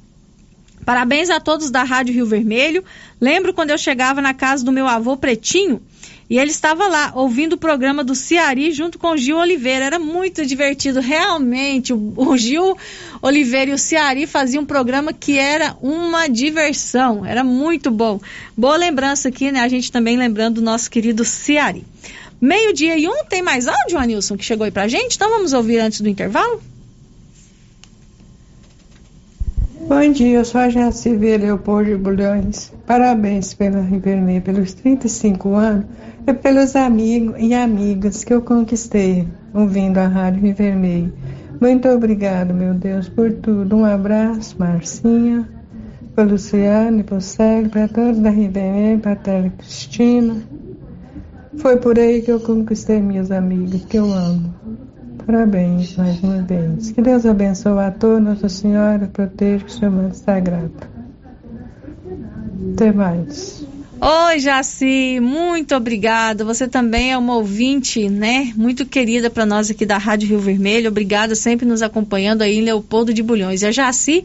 Parabéns 0.85 1.31
a 1.31 1.41
todos 1.41 1.71
da 1.71 1.83
Rádio 1.83 2.15
Rio 2.15 2.27
Vermelho. 2.27 2.85
Lembro 3.21 3.55
quando 3.55 3.71
eu 3.71 3.79
chegava 3.79 4.21
na 4.21 4.35
casa 4.35 4.65
do 4.65 4.73
meu 4.73 4.87
avô 4.87 5.17
Pretinho 5.17 5.81
e 6.29 6.39
ele 6.39 6.51
estava 6.51 6.89
lá 6.89 7.13
ouvindo 7.15 7.53
o 7.53 7.59
programa 7.59 8.03
do 8.03 8.15
Ciari 8.15 8.73
junto 8.73 8.99
com 8.99 9.11
o 9.11 9.17
Gil 9.17 9.37
Oliveira. 9.37 9.85
Era 9.85 9.99
muito 9.99 10.45
divertido, 10.45 11.01
realmente. 11.01 11.93
O, 11.93 12.37
Gil 12.37 12.77
Oliveira 13.21 13.71
e 13.71 13.75
o 13.75 13.79
Ciari 13.79 14.27
faziam 14.27 14.63
um 14.63 14.67
programa 14.67 15.13
que 15.13 15.39
era 15.39 15.77
uma 15.83 16.27
diversão. 16.27 17.25
Era 17.27 17.45
muito 17.45 17.91
bom. 17.91 18.21
Boa 18.57 18.77
lembrança 18.77 19.29
aqui, 19.29 19.53
né? 19.53 19.61
A 19.61 19.69
gente 19.69 19.93
também 19.93 20.17
lembrando 20.17 20.57
do 20.57 20.63
nosso 20.63 20.91
querido 20.91 21.25
Ciari. 21.25 21.85
Meio-dia 22.41 22.99
e 22.99 23.07
um, 23.07 23.25
tem 23.29 23.43
mais 23.43 23.69
áudio, 23.69 23.99
Anilson, 23.99 24.37
que 24.37 24.45
chegou 24.45 24.65
aí 24.65 24.71
pra 24.71 24.89
gente? 24.89 25.17
Então 25.17 25.31
vamos 25.31 25.53
ouvir 25.53 25.79
antes 25.79 26.01
do 26.01 26.09
intervalo? 26.09 26.61
Bom 29.87 30.11
dia, 30.13 30.39
eu 30.39 30.45
sou 30.47 30.63
a 30.63 30.71
Jacive 30.71 31.37
Leopoldo 31.37 31.91
de 31.91 31.97
Bulhões. 31.97 32.73
Parabéns 32.87 33.53
pela 33.53 33.83
Rivermeia, 33.83 34.41
pelos 34.41 34.73
35 34.73 35.55
anos 35.55 35.85
e 36.27 36.33
pelos 36.33 36.75
amigos 36.75 37.35
e 37.39 37.53
amigas 37.53 38.25
que 38.25 38.33
eu 38.33 38.41
conquistei 38.41 39.29
ouvindo 39.53 39.99
a 39.99 40.09
Rádio 40.09 40.41
Rivermeia. 40.41 41.13
Muito 41.61 41.87
obrigado, 41.89 42.55
meu 42.55 42.73
Deus, 42.73 43.11
por 43.11 43.31
tudo. 43.31 43.77
Um 43.77 43.85
abraço, 43.85 44.57
Marcinha, 44.59 45.47
para 46.15 46.25
Luciane, 46.25 47.03
para 47.03 47.19
o 47.19 47.21
Célio, 47.21 47.69
para 47.69 47.87
todos 47.87 48.21
da 48.21 48.31
Rivermeia, 48.31 48.99
para 48.99 49.13
a 49.13 49.17
Tele 49.17 49.51
Cristina. 49.51 50.43
Foi 51.59 51.77
por 51.77 51.99
aí 51.99 52.23
que 52.23 52.33
eu 52.33 52.41
conquistei 52.41 53.03
minhas 53.03 53.31
amigas, 53.31 53.85
que 53.85 53.99
eu 53.99 54.11
amo. 54.11 54.55
Parabéns 55.27 55.97
mais 55.97 56.23
uma 56.23 56.43
vez. 56.43 56.91
Que 56.91 57.01
Deus 57.01 57.25
abençoe 57.25 57.79
a 57.79 57.91
todos, 57.91 58.23
Nossa 58.23 58.49
Senhora, 58.49 59.09
proteja 59.13 59.65
o 59.65 59.71
seu 59.71 59.91
manto 59.91 60.17
sagrado. 60.17 60.73
Até 62.75 62.93
mais. 62.93 63.65
Oi, 64.01 64.39
Jaci, 64.39 65.19
muito 65.21 65.75
obrigada. 65.75 66.45
Você 66.45 66.69
também 66.69 67.13
é 67.13 67.17
uma 67.17 67.37
ouvinte, 67.37 68.09
né? 68.09 68.53
Muito 68.55 68.85
querida 68.85 69.31
para 69.31 69.47
nós 69.47 69.71
aqui 69.71 69.87
da 69.87 69.97
Rádio 69.97 70.29
Rio 70.29 70.41
Vermelho. 70.41 70.91
Obrigada 70.91 71.35
sempre 71.35 71.65
nos 71.65 71.81
acompanhando 71.81 72.43
aí 72.43 72.59
em 72.59 72.63
Leopoldo 72.63 73.15
de 73.15 73.23
Bulhões. 73.23 73.63
E 73.63 73.67
a 73.67 73.73
Jaci, 73.73 74.25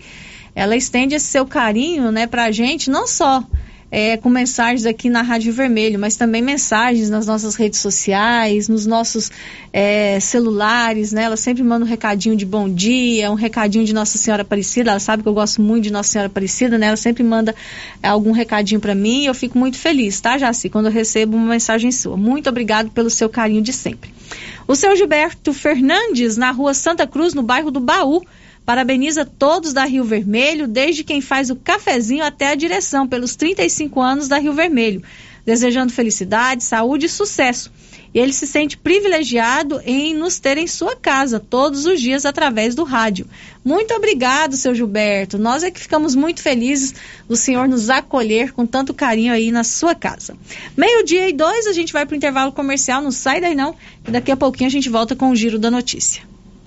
ela 0.53 0.75
estende 0.75 1.15
esse 1.15 1.27
seu 1.27 1.45
carinho, 1.45 2.11
né, 2.11 2.27
pra 2.27 2.51
gente, 2.51 2.89
não 2.89 3.07
só 3.07 3.41
é, 3.91 4.17
com 4.17 4.29
mensagens 4.29 4.85
aqui 4.85 5.09
na 5.09 5.21
Rádio 5.21 5.51
Vermelho, 5.51 5.99
mas 5.99 6.15
também 6.15 6.41
mensagens 6.41 7.09
nas 7.09 7.25
nossas 7.25 7.55
redes 7.55 7.79
sociais, 7.79 8.67
nos 8.67 8.85
nossos 8.85 9.31
é, 9.73 10.19
celulares, 10.19 11.11
né? 11.11 11.23
Ela 11.23 11.37
sempre 11.37 11.63
manda 11.63 11.85
um 11.85 11.87
recadinho 11.87 12.35
de 12.35 12.45
bom 12.45 12.69
dia, 12.69 13.31
um 13.31 13.35
recadinho 13.35 13.83
de 13.85 13.93
Nossa 13.93 14.17
Senhora 14.17 14.43
Aparecida. 14.43 14.91
Ela 14.91 14.99
sabe 14.99 15.23
que 15.23 15.29
eu 15.29 15.33
gosto 15.33 15.61
muito 15.61 15.85
de 15.85 15.91
Nossa 15.91 16.09
Senhora 16.09 16.27
Aparecida, 16.27 16.77
né? 16.77 16.87
Ela 16.87 16.97
sempre 16.97 17.23
manda 17.23 17.55
é, 18.03 18.07
algum 18.07 18.31
recadinho 18.31 18.79
para 18.79 18.93
mim 18.93 19.23
e 19.23 19.25
eu 19.25 19.33
fico 19.33 19.57
muito 19.57 19.77
feliz, 19.77 20.19
tá, 20.21 20.37
Jaci, 20.37 20.69
quando 20.69 20.85
eu 20.85 20.91
recebo 20.91 21.35
uma 21.35 21.49
mensagem 21.49 21.91
sua. 21.91 22.15
Muito 22.15 22.49
obrigado 22.49 22.91
pelo 22.91 23.09
seu 23.09 23.29
carinho 23.29 23.61
de 23.61 23.73
sempre. 23.73 24.13
O 24.67 24.75
seu 24.75 24.95
Gilberto 24.95 25.51
Fernandes, 25.51 26.37
na 26.37 26.51
rua 26.51 26.75
Santa 26.75 27.07
Cruz, 27.07 27.33
no 27.33 27.41
bairro 27.41 27.71
do 27.71 27.79
Baú, 27.79 28.23
Parabeniza 28.69 29.25
todos 29.25 29.73
da 29.73 29.83
Rio 29.83 30.03
Vermelho, 30.03 30.67
desde 30.67 31.03
quem 31.03 31.21
faz 31.21 31.49
o 31.49 31.55
cafezinho 31.55 32.23
até 32.23 32.49
a 32.49 32.55
direção, 32.55 33.07
pelos 33.07 33.35
35 33.35 33.99
anos 33.99 34.27
da 34.27 34.37
Rio 34.37 34.53
Vermelho. 34.53 35.01
Desejando 35.43 35.91
felicidade, 35.91 36.63
saúde 36.63 37.07
e 37.07 37.09
sucesso. 37.09 37.71
e 38.13 38.19
ele 38.19 38.31
se 38.31 38.45
sente 38.45 38.77
privilegiado 38.77 39.81
em 39.83 40.13
nos 40.13 40.37
ter 40.37 40.59
em 40.59 40.67
sua 40.67 40.95
casa 40.95 41.39
todos 41.39 41.87
os 41.87 41.99
dias 41.99 42.27
através 42.27 42.75
do 42.75 42.83
rádio. 42.83 43.25
Muito 43.65 43.91
obrigado, 43.95 44.55
seu 44.55 44.75
Gilberto. 44.75 45.39
Nós 45.39 45.63
é 45.63 45.71
que 45.71 45.79
ficamos 45.79 46.13
muito 46.13 46.39
felizes 46.39 46.93
do 47.27 47.35
senhor 47.35 47.67
nos 47.67 47.89
acolher 47.89 48.51
com 48.51 48.67
tanto 48.67 48.93
carinho 48.93 49.33
aí 49.33 49.51
na 49.51 49.63
sua 49.63 49.95
casa. 49.95 50.37
Meio-dia 50.77 51.27
e 51.27 51.33
dois, 51.33 51.65
a 51.65 51.73
gente 51.73 51.91
vai 51.91 52.05
para 52.05 52.13
o 52.13 52.17
intervalo 52.17 52.51
comercial. 52.51 53.01
Não 53.01 53.11
sai 53.11 53.41
daí 53.41 53.55
não, 53.55 53.75
e 54.07 54.11
daqui 54.11 54.31
a 54.31 54.37
pouquinho 54.37 54.67
a 54.67 54.71
gente 54.71 54.89
volta 54.89 55.15
com 55.15 55.31
o 55.31 55.35
giro 55.35 55.57
da 55.57 55.71
notícia. 55.71 56.21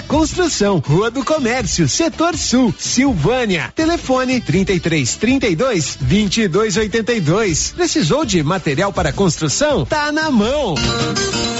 construção, 0.00 0.78
Rua 0.78 1.10
do 1.10 1.24
Comércio, 1.24 1.88
Setor 1.88 2.36
Sul, 2.36 2.74
Silvânia. 2.78 3.72
Telefone 3.74 4.40
33 4.40 5.16
32 5.16 5.98
22 6.00 6.76
82. 6.76 7.72
Precisou 7.72 8.24
de 8.24 8.42
material 8.42 8.92
para 8.92 9.12
construção? 9.12 9.84
Tá 9.84 10.12
na 10.12 10.30
mão. 10.30 10.74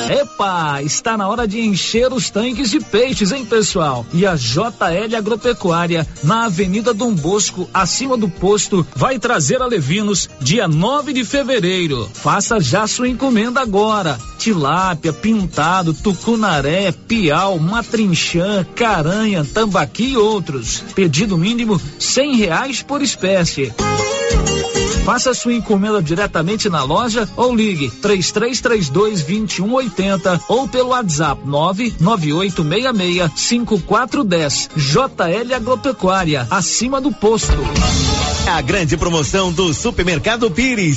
Epa, 0.08 0.82
está 0.82 1.16
na 1.16 1.26
hora 1.28 1.48
de 1.48 1.60
encher 1.60 2.12
os 2.12 2.28
tanques 2.28 2.70
de 2.70 2.78
peixes, 2.78 3.32
hein, 3.32 3.44
pessoal? 3.44 4.04
E 4.12 4.26
a 4.26 4.36
JL 4.36 5.16
Agropecuária, 5.16 6.06
na 6.22 6.44
Avenida 6.44 6.92
Dom 6.92 7.14
Bosco, 7.14 7.68
acima 7.72 8.16
do 8.16 8.28
posto, 8.28 8.86
vai 8.94 9.18
trazer 9.18 9.62
a 9.62 9.66
Levinos 9.66 10.28
dia 10.40 10.68
9 10.68 11.12
de 11.14 11.24
fevereiro. 11.24 12.08
Faça 12.12 12.60
já 12.60 12.86
sua 12.86 13.08
encomenda 13.08 13.60
agora. 13.60 14.18
Tilápia, 14.38 15.12
pintado, 15.12 15.94
tucunaré, 15.94 16.92
piau, 16.92 17.58
matrinchã, 18.24 18.64
caranha, 18.74 19.44
tambaqui 19.44 20.12
e 20.12 20.16
outros. 20.16 20.82
Pedido 20.94 21.36
mínimo 21.36 21.78
cem 21.98 22.36
reais 22.36 22.82
por 22.82 23.02
espécie. 23.02 23.72
Faça 25.04 25.34
sua 25.34 25.52
encomenda 25.52 26.02
diretamente 26.02 26.70
na 26.70 26.82
loja 26.82 27.28
ou 27.36 27.54
ligue 27.54 27.90
3332 27.90 28.90
2180 29.26 30.40
ou 30.48 30.66
pelo 30.66 30.88
WhatsApp 30.90 31.42
99866 31.46 33.30
5410. 33.36 34.70
JL 34.74 35.54
Agropecuária, 35.54 36.46
acima 36.50 37.00
do 37.02 37.12
posto. 37.12 37.52
A 38.50 38.62
grande 38.62 38.96
promoção 38.96 39.52
do 39.52 39.74
Supermercado 39.74 40.50
Pires. 40.50 40.96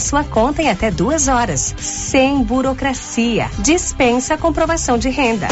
sua 0.00 0.24
conta 0.24 0.62
em 0.62 0.68
até 0.68 0.90
duas 0.90 1.28
horas, 1.28 1.74
sem 1.78 2.42
burocracia. 2.42 3.50
Dispensa 3.58 4.34
a 4.34 4.38
comprovação 4.38 4.98
de 4.98 5.08
renda. 5.08 5.48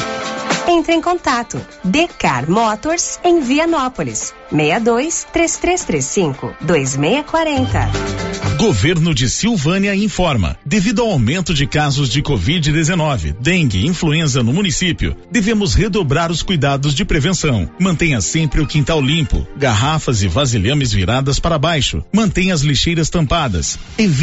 Entre 0.68 0.95
em 0.95 1.01
contato. 1.01 1.61
Decar 1.82 2.49
Motors 2.49 3.18
em 3.24 3.40
Vianópolis. 3.40 4.32
62 4.51 5.26
3335 5.32 6.55
2640. 6.61 8.22
Governo 8.59 9.12
de 9.12 9.28
Silvânia 9.28 9.93
informa. 9.93 10.57
Devido 10.64 11.03
ao 11.03 11.11
aumento 11.11 11.53
de 11.53 11.66
casos 11.66 12.09
de 12.09 12.22
Covid-19, 12.22 13.34
dengue 13.40 13.78
e 13.78 13.86
influenza 13.88 14.40
no 14.40 14.53
município, 14.53 15.16
devemos 15.32 15.74
redobrar 15.74 16.30
os 16.30 16.45
cuidados 16.45 16.95
de 16.95 17.05
prevenção. 17.05 17.68
Mantenha 17.76 18.20
sempre 18.20 18.61
o 18.61 18.66
quintal 18.66 19.01
limpo, 19.01 19.45
garrafas 19.57 20.22
e 20.22 20.28
vasilhames 20.28 20.93
viradas 20.93 21.40
para 21.40 21.59
baixo. 21.59 22.05
Mantenha 22.12 22.55
as 22.55 22.61
lixeiras 22.61 23.11
tampadas. 23.11 23.80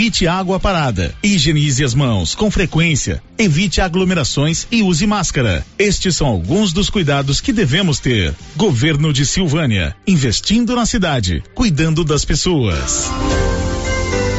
Evite 0.10 0.26
água 0.28 0.60
parada. 0.60 1.14
Higienize 1.22 1.84
as 1.84 1.94
mãos 1.94 2.34
com 2.34 2.50
frequência. 2.50 3.22
Evite 3.38 3.80
aglomerações 3.80 4.66
e 4.72 4.82
use 4.82 5.06
máscara. 5.06 5.64
Estes 5.78 6.16
são 6.16 6.26
alguns 6.26 6.74
dos 6.74 6.90
cuidados 6.90 7.40
que 7.40 7.54
devemos 7.54 8.00
ter. 8.00 8.34
Governo 8.56 9.14
de 9.14 9.24
Silvânia, 9.24 9.96
investindo 10.08 10.76
na 10.76 10.88
cidade, 10.88 11.44
cuidando 11.54 12.04
das 12.04 12.26
pessoas. 12.26 13.08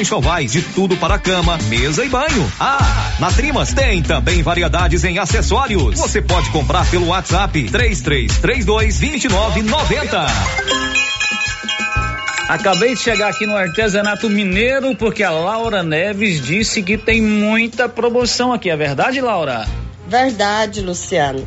enxovais, 0.00 0.52
de 0.52 0.62
tudo 0.62 0.96
para 0.96 1.18
cama, 1.18 1.58
mesa 1.68 2.04
e 2.04 2.08
banho. 2.08 2.52
Ah, 2.58 3.12
na 3.18 3.30
Trimas 3.30 3.72
tem 3.72 4.02
também 4.02 4.42
variedades 4.42 5.04
em 5.04 5.18
acessórios. 5.18 5.98
Você 5.98 6.22
pode 6.22 6.50
comprar 6.50 6.88
pelo 6.90 7.08
WhatsApp 7.08 7.68
3332 7.70 8.98
2990. 8.98 10.26
Acabei 12.48 12.94
de 12.94 13.00
chegar 13.00 13.28
aqui 13.28 13.46
no 13.46 13.56
artesanato 13.56 14.28
mineiro 14.28 14.96
porque 14.96 15.22
a 15.22 15.30
Laura 15.30 15.84
Neves 15.84 16.44
disse 16.44 16.82
que 16.82 16.98
tem 16.98 17.22
muita 17.22 17.88
promoção 17.88 18.52
aqui. 18.52 18.68
É 18.68 18.76
verdade, 18.76 19.20
Laura? 19.20 19.68
Verdade, 20.08 20.80
Luciano. 20.80 21.46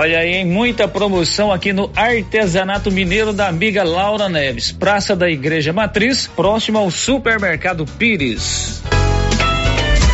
Olha 0.00 0.20
aí, 0.20 0.36
hein? 0.36 0.46
muita 0.46 0.88
promoção 0.88 1.52
aqui 1.52 1.74
no 1.74 1.90
Artesanato 1.94 2.90
Mineiro 2.90 3.34
da 3.34 3.48
amiga 3.48 3.84
Laura 3.84 4.30
Neves, 4.30 4.72
Praça 4.72 5.14
da 5.14 5.28
Igreja 5.28 5.74
Matriz, 5.74 6.26
próximo 6.26 6.78
ao 6.78 6.90
Supermercado 6.90 7.84
Pires. 7.84 8.82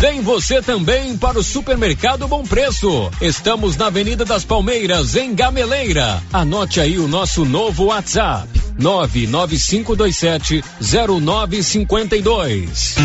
Vem 0.00 0.20
você 0.20 0.60
também 0.60 1.16
para 1.16 1.38
o 1.38 1.42
Supermercado 1.42 2.28
Bom 2.28 2.42
Preço. 2.42 3.10
Estamos 3.18 3.78
na 3.78 3.86
Avenida 3.86 4.26
das 4.26 4.44
Palmeiras, 4.44 5.16
em 5.16 5.34
Gameleira. 5.34 6.22
Anote 6.30 6.80
aí 6.80 6.98
o 6.98 7.08
nosso 7.08 7.46
novo 7.46 7.86
WhatsApp: 7.86 8.46
99527 8.78 10.62
0952. 10.82 12.96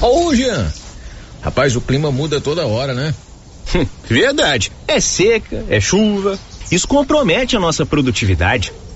Ô, 0.00 0.32
Jean. 0.32 0.72
Rapaz, 1.42 1.74
o 1.74 1.80
clima 1.80 2.12
muda 2.12 2.40
toda 2.40 2.64
hora, 2.66 2.94
né? 2.94 3.12
Verdade. 4.08 4.70
É 4.86 5.00
seca, 5.00 5.64
é 5.68 5.80
chuva. 5.80 6.38
Isso 6.70 6.86
compromete 6.86 7.56
a 7.56 7.60
nossa 7.60 7.84
produtividade. 7.84 8.72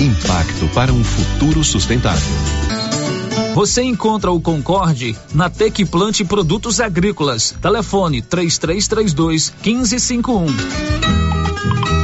Impacto 0.00 0.68
para 0.74 0.92
um 0.92 1.04
futuro 1.04 1.62
sustentável. 1.62 2.26
Você 3.54 3.82
encontra 3.82 4.32
o 4.32 4.40
Concorde 4.40 5.16
na 5.32 5.48
Tec 5.48 5.84
Plante 5.84 6.24
Produtos 6.24 6.80
Agrícolas. 6.80 7.54
Telefone 7.62 8.20
3332 8.20 9.54
1551. 9.64 12.03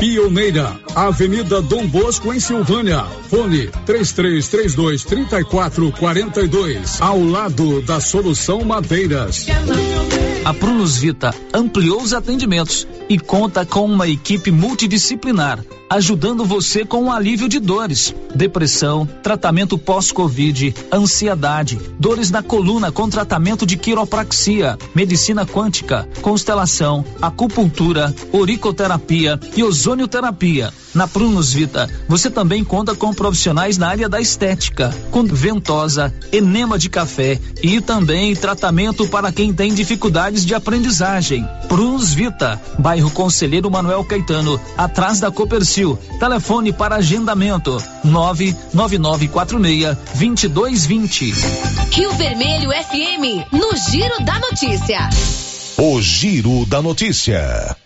Pioneira, 0.00 0.80
Avenida 0.96 1.60
Dom 1.60 1.86
Bosco, 1.86 2.32
em 2.32 2.40
Silvânia. 2.40 3.04
Fone 3.28 3.66
3332 3.84 5.04
3442. 5.04 7.02
Ao 7.02 7.22
lado 7.22 7.82
da 7.82 8.00
Solução 8.00 8.64
Madeiras. 8.64 9.46
A 10.42 10.54
Prunus 10.54 10.96
Vita 10.96 11.34
ampliou 11.52 12.00
os 12.00 12.14
atendimentos 12.14 12.88
e 13.10 13.18
conta 13.18 13.66
com 13.66 13.84
uma 13.84 14.08
equipe 14.08 14.50
multidisciplinar, 14.50 15.62
ajudando 15.90 16.44
você 16.44 16.84
com 16.84 17.04
o 17.04 17.10
alívio 17.12 17.48
de 17.48 17.58
dores, 17.58 18.14
depressão, 18.34 19.06
tratamento 19.22 19.76
pós-Covid, 19.76 20.74
ansiedade, 20.92 21.78
dores 21.98 22.30
na 22.30 22.42
coluna 22.42 22.90
com 22.90 23.08
tratamento 23.08 23.66
de 23.66 23.76
quiropraxia, 23.76 24.78
medicina 24.94 25.44
quântica, 25.44 26.08
constelação, 26.22 27.04
acupuntura, 27.20 28.14
auriculoterapia 28.32 29.38
e 29.54 29.62
ozonioterapia. 29.90 30.72
Na 30.94 31.06
Prunus 31.06 31.52
Vita, 31.52 31.88
você 32.08 32.30
também 32.30 32.64
conta 32.64 32.94
com 32.94 33.12
profissionais 33.14 33.78
na 33.78 33.88
área 33.88 34.08
da 34.08 34.20
estética, 34.20 34.94
com 35.10 35.24
ventosa, 35.24 36.12
enema 36.32 36.78
de 36.78 36.88
café 36.88 37.38
e 37.62 37.80
também 37.80 38.34
tratamento 38.34 39.06
para 39.06 39.30
quem 39.32 39.52
tem 39.52 39.72
dificuldades 39.72 40.44
de 40.44 40.54
aprendizagem. 40.54 41.46
Prunus 41.68 42.12
Vita, 42.12 42.60
bairro 42.78 43.10
Conselheiro 43.10 43.70
Manuel 43.70 44.04
Caetano, 44.04 44.60
atrás 44.76 45.20
da 45.20 45.30
Copercil. 45.30 45.96
Telefone 46.18 46.72
para 46.72 46.96
agendamento: 46.96 47.80
99946 48.04 49.96
2220. 50.14 51.34
Rio 51.92 52.12
Vermelho 52.14 52.70
FM, 52.70 53.46
no 53.52 53.76
Giro 53.76 54.24
da 54.24 54.38
Notícia. 54.40 55.08
O 55.76 56.02
Giro 56.02 56.66
da 56.66 56.82
Notícia. 56.82 57.76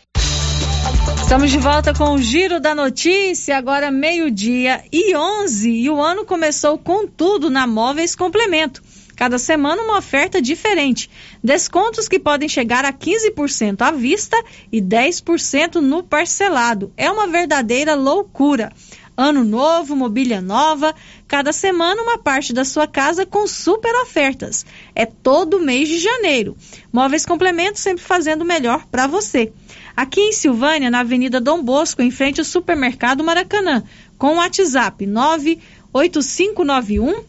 Estamos 1.24 1.50
de 1.50 1.58
volta 1.58 1.94
com 1.94 2.10
o 2.10 2.18
Giro 2.18 2.60
da 2.60 2.74
Notícia, 2.74 3.56
agora 3.56 3.90
meio-dia 3.90 4.84
e 4.92 5.16
11. 5.16 5.70
E 5.70 5.88
o 5.88 5.98
ano 5.98 6.26
começou 6.26 6.76
com 6.76 7.06
tudo 7.06 7.48
na 7.48 7.66
Móveis 7.66 8.14
Complemento. 8.14 8.82
Cada 9.16 9.38
semana 9.38 9.82
uma 9.82 9.96
oferta 9.96 10.40
diferente. 10.40 11.10
Descontos 11.42 12.08
que 12.08 12.20
podem 12.20 12.46
chegar 12.46 12.84
a 12.84 12.92
15% 12.92 13.80
à 13.80 13.90
vista 13.90 14.36
e 14.70 14.82
10% 14.82 15.76
no 15.76 16.02
parcelado. 16.02 16.92
É 16.94 17.10
uma 17.10 17.26
verdadeira 17.26 17.94
loucura. 17.94 18.70
Ano 19.16 19.44
novo, 19.44 19.96
mobília 19.96 20.42
nova, 20.42 20.94
cada 21.26 21.52
semana 21.52 22.02
uma 22.02 22.18
parte 22.18 22.52
da 22.52 22.64
sua 22.64 22.86
casa 22.86 23.24
com 23.24 23.46
super 23.46 23.94
ofertas. 24.02 24.66
É 24.94 25.06
todo 25.06 25.60
mês 25.60 25.88
de 25.88 26.00
janeiro. 26.00 26.54
Móveis 26.92 27.24
Complemento 27.24 27.78
sempre 27.78 28.04
fazendo 28.04 28.42
o 28.42 28.46
melhor 28.46 28.84
para 28.86 29.06
você. 29.06 29.52
Aqui 29.96 30.20
em 30.20 30.32
Silvânia, 30.32 30.90
na 30.90 31.00
Avenida 31.00 31.40
Dom 31.40 31.62
Bosco, 31.62 32.02
em 32.02 32.10
frente 32.10 32.40
ao 32.40 32.44
Supermercado 32.44 33.22
Maracanã, 33.22 33.84
com 34.18 34.32
o 34.32 34.36
WhatsApp 34.36 35.06
98591 35.06 37.22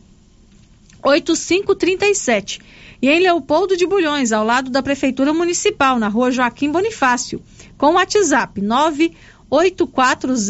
8537. 1.03 2.59
E 3.01 3.09
em 3.09 3.19
Leopoldo 3.19 3.75
de 3.77 3.85
Bulhões, 3.85 4.31
ao 4.31 4.43
lado 4.43 4.71
da 4.71 4.81
Prefeitura 4.81 5.31
Municipal, 5.31 5.99
na 5.99 6.07
rua 6.07 6.31
Joaquim 6.31 6.71
Bonifácio, 6.71 7.39
com 7.77 7.91
o 7.91 7.93
WhatsApp 7.93 8.59
98400 8.61 10.49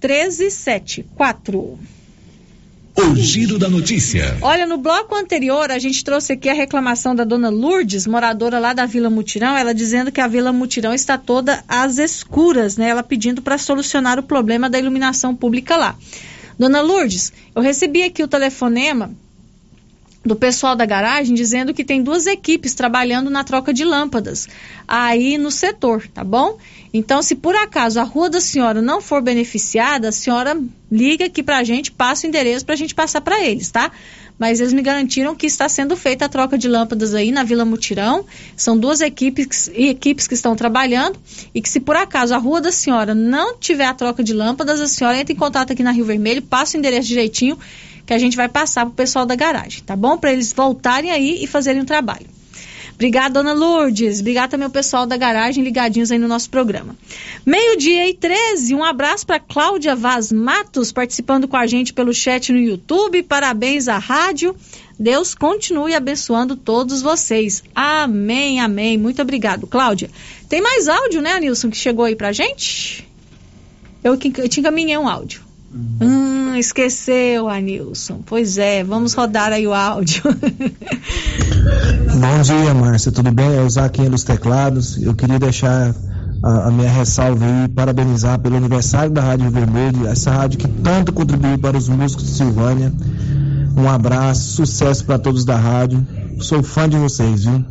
1374. 0.00 1.78
O 2.96 3.16
Giro 3.16 3.58
da 3.58 3.68
Notícia. 3.68 4.38
Olha, 4.40 4.68
no 4.68 4.78
bloco 4.78 5.16
anterior 5.16 5.68
a 5.72 5.80
gente 5.80 6.04
trouxe 6.04 6.34
aqui 6.34 6.48
a 6.48 6.54
reclamação 6.54 7.12
da 7.12 7.24
dona 7.24 7.48
Lourdes, 7.50 8.06
moradora 8.06 8.60
lá 8.60 8.72
da 8.72 8.86
Vila 8.86 9.10
Mutirão, 9.10 9.56
ela 9.56 9.74
dizendo 9.74 10.12
que 10.12 10.20
a 10.20 10.28
Vila 10.28 10.52
Mutirão 10.52 10.94
está 10.94 11.18
toda 11.18 11.64
às 11.66 11.98
escuras, 11.98 12.76
né? 12.76 12.88
Ela 12.88 13.02
pedindo 13.02 13.42
para 13.42 13.58
solucionar 13.58 14.16
o 14.20 14.22
problema 14.22 14.70
da 14.70 14.78
iluminação 14.78 15.34
pública 15.34 15.76
lá. 15.76 15.96
Dona 16.56 16.80
Lourdes, 16.80 17.32
eu 17.52 17.60
recebi 17.60 18.04
aqui 18.04 18.22
o 18.22 18.28
telefonema 18.28 19.10
do 20.24 20.34
pessoal 20.34 20.74
da 20.74 20.86
garagem 20.86 21.34
dizendo 21.34 21.74
que 21.74 21.84
tem 21.84 22.02
duas 22.02 22.26
equipes 22.26 22.74
trabalhando 22.74 23.28
na 23.28 23.44
troca 23.44 23.72
de 23.72 23.84
lâmpadas 23.84 24.48
aí 24.88 25.36
no 25.36 25.50
setor, 25.50 26.08
tá 26.08 26.24
bom? 26.24 26.56
Então, 26.92 27.22
se 27.22 27.34
por 27.34 27.54
acaso 27.56 28.00
a 28.00 28.04
rua 28.04 28.30
da 28.30 28.40
senhora 28.40 28.80
não 28.80 29.00
for 29.00 29.20
beneficiada, 29.20 30.08
a 30.08 30.12
senhora 30.12 30.58
liga 30.90 31.26
aqui 31.26 31.42
pra 31.42 31.64
gente, 31.64 31.90
passa 31.90 32.26
o 32.26 32.28
endereço 32.28 32.64
pra 32.64 32.76
gente 32.76 32.94
passar 32.94 33.20
para 33.20 33.42
eles, 33.44 33.70
tá? 33.70 33.90
Mas 34.38 34.60
eles 34.60 34.72
me 34.72 34.82
garantiram 34.82 35.34
que 35.34 35.46
está 35.46 35.68
sendo 35.68 35.96
feita 35.96 36.24
a 36.24 36.28
troca 36.28 36.56
de 36.56 36.68
lâmpadas 36.68 37.14
aí 37.14 37.30
na 37.30 37.44
Vila 37.44 37.64
Mutirão. 37.64 38.24
São 38.56 38.76
duas 38.76 39.00
equipes, 39.00 39.70
equipes 39.74 40.26
que 40.26 40.34
estão 40.34 40.56
trabalhando 40.56 41.18
e 41.54 41.60
que 41.60 41.68
se 41.68 41.80
por 41.80 41.96
acaso 41.96 42.34
a 42.34 42.38
rua 42.38 42.60
da 42.60 42.72
senhora 42.72 43.14
não 43.14 43.56
tiver 43.58 43.86
a 43.86 43.94
troca 43.94 44.24
de 44.24 44.32
lâmpadas, 44.32 44.80
a 44.80 44.88
senhora 44.88 45.20
entra 45.20 45.32
em 45.32 45.36
contato 45.36 45.72
aqui 45.72 45.82
na 45.82 45.92
Rio 45.92 46.04
Vermelho, 46.04 46.42
passa 46.42 46.76
o 46.76 46.80
endereço 46.80 47.08
direitinho 47.08 47.58
que 48.06 48.12
a 48.12 48.18
gente 48.18 48.36
vai 48.36 48.48
passar 48.48 48.84
para 48.86 48.92
o 48.92 48.94
pessoal 48.94 49.26
da 49.26 49.34
garagem, 49.34 49.82
tá 49.82 49.96
bom? 49.96 50.18
Para 50.18 50.32
eles 50.32 50.52
voltarem 50.52 51.10
aí 51.10 51.42
e 51.42 51.46
fazerem 51.46 51.82
o 51.82 51.86
trabalho. 51.86 52.26
Obrigada, 52.94 53.34
dona 53.34 53.52
Lourdes. 53.52 54.20
Obrigada 54.20 54.48
também 54.48 54.66
ao 54.66 54.70
pessoal 54.70 55.04
da 55.04 55.16
garagem 55.16 55.64
ligadinhos 55.64 56.12
aí 56.12 56.18
no 56.18 56.28
nosso 56.28 56.48
programa. 56.48 56.96
Meio-dia 57.44 58.08
e 58.08 58.14
13, 58.14 58.72
um 58.74 58.84
abraço 58.84 59.26
para 59.26 59.40
Cláudia 59.40 59.96
Vaz 59.96 60.30
Matos, 60.30 60.92
participando 60.92 61.48
com 61.48 61.56
a 61.56 61.66
gente 61.66 61.92
pelo 61.92 62.14
chat 62.14 62.52
no 62.52 62.58
YouTube. 62.58 63.24
Parabéns 63.24 63.88
à 63.88 63.98
rádio. 63.98 64.54
Deus 64.98 65.34
continue 65.34 65.92
abençoando 65.92 66.54
todos 66.54 67.02
vocês. 67.02 67.64
Amém, 67.74 68.60
amém. 68.60 68.96
Muito 68.96 69.20
obrigado, 69.20 69.66
Cláudia. 69.66 70.08
Tem 70.48 70.60
mais 70.60 70.86
áudio, 70.86 71.20
né, 71.20 71.40
Nilson, 71.40 71.70
que 71.70 71.76
chegou 71.76 72.04
aí 72.04 72.14
pra 72.14 72.30
gente? 72.30 73.08
Eu, 74.04 74.12
eu 74.12 74.48
te 74.48 74.60
encaminhei 74.60 74.96
um 74.96 75.08
áudio. 75.08 75.43
Hum, 75.74 76.54
esqueceu, 76.54 77.48
Anilson. 77.48 78.20
Pois 78.24 78.58
é, 78.58 78.84
vamos 78.84 79.12
rodar 79.12 79.52
aí 79.52 79.66
o 79.66 79.74
áudio. 79.74 80.22
Bom 82.14 82.42
dia, 82.42 82.74
Márcia. 82.74 83.10
Tudo 83.10 83.32
bem? 83.32 83.56
É 83.56 83.60
o 83.60 83.68
Zaquinha 83.68 84.08
dos 84.08 84.22
Teclados. 84.22 85.02
Eu 85.02 85.14
queria 85.14 85.38
deixar 85.38 85.92
a, 86.44 86.68
a, 86.68 86.70
minha 86.70 86.90
ressalva 86.90 87.44
aí, 87.44 87.68
parabenizar 87.68 88.38
pelo 88.38 88.56
aniversário 88.56 89.10
da 89.10 89.22
Rádio 89.22 89.50
Vermelho, 89.50 90.06
essa 90.06 90.30
rádio 90.30 90.60
que 90.60 90.68
tanto 90.68 91.12
contribuiu 91.12 91.58
para 91.58 91.76
os 91.76 91.88
músicos 91.88 92.26
de 92.26 92.30
Silvânia. 92.32 92.92
Um 93.76 93.88
abraço, 93.88 94.52
sucesso 94.52 95.04
para 95.04 95.18
todos 95.18 95.44
da 95.44 95.56
rádio. 95.56 96.06
Sou 96.38 96.62
fã 96.62 96.88
de 96.88 96.96
vocês, 96.96 97.44
viu? 97.44 97.64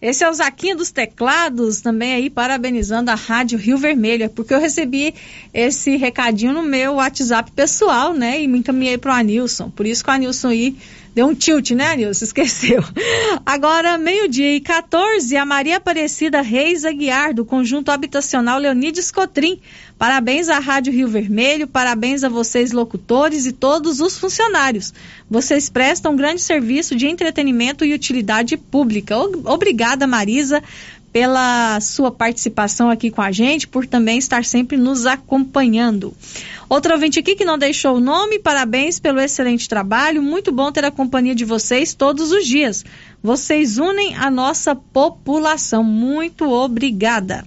Esse 0.00 0.24
é 0.24 0.28
o 0.28 0.32
Zaquinho 0.32 0.76
dos 0.76 0.90
Teclados, 0.90 1.80
também 1.80 2.14
aí 2.14 2.28
parabenizando 2.28 3.10
a 3.10 3.14
Rádio 3.14 3.58
Rio 3.58 3.78
Vermelho, 3.78 4.28
porque 4.30 4.52
eu 4.52 4.60
recebi 4.60 5.14
esse 5.54 5.96
recadinho 5.96 6.52
no 6.52 6.62
meu 6.62 6.94
WhatsApp 6.94 7.50
pessoal, 7.52 8.12
né? 8.12 8.42
E 8.42 8.48
me 8.48 8.58
encaminhei 8.58 8.98
pro 8.98 9.12
Anilson. 9.12 9.70
Por 9.70 9.86
isso 9.86 10.02
que 10.02 10.10
o 10.10 10.12
Anilson 10.12 10.48
aí 10.48 10.76
deu 11.14 11.26
um 11.26 11.34
tilt, 11.34 11.70
né, 11.72 11.92
Anilson? 11.92 12.24
Esqueceu. 12.24 12.82
Agora, 13.44 13.98
meio-dia 13.98 14.56
e 14.56 14.60
14, 14.60 15.36
a 15.36 15.44
Maria 15.44 15.76
Aparecida 15.76 16.40
Reis 16.40 16.84
Aguiar, 16.84 17.34
do 17.34 17.44
Conjunto 17.44 17.90
Habitacional 17.90 18.58
Leonides 18.58 19.10
Cotrim. 19.10 19.60
Parabéns 19.98 20.48
à 20.48 20.58
Rádio 20.58 20.92
Rio 20.92 21.06
Vermelho, 21.06 21.68
parabéns 21.68 22.24
a 22.24 22.28
vocês, 22.28 22.72
locutores 22.72 23.46
e 23.46 23.52
todos 23.52 24.00
os 24.00 24.18
funcionários. 24.18 24.92
Vocês 25.30 25.70
prestam 25.70 26.12
um 26.12 26.16
grande 26.16 26.40
serviço 26.40 26.96
de 26.96 27.06
entretenimento 27.06 27.84
e 27.84 27.94
utilidade 27.94 28.56
pública. 28.56 29.16
Obrigada, 29.16 30.06
Marisa, 30.06 30.62
pela 31.12 31.78
sua 31.80 32.10
participação 32.10 32.88
aqui 32.88 33.10
com 33.10 33.20
a 33.20 33.30
gente, 33.30 33.68
por 33.68 33.86
também 33.86 34.18
estar 34.18 34.44
sempre 34.44 34.76
nos 34.76 35.04
acompanhando. 35.04 36.14
Outro 36.68 36.94
ouvinte 36.94 37.18
aqui 37.18 37.36
que 37.36 37.44
não 37.44 37.58
deixou 37.58 37.96
o 37.96 38.00
nome, 38.00 38.38
parabéns 38.38 38.98
pelo 38.98 39.20
excelente 39.20 39.68
trabalho. 39.68 40.22
Muito 40.22 40.50
bom 40.50 40.72
ter 40.72 40.86
a 40.86 40.90
companhia 40.90 41.34
de 41.34 41.44
vocês 41.44 41.92
todos 41.92 42.32
os 42.32 42.46
dias. 42.46 42.82
Vocês 43.22 43.76
unem 43.76 44.16
a 44.16 44.30
nossa 44.30 44.74
população. 44.74 45.84
Muito 45.84 46.50
obrigada. 46.50 47.44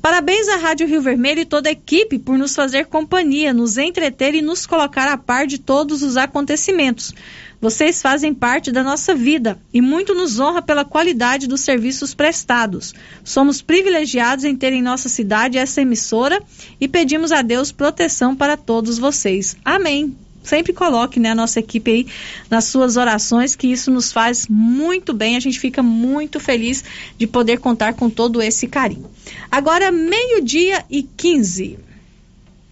Parabéns 0.00 0.48
à 0.48 0.56
Rádio 0.56 0.86
Rio 0.86 1.02
Vermelho 1.02 1.40
e 1.40 1.44
toda 1.44 1.68
a 1.68 1.72
equipe 1.72 2.16
por 2.18 2.38
nos 2.38 2.54
fazer 2.54 2.86
companhia, 2.86 3.52
nos 3.52 3.76
entreter 3.76 4.36
e 4.36 4.40
nos 4.40 4.66
colocar 4.66 5.08
a 5.08 5.18
par 5.18 5.48
de 5.48 5.58
todos 5.58 6.02
os 6.04 6.16
acontecimentos. 6.16 7.12
Vocês 7.60 8.00
fazem 8.00 8.32
parte 8.32 8.72
da 8.72 8.82
nossa 8.82 9.14
vida 9.14 9.60
e 9.72 9.82
muito 9.82 10.14
nos 10.14 10.40
honra 10.40 10.62
pela 10.62 10.84
qualidade 10.84 11.46
dos 11.46 11.60
serviços 11.60 12.14
prestados. 12.14 12.94
Somos 13.22 13.60
privilegiados 13.60 14.44
em 14.44 14.56
ter 14.56 14.72
em 14.72 14.80
nossa 14.80 15.08
cidade 15.08 15.58
essa 15.58 15.82
emissora 15.82 16.42
e 16.80 16.88
pedimos 16.88 17.32
a 17.32 17.42
Deus 17.42 17.70
proteção 17.70 18.34
para 18.34 18.56
todos 18.56 18.98
vocês. 18.98 19.56
Amém 19.64 20.16
sempre 20.42 20.72
coloque 20.72 21.20
né, 21.20 21.30
a 21.30 21.34
nossa 21.34 21.60
equipe 21.60 21.90
aí 21.90 22.06
nas 22.48 22.64
suas 22.64 22.96
orações, 22.96 23.54
que 23.54 23.66
isso 23.66 23.90
nos 23.90 24.12
faz 24.12 24.46
muito 24.48 25.12
bem. 25.12 25.36
A 25.36 25.40
gente 25.40 25.60
fica 25.60 25.82
muito 25.82 26.40
feliz 26.40 26.82
de 27.18 27.26
poder 27.26 27.58
contar 27.58 27.94
com 27.94 28.08
todo 28.08 28.40
esse 28.40 28.66
carinho. 28.66 29.08
Agora, 29.50 29.92
meio-dia 29.92 30.84
e 30.90 31.02
15. 31.02 31.78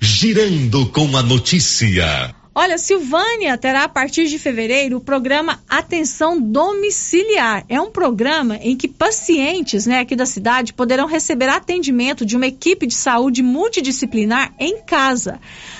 Girando 0.00 0.86
com 0.86 1.16
a 1.16 1.22
notícia. 1.22 2.37
Olha, 2.60 2.76
Silvânia 2.76 3.56
terá 3.56 3.84
a 3.84 3.88
partir 3.88 4.26
de 4.26 4.36
fevereiro 4.36 4.96
o 4.96 5.00
programa 5.00 5.60
Atenção 5.68 6.40
Domiciliar. 6.40 7.64
É 7.68 7.80
um 7.80 7.88
programa 7.88 8.56
em 8.56 8.76
que 8.76 8.88
pacientes 8.88 9.86
né, 9.86 10.00
aqui 10.00 10.16
da 10.16 10.26
cidade 10.26 10.72
poderão 10.72 11.06
receber 11.06 11.48
atendimento 11.48 12.26
de 12.26 12.34
uma 12.34 12.48
equipe 12.48 12.84
de 12.84 12.94
saúde 12.94 13.44
multidisciplinar 13.44 14.52
em 14.58 14.82
casa. 14.82 15.38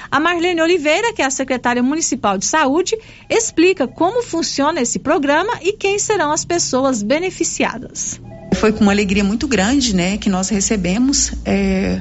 A 0.09 0.21
Marlene 0.21 0.63
Oliveira, 0.63 1.13
que 1.13 1.21
é 1.21 1.25
a 1.25 1.31
secretária 1.31 1.83
municipal 1.83 2.39
de 2.39 2.47
saúde, 2.47 2.97
explica 3.29 3.89
como 3.89 4.23
funciona 4.23 4.81
esse 4.81 5.01
programa 5.01 5.59
e 5.61 5.73
quem 5.73 5.99
serão 5.99 6.31
as 6.31 6.45
pessoas 6.45 7.03
beneficiadas. 7.03 8.21
Foi 8.55 8.73
com 8.73 8.83
uma 8.83 8.93
alegria 8.93 9.25
muito 9.25 9.49
grande 9.49 9.97
né, 9.97 10.17
que 10.17 10.31
nós 10.31 10.49
recebemos 10.49 11.33
é, 11.45 12.01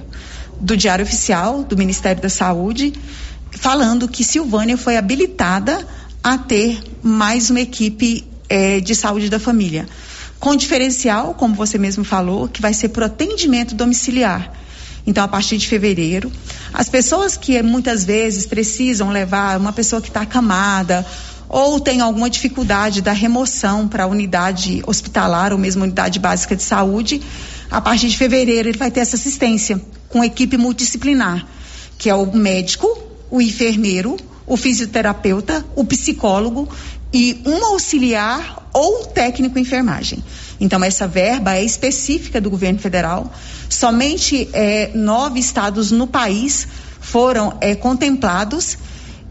do 0.62 0.78
Diário 0.78 1.04
Oficial 1.04 1.64
do 1.64 1.76
Ministério 1.76 2.22
da 2.22 2.30
Saúde 2.30 2.94
falando 3.58 4.08
que 4.08 4.24
Silvânia 4.24 4.78
foi 4.78 4.98
habilitada 4.98 5.86
a 6.24 6.38
ter 6.38 6.80
mais 7.02 7.50
uma 7.50 7.62
equipe 7.62 8.26
é, 8.50 8.80
de 8.80 8.96
saúde 8.96 9.30
da 9.30 9.40
família. 9.40 9.88
Com 10.40 10.56
diferencial, 10.56 11.34
como 11.34 11.56
você 11.56 11.78
mesmo 11.78 12.04
falou, 12.04 12.48
que 12.48 12.62
vai 12.62 12.74
ser 12.74 12.90
para 12.90 13.04
o 13.04 13.06
atendimento 13.06 13.74
domiciliar. 13.74 14.54
Então, 15.06 15.24
a 15.24 15.28
partir 15.28 15.58
de 15.58 15.68
fevereiro, 15.68 16.32
as 16.74 16.90
pessoas 16.90 17.36
que 17.38 17.62
muitas 17.64 18.04
vezes 18.04 18.46
precisam 18.46 19.10
levar 19.10 19.58
uma 19.58 19.74
pessoa 19.74 20.02
que 20.02 20.10
está 20.10 20.22
acamada 20.22 21.06
ou 21.50 21.80
tem 21.80 22.02
alguma 22.02 22.30
dificuldade 22.30 23.02
da 23.02 23.14
remoção 23.14 23.88
para 23.88 24.04
a 24.04 24.08
unidade 24.08 24.84
hospitalar 24.86 25.54
ou 25.54 25.58
mesmo 25.58 25.84
unidade 25.84 26.20
básica 26.20 26.56
de 26.56 26.64
saúde, 26.64 27.22
a 27.72 27.80
partir 27.80 28.10
de 28.10 28.18
fevereiro 28.18 28.68
ele 28.68 28.78
vai 28.78 28.92
ter 28.92 29.00
essa 29.00 29.16
assistência 29.16 29.82
com 30.10 30.24
equipe 30.24 30.58
multidisciplinar, 30.58 31.48
que 31.98 32.10
é 32.10 32.16
o 32.16 32.26
médico, 32.36 33.07
o 33.30 33.42
enfermeiro, 33.42 34.18
o 34.46 34.56
fisioterapeuta, 34.56 35.66
o 35.76 35.84
psicólogo 35.84 36.70
e 37.14 37.42
um 37.46 37.66
auxiliar 37.66 38.70
ou 38.74 39.06
técnico 39.06 39.58
em 39.58 39.62
enfermagem. 39.62 40.24
Então, 40.60 40.84
essa 40.84 41.08
verba 41.08 41.56
é 41.56 41.64
específica 41.64 42.40
do 42.42 42.50
governo 42.50 42.80
federal. 42.80 43.32
Somente 43.70 44.50
é, 44.54 44.92
nove 44.94 45.40
estados 45.40 45.92
no 45.92 46.08
país 46.08 46.68
foram 47.00 47.58
é, 47.62 47.76
contemplados 47.76 48.78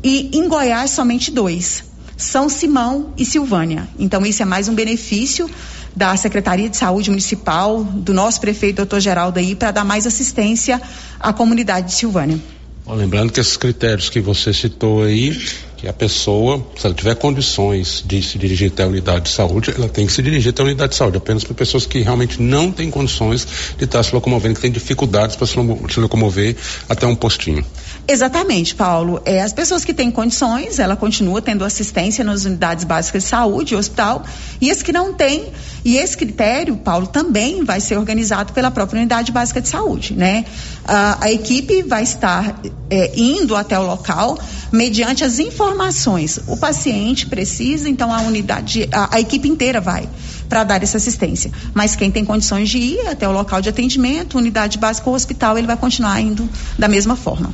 e 0.03 0.31
em 0.37 0.49
Goiás 0.49 0.91
somente 0.91 1.31
dois. 1.31 1.85
São 2.17 2.49
Simão 2.49 3.13
e 3.17 3.25
Silvânia. 3.25 3.87
Então, 3.99 4.25
isso 4.25 4.43
é 4.43 4.47
mais 4.47 4.69
um 4.69 4.75
benefício 4.75 5.51
da 5.95 6.17
Secretaria 6.17 6.69
de 6.69 6.77
Saúde 6.77 7.11
Municipal, 7.11 7.83
do 7.85 8.13
nosso 8.13 8.41
prefeito, 8.41 8.77
doutor 8.77 9.01
Geraldo, 9.01 9.39
aí, 9.39 9.55
para 9.55 9.71
dar 9.71 9.85
mais 9.85 10.07
assistência 10.07 10.81
à 11.21 11.33
comunidade 11.33 11.89
de 11.89 11.95
Silvânia. 11.95 12.39
Lembrando 12.89 13.33
que 13.33 13.41
esses 13.41 13.57
critérios 13.57 14.09
que 14.09 14.21
você 14.21 14.53
citou 14.53 15.03
aí, 15.03 15.37
que 15.77 15.89
a 15.89 15.93
pessoa, 15.93 16.65
se 16.77 16.87
ela 16.87 16.95
tiver 16.95 17.17
condições 17.17 18.03
de 18.07 18.23
se 18.23 18.39
dirigir 18.39 18.71
até 18.71 18.85
a 18.85 18.87
unidade 18.87 19.25
de 19.25 19.31
saúde, 19.31 19.73
ela 19.77 19.89
tem 19.89 20.07
que 20.07 20.13
se 20.13 20.23
dirigir 20.23 20.51
até 20.51 20.63
a 20.63 20.65
unidade 20.65 20.91
de 20.93 20.97
saúde, 20.97 21.17
apenas 21.17 21.43
para 21.43 21.53
pessoas 21.55 21.85
que 21.85 21.99
realmente 21.99 22.41
não 22.41 22.71
têm 22.71 22.89
condições 22.89 23.47
de 23.77 23.85
estar 23.85 24.03
se 24.05 24.15
locomovendo, 24.15 24.55
que 24.55 24.61
têm 24.61 24.71
dificuldades 24.71 25.35
para 25.35 25.47
se 25.49 26.01
locomover 26.01 26.57
até 26.89 27.07
um 27.07 27.17
postinho. 27.17 27.65
Exatamente, 28.09 28.73
Paulo. 28.73 29.21
É, 29.25 29.43
as 29.43 29.53
pessoas 29.53 29.85
que 29.85 29.93
têm 29.93 30.13
condições, 30.13 30.79
ela 30.79 30.95
continua 30.95 31.43
tendo 31.43 31.65
assistência 31.65 32.23
nas 32.23 32.45
unidades 32.45 32.85
básicas 32.85 33.25
de 33.25 33.29
saúde, 33.29 33.75
hospital, 33.75 34.25
e 34.61 34.71
as 34.71 34.81
que 34.81 34.93
não 34.93 35.13
têm, 35.13 35.47
e 35.85 35.97
esse 35.97 36.17
critério, 36.17 36.77
Paulo, 36.77 37.09
também 37.09 37.65
vai 37.65 37.81
ser 37.81 37.99
organizado 37.99 38.53
pela 38.53 38.71
própria 38.71 39.01
unidade 39.01 39.33
básica 39.33 39.61
de 39.61 39.69
saúde, 39.69 40.15
né? 40.15 40.45
A, 40.85 41.33
equipe 41.33 41.83
vai 41.83 42.05
estar 42.05 42.61
é, 42.89 43.13
indo 43.17 43.57
até 43.57 43.77
o 43.77 43.85
local 43.85 44.39
mediante 44.71 45.25
as 45.25 45.41
informações. 45.41 46.39
O 46.47 46.57
paciente 46.57 47.27
precisa, 47.27 47.89
então 47.89 48.15
a 48.15 48.21
unidade, 48.21 48.89
a, 48.93 49.17
a 49.17 49.21
equipe 49.21 49.49
inteira 49.49 49.81
vai 49.81 50.09
para 50.49 50.63
dar 50.63 50.81
essa 50.81 50.97
assistência. 50.97 51.51
Mas 51.75 51.97
quem 51.97 52.11
tem 52.11 52.25
condições 52.25 52.69
de 52.69 52.79
ir 52.79 53.09
até 53.09 53.29
o 53.29 53.33
local 53.33 53.61
de 53.61 53.69
atendimento, 53.69 54.39
unidade 54.39 54.79
básica 54.79 55.11
ou 55.11 55.17
hospital, 55.17 55.59
ele 55.59 55.67
vai 55.67 55.77
continuar 55.77 56.21
indo 56.21 56.49
da 56.79 56.87
mesma 56.87 57.17
forma. 57.17 57.53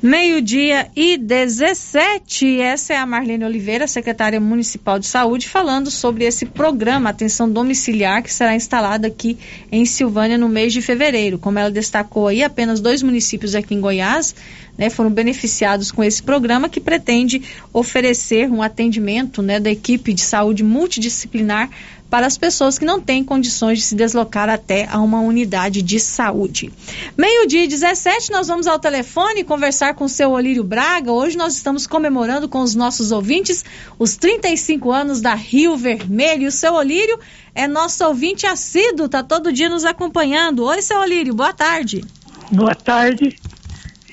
Meio-dia 0.00 0.88
e 0.94 1.16
17. 1.16 2.60
Essa 2.60 2.94
é 2.94 2.96
a 2.96 3.04
Marlene 3.04 3.44
Oliveira, 3.44 3.88
secretária 3.88 4.38
municipal 4.38 4.96
de 4.96 5.06
saúde, 5.06 5.48
falando 5.48 5.90
sobre 5.90 6.24
esse 6.24 6.46
programa 6.46 7.10
Atenção 7.10 7.50
Domiciliar 7.50 8.22
que 8.22 8.32
será 8.32 8.54
instalado 8.54 9.08
aqui 9.08 9.36
em 9.72 9.84
Silvânia 9.84 10.38
no 10.38 10.48
mês 10.48 10.72
de 10.72 10.80
fevereiro. 10.80 11.36
Como 11.36 11.58
ela 11.58 11.68
destacou 11.68 12.28
aí, 12.28 12.44
apenas 12.44 12.80
dois 12.80 13.02
municípios 13.02 13.56
aqui 13.56 13.74
em 13.74 13.80
Goiás 13.80 14.36
né, 14.78 14.88
foram 14.88 15.10
beneficiados 15.10 15.90
com 15.90 16.04
esse 16.04 16.22
programa 16.22 16.68
que 16.68 16.78
pretende 16.78 17.42
oferecer 17.72 18.48
um 18.48 18.62
atendimento 18.62 19.42
né, 19.42 19.58
da 19.58 19.68
equipe 19.68 20.14
de 20.14 20.20
saúde 20.20 20.62
multidisciplinar 20.62 21.68
para 22.10 22.26
as 22.26 22.38
pessoas 22.38 22.78
que 22.78 22.84
não 22.84 23.00
têm 23.00 23.22
condições 23.22 23.78
de 23.78 23.84
se 23.84 23.94
deslocar 23.94 24.48
até 24.48 24.88
a 24.90 24.98
uma 24.98 25.20
unidade 25.20 25.82
de 25.82 26.00
saúde. 26.00 26.72
Meio-dia 27.16 27.64
e 27.64 27.68
17, 27.68 28.30
nós 28.32 28.48
vamos 28.48 28.66
ao 28.66 28.78
telefone 28.78 29.44
conversar 29.44 29.94
com 29.94 30.04
o 30.04 30.08
seu 30.08 30.30
Olírio 30.30 30.64
Braga. 30.64 31.12
Hoje 31.12 31.36
nós 31.36 31.54
estamos 31.54 31.86
comemorando 31.86 32.48
com 32.48 32.60
os 32.60 32.74
nossos 32.74 33.12
ouvintes 33.12 33.64
os 33.98 34.16
35 34.16 34.90
anos 34.90 35.20
da 35.20 35.34
Rio 35.34 35.76
Vermelho. 35.76 36.44
E 36.44 36.46
o 36.46 36.52
seu 36.52 36.74
Olírio 36.74 37.18
é 37.54 37.66
nosso 37.66 38.04
ouvinte 38.04 38.46
assíduo, 38.46 39.06
está 39.06 39.22
todo 39.22 39.52
dia 39.52 39.68
nos 39.68 39.84
acompanhando. 39.84 40.64
Oi, 40.64 40.80
seu 40.80 40.98
Olírio, 41.00 41.34
boa 41.34 41.52
tarde. 41.52 42.04
Boa 42.50 42.74
tarde. 42.74 43.36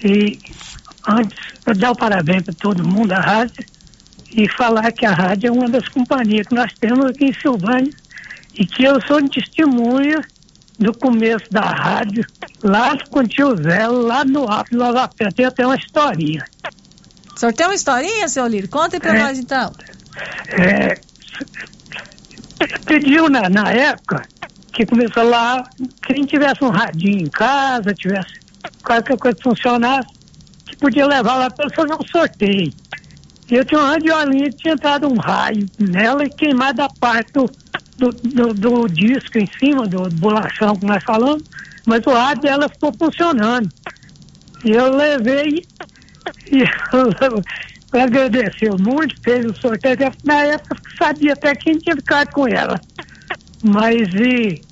E 0.04 0.38
antes, 1.08 1.38
eu 1.66 1.76
dar 1.76 1.92
o 1.92 1.96
parabéns 1.96 2.44
para 2.44 2.54
todo 2.54 2.86
mundo 2.86 3.08
da 3.10 3.22
rádio 3.22 3.66
e 4.36 4.50
falar 4.50 4.92
que 4.92 5.06
a 5.06 5.12
rádio 5.14 5.48
é 5.48 5.52
uma 5.52 5.70
das 5.70 5.88
companhias 5.88 6.46
que 6.48 6.56
nós 6.56 6.72
temos 6.74 7.06
aqui 7.06 7.26
em 7.26 7.34
Silvânia 7.34 7.92
e 8.54 8.66
que 8.66 8.84
eu 8.84 9.00
sou 9.08 9.28
testemunha 9.30 10.22
do 10.78 10.94
começo 10.94 11.46
da 11.50 11.62
rádio, 11.62 12.26
lá 12.62 12.98
com 13.10 13.20
o 13.20 13.28
tio 13.28 13.56
Zé, 13.64 13.88
lá 13.88 14.26
no 14.26 14.44
Alto 14.50 14.76
Lava 14.76 15.08
Pé. 15.08 15.30
Tem 15.32 15.46
até 15.46 15.66
uma 15.66 15.78
historinha. 15.78 16.46
O 17.34 17.40
senhor 17.40 17.54
tem 17.54 17.66
uma 17.66 17.76
historinha, 17.76 18.28
seu 18.28 18.46
Lírio? 18.46 18.68
Conta 18.68 19.00
pra 19.00 19.16
É. 19.16 19.24
nós 19.24 19.40
então. 19.40 19.74
É, 20.50 21.00
pediu 22.86 23.30
na, 23.30 23.50
na 23.50 23.72
época 23.72 24.22
que 24.74 24.86
começou 24.86 25.24
lá, 25.24 25.70
quem 26.06 26.26
tivesse 26.26 26.62
um 26.62 26.70
radinho 26.70 27.22
em 27.22 27.30
casa, 27.30 27.94
tivesse 27.94 28.34
qualquer 28.84 29.18
coisa 29.18 29.38
que 29.38 29.44
funcionasse, 29.44 30.10
que 30.66 30.76
podia 30.78 31.08
levar 31.08 31.36
lá 31.36 31.50
para 31.50 31.70
fazer 31.70 31.94
um 31.94 32.06
sorteio. 32.06 32.74
Eu 33.50 33.64
tinha 33.66 33.80
uma 33.80 33.90
radiolinha 33.92 34.52
que 34.52 34.58
tinha 34.58 34.74
entrado 34.74 35.08
um 35.08 35.18
raio 35.18 35.70
nela 35.80 36.26
e 36.26 36.30
queimado 36.32 36.82
a 36.82 36.90
parte 37.00 37.32
do, 37.34 37.50
do, 37.98 38.12
do- 38.12 38.54
do 38.54 38.88
disco 38.90 39.38
em 39.38 39.50
cima, 39.60 39.88
do, 39.88 40.10
do 40.10 40.16
bolachão 40.16 40.76
que 40.76 40.86
nós 40.86 41.04
falamos, 41.04 41.44
mas 41.86 42.02
o 42.08 42.12
rádio 42.12 42.42
dela 42.44 42.70
ficou 42.70 42.94
funcionando. 42.98 43.72
E 44.64 44.72
eu 44.72 44.96
levei 44.96 45.68
e 46.52 46.62
eu, 46.94 47.44
agradeceu 48.02 48.78
muito, 48.80 49.16
fez 49.24 49.46
o 49.46 49.54
sorteio, 49.56 49.96
na 50.24 50.44
época 50.46 50.76
sabia 51.00 51.34
até 51.34 51.56
quem 51.56 51.78
tinha 51.80 51.96
ficado 51.96 52.32
com 52.32 52.48
ela. 52.48 52.82
Mas 53.64 53.96
e 54.14 54.64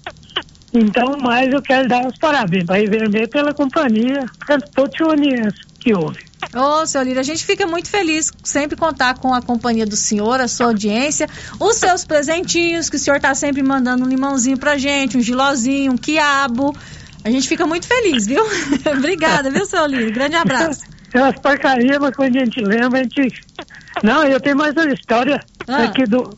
então, 0.73 1.17
mais 1.17 1.53
eu 1.53 1.61
quero 1.61 1.87
dar 1.87 2.07
os 2.07 2.17
parabéns 2.17 2.65
para 2.65 2.81
a 2.81 2.89
Vermelho 2.89 3.29
pela 3.29 3.53
companhia, 3.53 4.25
para 4.45 4.59
todo 4.59 4.89
tioniense 4.91 5.59
que 5.79 5.93
ouve. 5.93 6.19
Ô, 6.55 6.85
seu 6.85 7.01
Lírio, 7.01 7.19
a 7.19 7.23
gente 7.23 7.45
fica 7.45 7.65
muito 7.65 7.89
feliz 7.89 8.31
sempre 8.43 8.75
contar 8.77 9.17
com 9.17 9.33
a 9.33 9.41
companhia 9.41 9.85
do 9.85 9.95
senhor, 9.95 10.39
a 10.41 10.47
sua 10.47 10.67
audiência, 10.67 11.27
os 11.59 11.75
seus 11.77 12.03
presentinhos, 12.05 12.89
que 12.89 12.95
o 12.95 12.99
senhor 12.99 13.19
tá 13.19 13.33
sempre 13.33 13.63
mandando 13.63 14.05
um 14.05 14.07
limãozinho 14.07 14.57
pra 14.57 14.77
gente, 14.77 15.17
um 15.17 15.21
gilozinho, 15.21 15.91
um 15.93 15.97
quiabo. 15.97 16.75
A 17.23 17.29
gente 17.29 17.47
fica 17.47 17.65
muito 17.65 17.87
feliz, 17.87 18.25
viu? 18.25 18.43
Obrigada, 18.97 19.49
viu, 19.49 19.65
seu 19.65 19.85
Lírio? 19.85 20.11
Grande 20.13 20.35
abraço. 20.35 20.81
É 21.13 21.21
umas 21.21 21.39
porcarias, 21.39 21.97
mas 21.99 22.15
quando 22.15 22.35
a 22.35 22.39
gente 22.39 22.59
lembra, 22.61 22.99
a 22.99 23.03
gente. 23.03 23.41
Não, 24.03 24.23
eu 24.23 24.39
tenho 24.39 24.57
mais 24.57 24.73
uma 24.73 24.91
história 24.91 25.39
Ah. 25.67 25.83
aqui 25.83 26.03
do, 26.05 26.35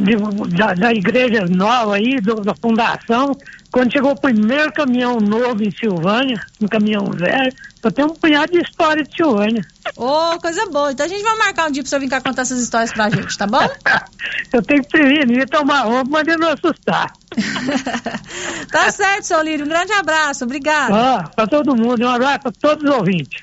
de- 0.00 0.16
da, 0.56 0.74
da 0.74 0.92
igreja 0.92 1.46
nova 1.48 1.94
aí, 1.94 2.20
do- 2.20 2.40
da 2.42 2.54
fundação. 2.60 3.36
Quando 3.72 3.92
chegou 3.92 4.12
o 4.12 4.20
primeiro 4.20 4.72
caminhão 4.72 5.18
novo 5.20 5.62
em 5.62 5.70
Silvânia, 5.70 6.40
um 6.60 6.66
caminhão 6.66 7.04
velho, 7.04 7.52
eu 7.82 7.90
tenho 7.92 8.08
um 8.08 8.14
punhado 8.14 8.52
de 8.52 8.58
história 8.58 9.02
de 9.02 9.14
Silvânia. 9.14 9.64
Ô, 9.96 10.38
coisa 10.40 10.66
boa. 10.66 10.92
Então 10.92 11.06
a 11.06 11.08
gente 11.08 11.22
vai 11.22 11.36
marcar 11.36 11.68
um 11.68 11.70
dia 11.70 11.82
pro 11.82 11.88
senhor 11.88 12.00
vir 12.00 12.08
cá 12.08 12.20
contar 12.20 12.42
essas 12.42 12.60
histórias 12.60 12.92
pra 12.92 13.08
gente, 13.08 13.36
tá 13.38 13.46
bom? 13.46 13.60
Eu 14.52 14.62
tenho 14.62 14.82
que 14.82 14.88
prevenir, 14.88 15.48
tomar 15.48 15.82
roupa, 15.82 16.10
mas 16.10 16.36
não 16.38 16.48
assustar. 16.48 17.12
Tá 18.70 18.90
certo, 18.92 19.24
seu 19.24 19.42
Lírio. 19.42 19.66
Um 19.66 19.68
grande 19.68 19.92
abraço. 19.92 20.44
Obrigada. 20.44 20.94
Ó, 20.94 21.22
para 21.34 21.46
todo 21.46 21.74
mundo, 21.74 22.04
um 22.04 22.08
abraço 22.08 22.40
para 22.40 22.52
todos 22.52 22.84
os 22.84 22.96
ouvintes. 22.96 23.42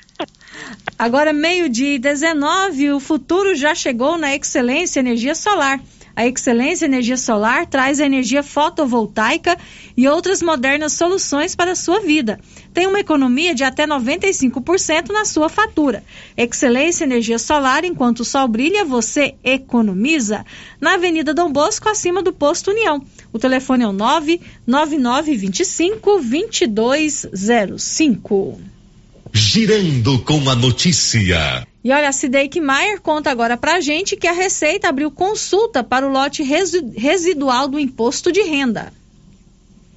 Agora, 0.98 1.32
meio-dia 1.32 1.94
e 1.94 1.98
19, 1.98 2.92
o 2.92 3.00
futuro 3.00 3.54
já 3.54 3.74
chegou 3.74 4.16
na 4.16 4.34
Excelência 4.34 5.00
Energia 5.00 5.34
Solar. 5.34 5.80
A 6.18 6.26
Excelência 6.26 6.84
Energia 6.84 7.16
Solar 7.16 7.64
traz 7.64 8.00
a 8.00 8.04
energia 8.04 8.42
fotovoltaica 8.42 9.56
e 9.96 10.08
outras 10.08 10.42
modernas 10.42 10.94
soluções 10.94 11.54
para 11.54 11.70
a 11.70 11.76
sua 11.76 12.00
vida. 12.00 12.40
Tem 12.74 12.88
uma 12.88 12.98
economia 12.98 13.54
de 13.54 13.62
até 13.62 13.86
95% 13.86 15.12
na 15.12 15.24
sua 15.24 15.48
fatura. 15.48 16.02
Excelência 16.36 17.04
Energia 17.04 17.38
Solar, 17.38 17.84
enquanto 17.84 18.18
o 18.18 18.24
sol 18.24 18.48
brilha, 18.48 18.84
você 18.84 19.36
economiza. 19.44 20.44
Na 20.80 20.94
Avenida 20.94 21.32
Dom 21.32 21.52
Bosco, 21.52 21.88
acima 21.88 22.20
do 22.20 22.32
Posto 22.32 22.72
União. 22.72 23.00
O 23.32 23.38
telefone 23.38 23.84
é 23.84 23.86
o 23.86 23.92
99925 23.92 26.20
2205. 26.20 28.77
Girando 29.32 30.18
com 30.20 30.48
a 30.50 30.54
notícia. 30.54 31.66
E 31.84 31.92
olha, 31.92 32.08
a 32.08 32.12
Cideik 32.12 32.60
Maier 32.60 33.00
conta 33.00 33.30
agora 33.30 33.56
pra 33.56 33.80
gente 33.80 34.16
que 34.16 34.26
a 34.26 34.32
Receita 34.32 34.88
abriu 34.88 35.10
consulta 35.10 35.82
para 35.84 36.06
o 36.06 36.10
lote 36.12 36.42
resi- 36.42 36.92
residual 36.96 37.68
do 37.68 37.78
imposto 37.78 38.32
de 38.32 38.42
renda. 38.42 38.92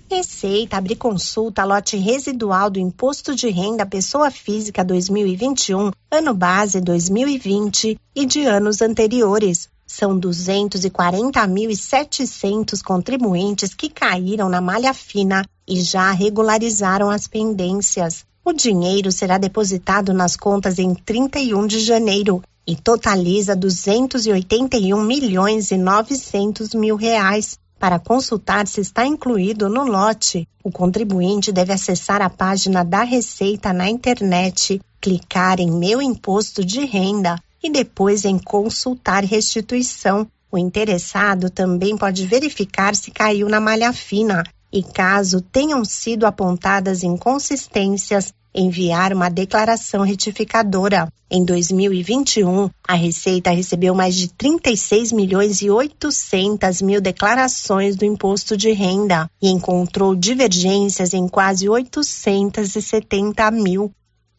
Receita 0.10 0.78
abre 0.78 0.96
consulta 0.96 1.64
lote 1.64 1.96
residual 1.98 2.70
do 2.70 2.80
Imposto 2.80 3.34
de 3.34 3.50
Renda 3.50 3.86
Pessoa 3.86 4.30
Física 4.30 4.84
2021, 4.84 5.92
ano 6.12 6.34
base 6.34 6.82
2020 6.82 7.98
e 8.14 8.26
de 8.26 8.46
anos 8.46 8.82
anteriores. 8.82 9.70
São 9.88 10.20
240.700 10.20 12.82
contribuintes 12.84 13.74
que 13.74 13.90
caíram 13.90 14.50
na 14.50 14.60
malha 14.62 14.94
fina 14.94 15.46
e 15.68 15.82
já 15.82 16.12
regularizaram 16.12 17.10
as 17.10 17.28
pendências. 17.28 18.26
O 18.44 18.52
dinheiro 18.52 19.12
será 19.12 19.38
depositado 19.38 20.14
nas 20.14 20.36
contas 20.36 20.80
em 20.80 20.96
31 20.96 21.68
de 21.68 21.80
janeiro 21.80 22.42
e 22.66 22.76
totaliza 22.76 23.56
281 23.56 25.00
milhões 25.00 25.70
e 25.70 25.78
900 25.78 26.74
mil 26.74 26.96
reais. 26.96 27.60
Para 27.78 28.00
consultar 28.00 28.68
se 28.68 28.82
está 28.82 29.06
incluído 29.06 29.70
no 29.70 29.84
lote, 29.84 30.48
o 30.64 30.72
contribuinte 30.72 31.52
deve 31.52 31.72
acessar 31.72 32.20
a 32.20 32.32
página 32.32 32.84
da 32.84 33.04
Receita 33.04 33.72
na 33.72 33.88
internet, 33.88 34.82
clicar 35.00 35.60
em 35.60 35.70
Meu 35.70 36.02
Imposto 36.02 36.66
de 36.66 36.84
Renda 36.84 37.36
e 37.62 37.70
depois 37.70 38.26
em 38.26 38.40
Consultar 38.40 39.24
Restituição. 39.24 40.28
O 40.52 40.58
interessado 40.58 41.52
também 41.52 41.96
pode 41.96 42.26
verificar 42.26 42.96
se 42.96 43.12
caiu 43.12 43.48
na 43.48 43.60
malha 43.60 43.94
fina 43.94 44.44
e, 44.72 44.82
caso 44.82 45.42
tenham 45.42 45.84
sido 45.84 46.26
apontadas 46.26 47.04
inconsistências, 47.04 48.34
enviar 48.54 49.14
uma 49.14 49.30
declaração 49.30 50.04
retificadora. 50.04 51.12
Em 51.30 51.46
2021, 51.46 52.70
a 52.86 52.94
Receita 52.94 53.52
recebeu 53.52 53.96
mais 53.96 54.16
de 54.16 54.28
36 54.28 55.12
milhões 55.14 55.62
e 55.62 55.70
800 55.70 56.82
mil 56.82 57.00
declarações 57.00 57.96
do 57.96 58.04
imposto 58.04 58.58
de 58.58 58.72
renda 58.72 59.30
e 59.42 59.50
encontrou 59.50 60.14
divergências 60.14 61.14
em 61.14 61.28
quase 61.28 61.70
870 61.70 63.50
mil. 63.52 63.92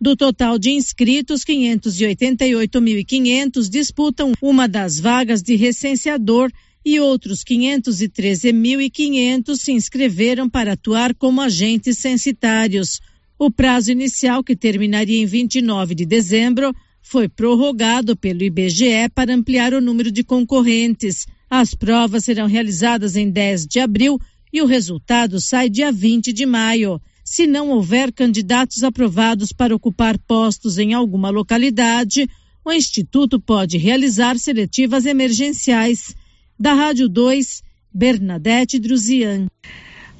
Do 0.00 0.16
total 0.16 0.58
de 0.58 0.70
inscritos, 0.70 1.44
588.500 1.44 3.68
disputam 3.68 4.32
uma 4.40 4.66
das 4.66 4.98
vagas 4.98 5.42
de 5.42 5.54
recenseador 5.54 6.50
e 6.84 7.00
outros 7.00 7.44
513.500 7.44 9.56
se 9.56 9.72
inscreveram 9.72 10.48
para 10.48 10.72
atuar 10.72 11.14
como 11.14 11.40
agentes 11.40 11.98
censitários. 11.98 13.00
O 13.38 13.50
prazo 13.50 13.92
inicial, 13.92 14.42
que 14.42 14.56
terminaria 14.56 15.22
em 15.22 15.26
29 15.26 15.94
de 15.94 16.06
dezembro, 16.06 16.74
foi 17.00 17.28
prorrogado 17.28 18.16
pelo 18.16 18.42
IBGE 18.42 19.08
para 19.14 19.34
ampliar 19.34 19.74
o 19.74 19.80
número 19.80 20.10
de 20.10 20.22
concorrentes. 20.22 21.26
As 21.50 21.74
provas 21.74 22.24
serão 22.24 22.46
realizadas 22.46 23.16
em 23.16 23.30
10 23.30 23.66
de 23.66 23.80
abril 23.80 24.18
e 24.52 24.62
o 24.62 24.66
resultado 24.66 25.40
sai 25.40 25.68
dia 25.68 25.90
20 25.90 26.32
de 26.32 26.46
maio. 26.46 27.00
Se 27.24 27.46
não 27.46 27.70
houver 27.70 28.12
candidatos 28.12 28.82
aprovados 28.82 29.52
para 29.52 29.74
ocupar 29.74 30.18
postos 30.18 30.78
em 30.78 30.92
alguma 30.92 31.30
localidade, 31.30 32.28
o 32.64 32.72
Instituto 32.72 33.40
pode 33.40 33.78
realizar 33.78 34.38
seletivas 34.38 35.06
emergenciais. 35.06 36.14
Da 36.62 36.74
Rádio 36.74 37.08
2, 37.08 37.60
Bernadette 37.92 38.78
Druzian. 38.78 39.48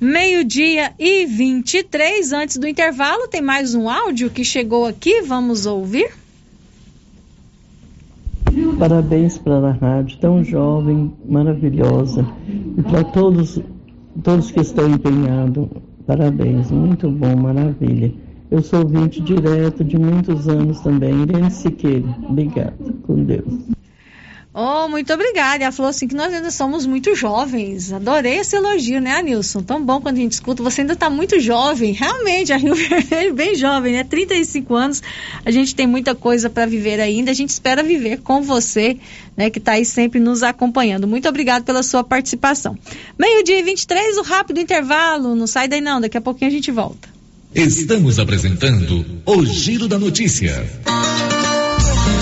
Meio-dia 0.00 0.92
e 0.98 1.24
23, 1.24 2.32
antes 2.32 2.56
do 2.56 2.66
intervalo, 2.66 3.28
tem 3.28 3.40
mais 3.40 3.76
um 3.76 3.88
áudio 3.88 4.28
que 4.28 4.42
chegou 4.42 4.84
aqui, 4.84 5.22
vamos 5.22 5.66
ouvir? 5.66 6.10
Parabéns 8.76 9.38
para 9.38 9.68
a 9.68 9.70
rádio, 9.70 10.18
tão 10.18 10.42
jovem, 10.42 11.12
maravilhosa. 11.24 12.26
E 12.76 12.82
para 12.82 13.04
todos, 13.04 13.60
todos 14.24 14.50
que 14.50 14.62
estão 14.62 14.90
empenhados, 14.90 15.68
parabéns, 16.08 16.72
muito 16.72 17.08
bom, 17.08 17.36
maravilha. 17.36 18.12
Eu 18.50 18.64
sou 18.64 18.80
ouvinte 18.80 19.20
direto 19.20 19.84
de 19.84 19.96
muitos 19.96 20.48
anos 20.48 20.80
também, 20.80 21.22
Irene 21.22 21.52
Siqueira. 21.52 22.08
Obrigada, 22.28 22.74
com 23.06 23.22
Deus. 23.22 23.72
Oh, 24.54 24.86
muito 24.86 25.10
obrigada. 25.10 25.64
Ela 25.64 25.72
falou 25.72 25.88
assim 25.88 26.06
que 26.06 26.14
nós 26.14 26.32
ainda 26.32 26.50
somos 26.50 26.84
muito 26.84 27.14
jovens. 27.14 27.90
Adorei 27.90 28.38
esse 28.38 28.54
elogio, 28.54 29.00
né, 29.00 29.12
Anilson? 29.12 29.62
Tão 29.62 29.82
bom 29.82 29.98
quando 29.98 30.16
a 30.16 30.20
gente 30.20 30.32
escuta. 30.32 30.62
Você 30.62 30.82
ainda 30.82 30.92
está 30.92 31.08
muito 31.08 31.40
jovem. 31.40 31.92
Realmente, 31.92 32.52
a 32.52 32.58
Rio 32.58 32.74
Vermelho 32.76 33.32
bem 33.32 33.54
jovem, 33.54 33.94
né? 33.94 34.04
35 34.04 34.74
anos. 34.74 35.02
A 35.42 35.50
gente 35.50 35.74
tem 35.74 35.86
muita 35.86 36.14
coisa 36.14 36.50
para 36.50 36.66
viver 36.66 37.00
ainda. 37.00 37.30
A 37.30 37.34
gente 37.34 37.48
espera 37.48 37.82
viver 37.82 38.20
com 38.20 38.42
você, 38.42 38.98
né, 39.34 39.48
que 39.48 39.58
está 39.58 39.72
aí 39.72 39.86
sempre 39.86 40.20
nos 40.20 40.42
acompanhando. 40.42 41.08
Muito 41.08 41.26
obrigado 41.26 41.64
pela 41.64 41.82
sua 41.82 42.04
participação. 42.04 42.76
Meio-dia 43.18 43.58
e 43.58 43.62
23, 43.62 44.18
o 44.18 44.22
rápido 44.22 44.60
intervalo. 44.60 45.34
Não 45.34 45.46
sai 45.46 45.66
daí 45.66 45.80
não, 45.80 45.98
daqui 45.98 46.18
a 46.18 46.20
pouquinho 46.20 46.50
a 46.50 46.54
gente 46.54 46.70
volta. 46.70 47.08
Estamos 47.54 48.18
apresentando 48.18 49.22
o 49.24 49.44
Giro 49.46 49.88
da 49.88 49.98
Notícia. 49.98 50.62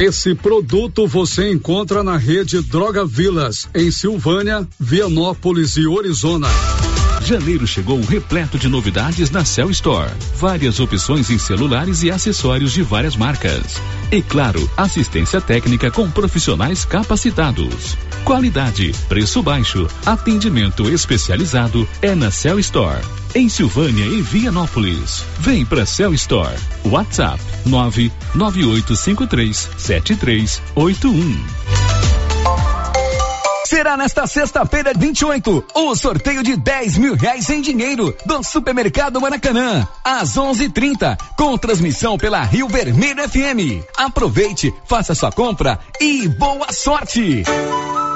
Esse 0.00 0.34
produto 0.34 1.06
você 1.06 1.52
encontra 1.52 2.02
na 2.02 2.16
rede 2.16 2.60
Droga 2.60 3.04
Vilas, 3.04 3.68
em 3.74 3.90
Silvânia, 3.90 4.66
Vianópolis 4.78 5.76
e 5.76 5.86
Orizona. 5.86 6.48
Janeiro 7.24 7.66
chegou 7.68 8.00
repleto 8.00 8.58
de 8.58 8.68
novidades 8.68 9.30
na 9.30 9.44
Cell 9.44 9.70
Store. 9.70 10.10
Várias 10.36 10.80
opções 10.80 11.30
em 11.30 11.38
celulares 11.38 12.02
e 12.02 12.10
acessórios 12.10 12.72
de 12.72 12.82
várias 12.82 13.14
marcas. 13.14 13.80
E 14.10 14.20
claro, 14.20 14.68
assistência 14.76 15.40
técnica 15.40 15.90
com 15.90 16.10
profissionais 16.10 16.84
capacitados. 16.84 17.96
Qualidade, 18.24 18.92
preço 19.08 19.42
baixo, 19.42 19.88
atendimento 20.06 20.88
especializado 20.88 21.88
é 22.00 22.14
na 22.14 22.30
Cell 22.30 22.60
Store. 22.60 23.00
Em 23.34 23.48
Silvânia 23.48 24.04
e 24.04 24.22
Vianópolis. 24.22 25.24
Vem 25.40 25.66
pra 25.66 25.84
Cell 25.84 26.14
Store. 26.14 26.54
WhatsApp 26.84 27.42
99853 27.66 29.70
7381. 29.76 31.61
Será 33.64 33.96
nesta 33.96 34.26
sexta-feira, 34.26 34.92
28, 34.94 35.64
o 35.74 35.94
sorteio 35.94 36.42
de 36.42 36.56
10 36.56 36.98
mil 36.98 37.14
reais 37.14 37.48
em 37.48 37.60
dinheiro 37.60 38.14
do 38.26 38.42
Supermercado 38.42 39.20
Maracanã, 39.20 39.86
às 40.04 40.36
11:30, 40.36 41.16
com 41.36 41.56
transmissão 41.56 42.18
pela 42.18 42.42
Rio 42.42 42.68
Vermelho 42.68 43.28
FM. 43.28 43.84
Aproveite, 43.96 44.74
faça 44.86 45.14
sua 45.14 45.30
compra 45.30 45.78
e 46.00 46.28
boa 46.28 46.72
sorte! 46.72 47.44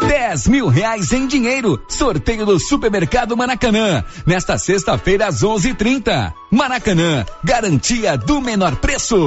10 0.08 0.48
mil 0.48 0.68
reais 0.68 1.12
em 1.12 1.26
dinheiro, 1.26 1.82
sorteio 1.88 2.44
do 2.44 2.58
Supermercado 2.58 3.36
Maracanã, 3.36 4.04
nesta 4.26 4.58
sexta-feira 4.58 5.28
às 5.28 5.42
11:30. 5.42 6.34
Maracanã, 6.50 7.24
garantia 7.42 8.16
do 8.16 8.40
menor 8.40 8.76
preço. 8.76 9.26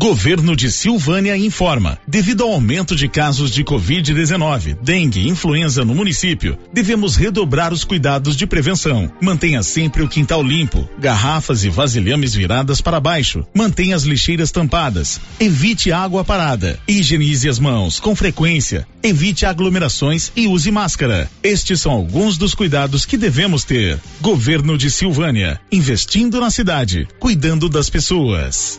Governo 0.00 0.56
de 0.56 0.72
Silvânia 0.72 1.36
informa. 1.36 1.98
Devido 2.08 2.42
ao 2.42 2.52
aumento 2.52 2.96
de 2.96 3.06
casos 3.06 3.50
de 3.50 3.62
Covid-19, 3.62 4.78
dengue 4.82 5.20
e 5.20 5.28
influenza 5.28 5.84
no 5.84 5.94
município, 5.94 6.58
devemos 6.72 7.16
redobrar 7.16 7.70
os 7.70 7.84
cuidados 7.84 8.34
de 8.34 8.46
prevenção. 8.46 9.12
Mantenha 9.20 9.62
sempre 9.62 10.02
o 10.02 10.08
quintal 10.08 10.42
limpo, 10.42 10.88
garrafas 10.98 11.64
e 11.64 11.68
vasilhames 11.68 12.32
viradas 12.32 12.80
para 12.80 12.98
baixo. 12.98 13.44
Mantenha 13.52 13.94
as 13.94 14.04
lixeiras 14.04 14.50
tampadas. 14.50 15.20
Evite 15.38 15.92
água 15.92 16.24
parada. 16.24 16.80
Higienize 16.88 17.46
as 17.46 17.58
mãos 17.58 18.00
com 18.00 18.16
frequência. 18.16 18.88
Evite 19.02 19.44
aglomerações 19.44 20.32
e 20.34 20.46
use 20.46 20.70
máscara. 20.70 21.30
Estes 21.42 21.78
são 21.82 21.92
alguns 21.92 22.38
dos 22.38 22.54
cuidados 22.54 23.04
que 23.04 23.18
devemos 23.18 23.64
ter. 23.64 24.00
Governo 24.18 24.78
de 24.78 24.90
Silvânia, 24.90 25.60
investindo 25.70 26.40
na 26.40 26.50
cidade, 26.50 27.06
cuidando 27.18 27.68
das 27.68 27.90
pessoas. 27.90 28.78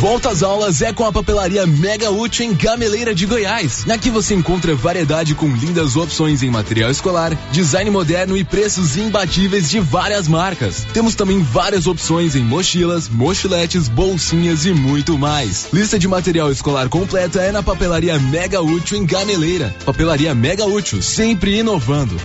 Volta 0.00 0.30
às 0.30 0.42
aulas 0.42 0.80
é 0.80 0.94
com 0.94 1.04
a 1.04 1.12
papelaria 1.12 1.66
Mega 1.66 2.10
Útil 2.10 2.46
em 2.46 2.54
Gameleira 2.54 3.14
de 3.14 3.26
Goiás. 3.26 3.84
Aqui 3.86 4.08
você 4.08 4.34
encontra 4.34 4.74
variedade 4.74 5.34
com 5.34 5.46
lindas 5.46 5.94
opções 5.94 6.42
em 6.42 6.48
material 6.48 6.90
escolar, 6.90 7.36
design 7.52 7.90
moderno 7.90 8.34
e 8.34 8.42
preços 8.42 8.96
imbatíveis 8.96 9.68
de 9.68 9.78
várias 9.78 10.26
marcas. 10.26 10.86
Temos 10.94 11.14
também 11.14 11.42
várias 11.42 11.86
opções 11.86 12.34
em 12.34 12.42
mochilas, 12.42 13.10
mochiletes, 13.10 13.88
bolsinhas 13.88 14.64
e 14.64 14.72
muito 14.72 15.18
mais. 15.18 15.68
Lista 15.70 15.98
de 15.98 16.08
material 16.08 16.50
escolar 16.50 16.88
completa 16.88 17.42
é 17.42 17.52
na 17.52 17.62
papelaria 17.62 18.18
Mega 18.18 18.62
Útil 18.62 18.96
em 18.96 19.04
Gameleira. 19.04 19.76
Papelaria 19.84 20.34
Mega 20.34 20.64
Útil, 20.64 21.02
sempre 21.02 21.58
inovando. 21.58 22.16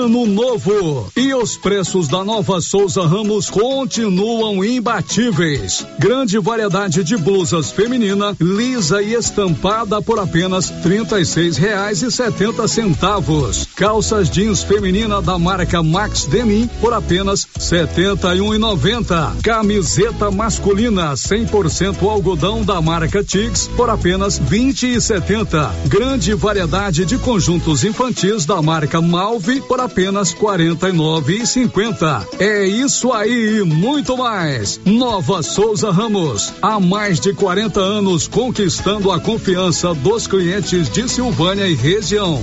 Ano 0.00 0.26
novo 0.26 1.12
e 1.14 1.34
os 1.34 1.58
preços 1.58 2.08
da 2.08 2.24
Nova 2.24 2.58
Souza 2.62 3.06
Ramos 3.06 3.50
continuam 3.50 4.64
imbatíveis. 4.64 5.84
Grande 5.98 6.38
variedade 6.38 7.04
de 7.04 7.18
blusas 7.18 7.70
feminina, 7.70 8.34
lisa 8.40 9.02
e 9.02 9.12
estampada 9.12 10.00
por 10.00 10.18
apenas 10.18 10.70
trinta 10.82 11.20
e 11.20 11.26
seis 11.26 11.58
reais 11.58 12.00
e 12.00 12.10
setenta 12.10 12.66
centavos. 12.66 13.68
Calças 13.76 14.30
jeans 14.30 14.62
feminina 14.62 15.20
da 15.20 15.38
marca 15.38 15.82
Max 15.82 16.24
Denim 16.24 16.66
por 16.80 16.94
apenas 16.94 17.46
setenta 17.58 18.34
e 18.34 18.40
um 18.40 18.54
e 18.54 18.58
noventa. 18.58 19.34
Camiseta 19.42 20.30
masculina 20.30 21.12
100% 21.12 22.08
algodão 22.08 22.64
da 22.64 22.80
marca 22.80 23.22
Tix 23.22 23.68
por 23.76 23.90
apenas 23.90 24.38
vinte 24.38 24.86
e 24.86 24.98
setenta. 24.98 25.70
Grande 25.86 26.32
variedade 26.32 27.04
de 27.04 27.18
conjuntos 27.18 27.84
infantis 27.84 28.46
da 28.46 28.62
marca 28.62 29.02
Malve 29.02 29.60
por 29.60 29.78
apenas 29.78 29.89
quarenta 30.36 30.88
e 30.88 30.92
nove 30.92 31.42
e 31.42 31.46
cinquenta. 31.46 32.26
É 32.38 32.64
isso 32.64 33.12
aí 33.12 33.58
e 33.58 33.64
muito 33.64 34.16
mais. 34.16 34.80
Nova 34.84 35.42
Souza 35.42 35.90
Ramos, 35.90 36.52
há 36.62 36.78
mais 36.78 37.18
de 37.20 37.32
40 37.32 37.80
anos 37.80 38.28
conquistando 38.28 39.10
a 39.10 39.20
confiança 39.20 39.94
dos 39.94 40.26
clientes 40.26 40.88
de 40.88 41.08
Silvânia 41.08 41.66
e 41.66 41.74
região. 41.74 42.42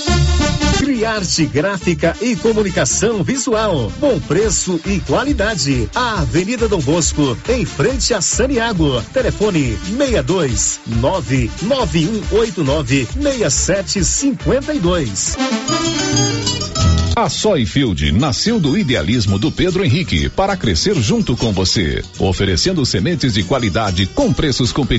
Criarte 1.01 1.47
Gráfica 1.47 2.15
e 2.21 2.35
Comunicação 2.35 3.23
Visual. 3.23 3.91
Bom 3.99 4.19
preço 4.19 4.79
e 4.85 4.99
qualidade. 4.99 5.89
A 5.95 6.21
Avenida 6.21 6.67
Dom 6.67 6.79
Bosco, 6.79 7.35
em 7.49 7.65
frente 7.65 8.13
a 8.13 8.21
Saniago. 8.21 9.01
Telefone 9.11 9.75
62 9.97 10.79
99189 10.85 13.07
6752. 13.19 15.37
A 17.15 17.29
Soyfield 17.29 18.11
nasceu 18.13 18.59
do 18.59 18.77
idealismo 18.77 19.37
do 19.37 19.51
Pedro 19.51 19.83
Henrique 19.83 20.29
para 20.29 20.55
crescer 20.55 20.95
junto 20.95 21.35
com 21.35 21.51
você, 21.51 22.01
oferecendo 22.17 22.85
sementes 22.85 23.33
de 23.33 23.43
qualidade 23.43 24.05
com 24.07 24.31
preços 24.31 24.71
competitivos 24.71 24.91